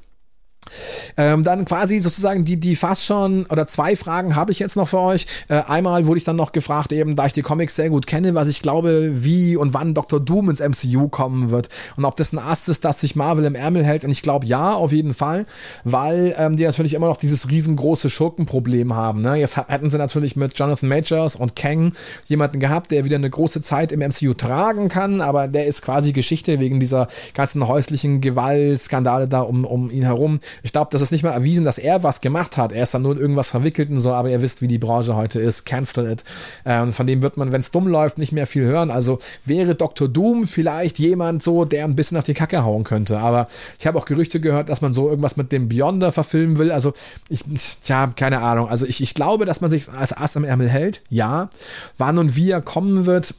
[1.16, 4.88] Ähm, dann quasi sozusagen die, die fast schon, oder zwei Fragen habe ich jetzt noch
[4.88, 5.26] für euch.
[5.48, 8.34] Äh, einmal wurde ich dann noch gefragt, eben da ich die Comics sehr gut kenne,
[8.34, 10.20] was ich glaube, wie und wann Dr.
[10.20, 13.54] Doom ins MCU kommen wird und ob das ein Ast ist, das sich Marvel im
[13.54, 14.04] Ärmel hält.
[14.04, 15.46] Und ich glaube ja, auf jeden Fall,
[15.84, 19.22] weil ähm, die natürlich immer noch dieses riesengroße Schurkenproblem haben.
[19.22, 19.36] Ne?
[19.36, 21.92] Jetzt hätten sie natürlich mit Jonathan Majors und Kang
[22.26, 26.12] jemanden gehabt, der wieder eine große Zeit im MCU tragen kann, aber der ist quasi
[26.12, 30.40] Geschichte wegen dieser ganzen häuslichen Gewaltskandale da um, um ihn herum.
[30.62, 32.72] Ich glaube, das ist nicht mal erwiesen, dass er was gemacht hat.
[32.72, 35.16] Er ist dann nur in irgendwas verwickelt und so, aber ihr wisst, wie die Branche
[35.16, 35.64] heute ist.
[35.64, 36.24] Cancel it.
[36.64, 38.90] Ähm, von dem wird man, wenn es dumm läuft, nicht mehr viel hören.
[38.90, 40.09] Also wäre Dr.
[40.09, 43.18] Doom vielleicht jemand so, der ein bisschen auf die Kacke hauen könnte.
[43.18, 43.48] Aber
[43.78, 46.72] ich habe auch Gerüchte gehört, dass man so irgendwas mit dem Beyonder verfilmen will.
[46.72, 46.92] Also
[47.28, 47.44] ich,
[47.82, 48.68] tja, keine Ahnung.
[48.68, 51.03] Also ich, ich glaube, dass man sich als Ass im Ärmel hält.
[51.11, 51.51] Ja.
[51.98, 53.34] Wann und wie er kommen wird,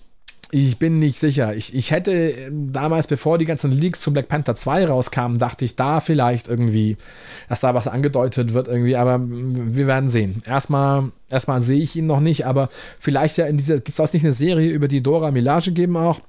[0.52, 1.56] ich bin nicht sicher.
[1.56, 5.66] Ich, ich hätte ähm, damals, bevor die ganzen Leaks zu Black Panther 2 rauskamen, dachte
[5.66, 6.98] ich da vielleicht irgendwie,
[7.50, 10.44] dass da was angedeutet wird irgendwie, aber wir werden sehen.
[10.46, 14.12] Erstmal, erstmal sehe ich ihn noch nicht, aber vielleicht ja in dieser, gibt es auch
[14.12, 16.20] nicht eine Serie über die Dora Milage geben auch?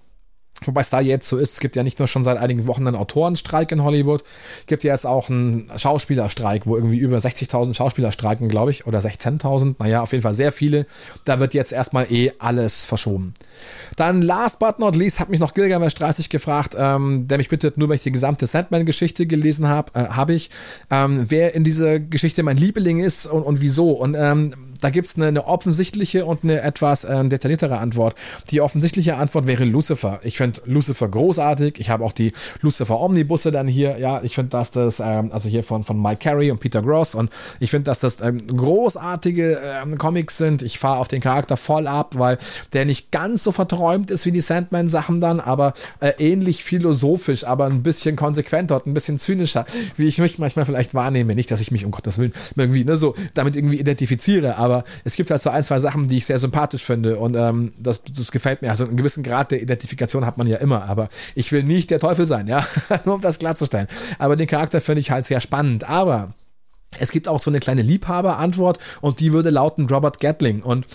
[0.66, 2.86] Wobei es da jetzt so ist, es gibt ja nicht nur schon seit einigen Wochen
[2.86, 4.22] einen Autorenstreik in Hollywood,
[4.60, 8.86] es gibt ja jetzt auch einen Schauspielerstreik, wo irgendwie über 60.000 Schauspieler streiken, glaube ich,
[8.86, 10.86] oder 16.000, naja, auf jeden Fall sehr viele.
[11.24, 13.34] Da wird jetzt erstmal eh alles verschoben.
[13.96, 17.76] Dann last but not least hat mich noch Gilgamesh 30 gefragt, ähm, der mich bittet,
[17.78, 20.50] nur weil ich die gesamte Sandman-Geschichte gelesen habe, äh, habe ich,
[20.90, 23.92] ähm, wer in dieser Geschichte mein Liebling ist und, und wieso.
[23.92, 28.16] Und ähm, da gibt es eine, eine, offensichtliche und eine etwas äh, detailliertere Antwort.
[28.50, 30.20] Die offensichtliche Antwort wäre Lucifer.
[30.24, 31.78] Ich finde Lucifer großartig.
[31.78, 33.98] Ich habe auch die Lucifer Omnibusse dann hier.
[33.98, 37.14] Ja, ich finde, dass das, ähm, also hier von, von Mike Carey und Peter Gross
[37.14, 37.30] und
[37.60, 40.62] ich finde, dass das ähm, großartige ähm, Comics sind.
[40.62, 42.38] Ich fahre auf den Charakter voll ab, weil
[42.72, 47.66] der nicht ganz so verträumt ist wie die Sandman-Sachen dann, aber äh, ähnlich philosophisch, aber
[47.66, 49.64] ein bisschen konsequenter und ein bisschen zynischer,
[49.96, 51.36] wie ich mich manchmal vielleicht wahrnehme.
[51.36, 54.84] Nicht, dass ich mich um Gottes Willen irgendwie ne, so damit irgendwie identifiziere, aber aber
[55.04, 58.02] es gibt halt so ein, zwei Sachen, die ich sehr sympathisch finde und ähm, das,
[58.16, 58.70] das gefällt mir.
[58.70, 62.00] Also einen gewissen Grad der Identifikation hat man ja immer, aber ich will nicht der
[62.00, 62.66] Teufel sein, ja,
[63.04, 63.88] nur um das klarzustellen.
[64.18, 66.34] Aber den Charakter finde ich halt sehr spannend, aber
[66.98, 70.62] es gibt auch so eine kleine Liebhaberantwort und die würde lauten Robert Gatling.
[70.62, 70.86] Und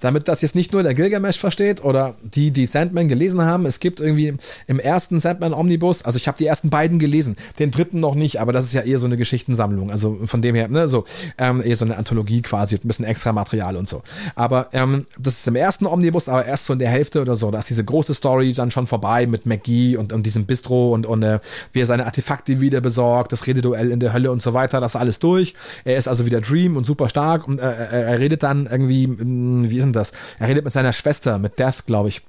[0.00, 3.80] damit das jetzt nicht nur der Gilgamesh versteht oder die, die Sandman gelesen haben, es
[3.80, 4.34] gibt irgendwie
[4.66, 8.40] im ersten Sandman Omnibus, also ich habe die ersten beiden gelesen, den dritten noch nicht,
[8.40, 11.04] aber das ist ja eher so eine Geschichtensammlung, also von dem her, ne, so
[11.38, 14.02] ähm, eher so eine Anthologie quasi, ein bisschen extra Material und so.
[14.34, 17.50] Aber ähm, das ist im ersten Omnibus, aber erst so in der Hälfte oder so,
[17.50, 21.06] da ist diese große Story dann schon vorbei mit McGee und, und diesem Bistro und,
[21.06, 21.40] und äh,
[21.72, 24.92] wie er seine Artefakte wieder besorgt, das Rededuell in der Hölle und so weiter, das
[24.92, 25.54] ist alles durch.
[25.84, 29.76] Er ist also wieder Dream und super stark und äh, er redet dann irgendwie, wie
[29.76, 30.12] ist denn das?
[30.38, 32.22] Er redet mit seiner Schwester, mit Death, glaube ich.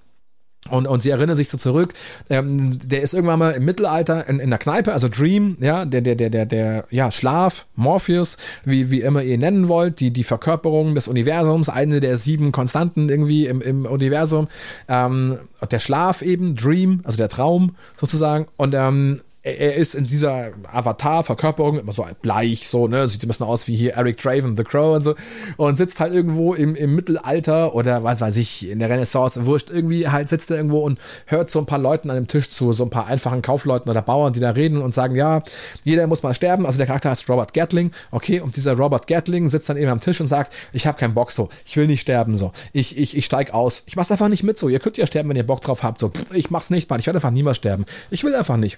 [0.70, 1.94] Und, und sie erinnern sich so zurück,
[2.30, 6.02] ähm, der ist irgendwann mal im Mittelalter in, in der Kneipe, also Dream, ja, der,
[6.02, 10.24] der, der, der, der, ja, Schlaf, Morpheus, wie, wie immer ihr nennen wollt, die, die
[10.24, 14.48] Verkörperung des Universums, eine der sieben Konstanten irgendwie im, im Universum,
[14.90, 15.38] ähm,
[15.72, 19.22] der Schlaf eben, Dream, also der Traum sozusagen, und ähm,
[19.56, 23.76] er ist in dieser Avatar-Verkörperung immer so bleich, so, ne, sieht ein bisschen aus wie
[23.76, 25.16] hier Eric Draven, The Crow und so,
[25.58, 29.70] und sitzt halt irgendwo im, im Mittelalter oder was weiß ich, in der Renaissance, wurscht,
[29.70, 32.74] irgendwie halt sitzt er irgendwo und hört so ein paar Leuten an dem Tisch zu,
[32.74, 35.44] so ein paar einfachen Kaufleuten oder Bauern, die da reden und sagen, ja,
[35.84, 39.50] jeder muss mal sterben, also der Charakter heißt Robert Gatling, okay, und dieser Robert Gatling
[39.50, 42.02] sitzt dann eben am Tisch und sagt, ich habe keinen Bock so, ich will nicht
[42.02, 44.98] sterben so, ich, ich, ich steig aus, ich mach's einfach nicht mit so, ihr könnt
[44.98, 47.18] ja sterben, wenn ihr Bock drauf habt, so, pff, ich mach's nicht, Mann, ich werde
[47.18, 48.78] einfach niemals sterben, ich will einfach nicht.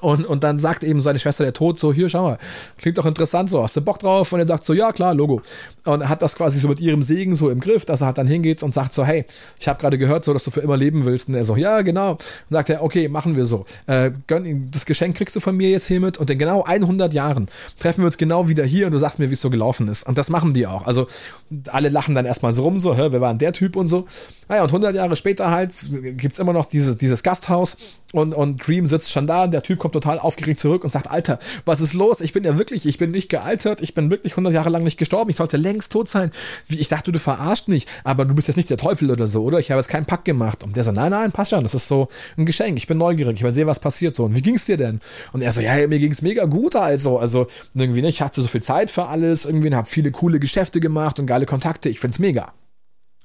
[0.00, 2.38] Und, und dann sagt eben seine Schwester der Tod so, hier, schau mal,
[2.78, 4.32] klingt doch interessant so, hast du Bock drauf?
[4.32, 5.42] Und er sagt so, ja, klar, Logo.
[5.84, 8.28] Und hat das quasi so mit ihrem Segen so im Griff, dass er halt dann
[8.28, 9.24] hingeht und sagt so, hey,
[9.58, 11.28] ich habe gerade gehört so, dass du für immer leben willst.
[11.28, 12.12] Und er so, ja, genau.
[12.12, 12.20] Und
[12.50, 13.66] sagt er, okay, machen wir so.
[13.88, 17.48] Äh, gönn, das Geschenk kriegst du von mir jetzt hiermit und in genau 100 Jahren
[17.80, 20.06] treffen wir uns genau wieder hier und du sagst mir, wie es so gelaufen ist.
[20.06, 20.86] Und das machen die auch.
[20.86, 21.08] Also
[21.68, 24.06] alle lachen dann erstmal so rum, so, hä, wer war denn der Typ und so.
[24.50, 25.70] Naja, und 100 Jahre später halt
[26.16, 27.76] gibt's immer noch dieses, dieses Gasthaus
[28.12, 31.38] und, und Dream sitzt schon da, der Typ kommt total aufgeregt zurück und sagt, Alter,
[31.64, 32.20] was ist los?
[32.20, 34.98] Ich bin ja wirklich, ich bin nicht gealtert, ich bin wirklich 100 Jahre lang nicht
[34.98, 36.32] gestorben, ich sollte längst tot sein.
[36.66, 39.44] Wie, ich dachte, du verarscht mich, aber du bist jetzt nicht der Teufel oder so,
[39.44, 39.60] oder?
[39.60, 40.64] Ich habe jetzt keinen Pakt gemacht.
[40.64, 43.36] Und der so, nein, nein, passt schon, das ist so ein Geschenk, ich bin neugierig,
[43.36, 44.24] ich will sehen, was passiert so.
[44.24, 44.98] Und wie ging's dir denn?
[45.32, 48.48] Und er so, ja, mir ging's mega gut, also, also irgendwie, ne, ich hatte so
[48.48, 52.18] viel Zeit für alles, irgendwie, habe viele coole Geschäfte gemacht und geile Kontakte, ich find's
[52.18, 52.52] mega.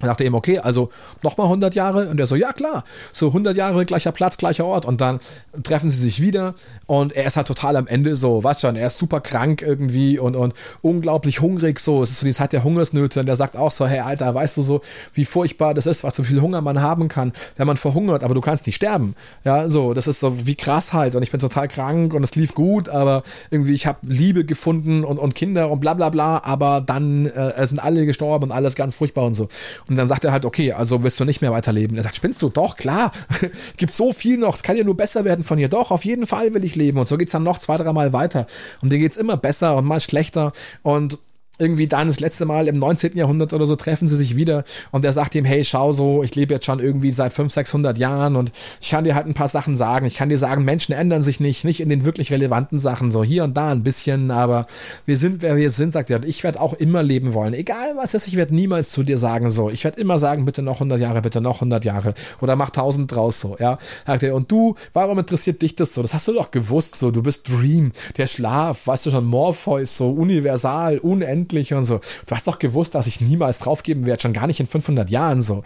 [0.01, 0.89] Und dachte ihm, okay, also
[1.23, 2.09] nochmal 100 Jahre.
[2.09, 2.83] Und er so, ja klar,
[3.13, 4.85] so 100 Jahre, gleicher Platz, gleicher Ort.
[4.85, 5.19] Und dann
[5.63, 6.53] treffen sie sich wieder.
[6.85, 10.19] Und er ist halt total am Ende so, weißt schon, er ist super krank irgendwie
[10.19, 12.03] und, und unglaublich hungrig so.
[12.03, 13.21] Es ist so die Zeit der Hungersnöte.
[13.21, 14.81] Und er sagt auch so, hey Alter, weißt du so,
[15.13, 18.33] wie furchtbar das ist, was so viel Hunger man haben kann, wenn man verhungert, aber
[18.33, 19.15] du kannst nicht sterben.
[19.45, 21.15] Ja, so, das ist so wie krass halt.
[21.15, 25.05] Und ich bin total krank und es lief gut, aber irgendwie, ich habe Liebe gefunden
[25.05, 28.75] und, und Kinder und bla bla bla, aber dann äh, sind alle gestorben und alles
[28.75, 29.47] ganz furchtbar und so.
[29.87, 31.97] Und dann sagt er halt, okay, also wirst du nicht mehr weiterleben.
[31.97, 32.49] Er sagt, spinnst du?
[32.49, 33.11] Doch, klar.
[33.77, 34.55] Gibt so viel noch.
[34.55, 35.69] Es kann ja nur besser werden von hier.
[35.69, 36.97] Doch, auf jeden Fall will ich leben.
[36.97, 38.47] Und so geht es dann noch zwei, dreimal weiter.
[38.81, 40.51] Und dir geht es immer besser und mal schlechter.
[40.81, 41.19] Und
[41.57, 43.15] irgendwie dann das letzte Mal im 19.
[43.15, 46.35] Jahrhundert oder so treffen sie sich wieder und er sagt ihm, hey, schau so, ich
[46.35, 48.51] lebe jetzt schon irgendwie seit 500, 600 Jahren und
[48.81, 50.05] ich kann dir halt ein paar Sachen sagen.
[50.05, 53.23] Ich kann dir sagen, Menschen ändern sich nicht, nicht in den wirklich relevanten Sachen, so
[53.23, 54.65] hier und da ein bisschen, aber
[55.05, 56.17] wir sind, wer wir sind, sagt er.
[56.17, 57.53] Und ich werde auch immer leben wollen.
[57.53, 59.69] Egal was ist, ich werde niemals zu dir sagen so.
[59.69, 63.13] Ich werde immer sagen, bitte noch 100 Jahre, bitte noch 100 Jahre oder mach 1000
[63.13, 63.77] draus so, ja.
[64.05, 66.01] Sagt er, und du, warum interessiert dich das so?
[66.01, 67.11] Das hast du doch gewusst so.
[67.11, 71.99] Du bist Dream, der Schlaf, weißt du schon, Morpheus, so universal, unendlich unendlich und so.
[72.25, 75.41] Du hast doch gewusst, dass ich niemals draufgeben werde, schon gar nicht in 500 Jahren
[75.41, 75.63] so.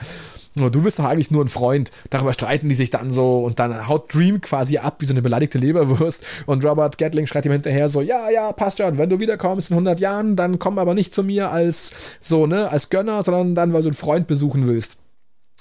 [0.56, 1.92] Du bist doch eigentlich nur ein Freund.
[2.10, 5.22] Darüber streiten die sich dann so und dann haut Dream quasi ab wie so eine
[5.22, 9.20] beleidigte Leberwurst und Robert Gatling schreit ihm hinterher so, ja, ja, passt schon, wenn du
[9.20, 13.24] wiederkommst in 100 Jahren, dann komm aber nicht zu mir als so, ne, als Gönner,
[13.24, 14.98] sondern dann, weil du einen Freund besuchen willst.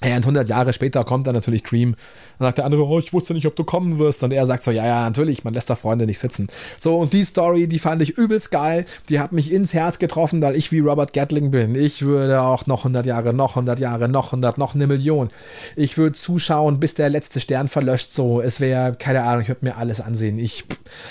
[0.01, 1.95] Ja, und 100 Jahre später kommt dann natürlich Dream.
[2.39, 4.23] Dann sagt der andere, oh, ich wusste nicht, ob du kommen wirst.
[4.23, 6.47] Und er sagt so, ja, ja, natürlich, man lässt da Freunde nicht sitzen.
[6.77, 8.85] So, und die Story, die fand ich übelst geil.
[9.09, 11.75] Die hat mich ins Herz getroffen, weil ich wie Robert Gatling bin.
[11.75, 15.29] Ich würde auch noch 100 Jahre, noch 100 Jahre, noch 100, noch eine Million.
[15.75, 18.13] Ich würde zuschauen, bis der letzte Stern verlöscht.
[18.13, 20.39] So, es wäre, keine Ahnung, ich würde mir alles ansehen.
[20.39, 20.63] Ich,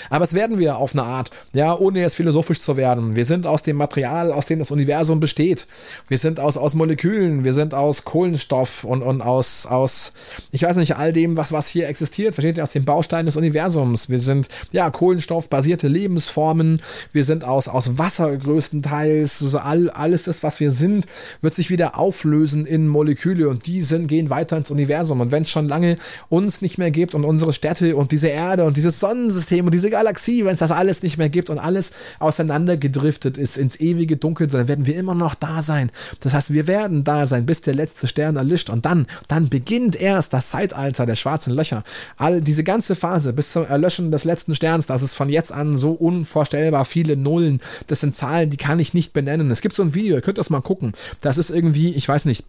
[0.09, 3.15] aber es werden wir auf eine Art, ja, ohne jetzt philosophisch zu werden.
[3.15, 5.67] Wir sind aus dem Material, aus dem das Universum besteht.
[6.07, 10.13] Wir sind aus, aus Molekülen, wir sind aus Kohlenstoff und, und aus, aus,
[10.51, 13.37] ich weiß nicht, all dem, was, was hier existiert, versteht ihr, aus den Bausteinen des
[13.37, 14.09] Universums.
[14.09, 16.81] Wir sind, ja, kohlenstoffbasierte Lebensformen,
[17.11, 21.05] wir sind aus, aus Wasser größtenteils, also all, alles das, was wir sind,
[21.41, 25.21] wird sich wieder auflösen in Moleküle und die sind, gehen weiter ins Universum.
[25.21, 25.97] Und wenn es schon lange
[26.29, 29.89] uns nicht mehr gibt und unsere Städte und diese Erde und dieses Sonnensystem und diese
[29.89, 34.47] Galaxie, wenn es das alles nicht mehr gibt und alles auseinandergedriftet ist ins ewige Dunkel,
[34.47, 35.91] dann werden wir immer noch da sein.
[36.21, 39.99] Das heißt, wir werden da sein, bis der letzte Stern erlischt und dann, dann beginnt
[39.99, 41.83] erst das Zeitalter der schwarzen Löcher.
[42.15, 45.77] All diese ganze Phase bis zum Erlöschen des letzten Sterns, das ist von jetzt an
[45.77, 47.61] so unvorstellbar viele Nullen.
[47.87, 49.51] Das sind Zahlen, die kann ich nicht benennen.
[49.51, 50.93] Es gibt so ein Video, ihr könnt das mal gucken.
[51.21, 52.45] Das ist irgendwie, ich weiß nicht,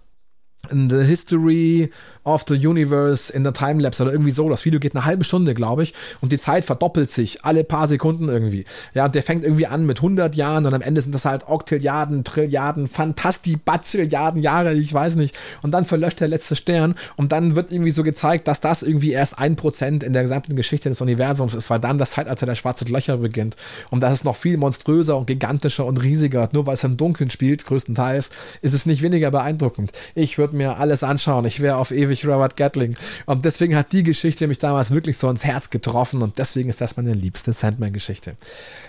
[0.71, 1.91] in the history
[2.25, 4.49] of the Universe in der Timelapse oder irgendwie so.
[4.49, 7.87] Das Video geht eine halbe Stunde, glaube ich, und die Zeit verdoppelt sich alle paar
[7.87, 8.65] Sekunden irgendwie.
[8.95, 11.49] Ja, und der fängt irgendwie an mit 100 Jahren und am Ende sind das halt
[11.49, 15.37] Oktilliarden, Trilliarden, Fantastibazilliarden Jahre, ich weiß nicht.
[15.63, 19.13] Und dann verlöscht der letzte Stern und dann wird irgendwie so gezeigt, dass das irgendwie
[19.13, 22.55] erst ein Prozent in der gesamten Geschichte des Universums ist, weil dann das Zeitalter der
[22.55, 23.57] schwarzen Löcher beginnt.
[23.91, 26.49] Und das ist noch viel monströser und gigantischer und riesiger.
[26.53, 28.31] Nur weil es im Dunkeln spielt, größtenteils,
[28.63, 29.93] ist es nicht weniger beeindruckend.
[30.15, 31.45] Ich würde mir alles anschauen.
[31.45, 32.97] Ich wäre auf ewig Robert Gatling.
[33.27, 36.81] Und deswegen hat die Geschichte mich damals wirklich so ins Herz getroffen und deswegen ist
[36.81, 38.35] das meine liebste Sandman-Geschichte.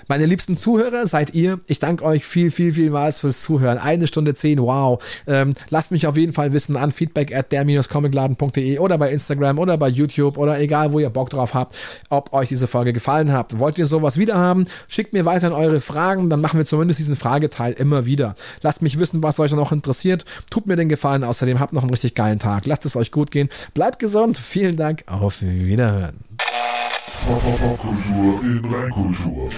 [0.07, 1.59] Meine liebsten Zuhörer seid ihr.
[1.67, 3.77] Ich danke euch viel, viel, vielmals fürs Zuhören.
[3.77, 5.01] Eine Stunde zehn, wow.
[5.27, 9.77] Ähm, lasst mich auf jeden Fall wissen an feedback at der-comicladen.de oder bei Instagram oder
[9.77, 11.75] bei YouTube oder egal, wo ihr Bock drauf habt,
[12.09, 13.59] ob euch diese Folge gefallen hat.
[13.59, 14.65] Wollt ihr sowas wieder haben?
[14.87, 18.35] Schickt mir weiterhin eure Fragen, dann machen wir zumindest diesen Frageteil immer wieder.
[18.61, 20.25] Lasst mich wissen, was euch noch interessiert.
[20.49, 21.23] Tut mir den Gefallen.
[21.23, 22.65] Außerdem habt noch einen richtig geilen Tag.
[22.65, 23.49] Lasst es euch gut gehen.
[23.73, 24.37] Bleibt gesund.
[24.37, 25.03] Vielen Dank.
[25.07, 26.19] Auf Wiederhören.
[27.27, 29.49] Popkultur in Reinkultur.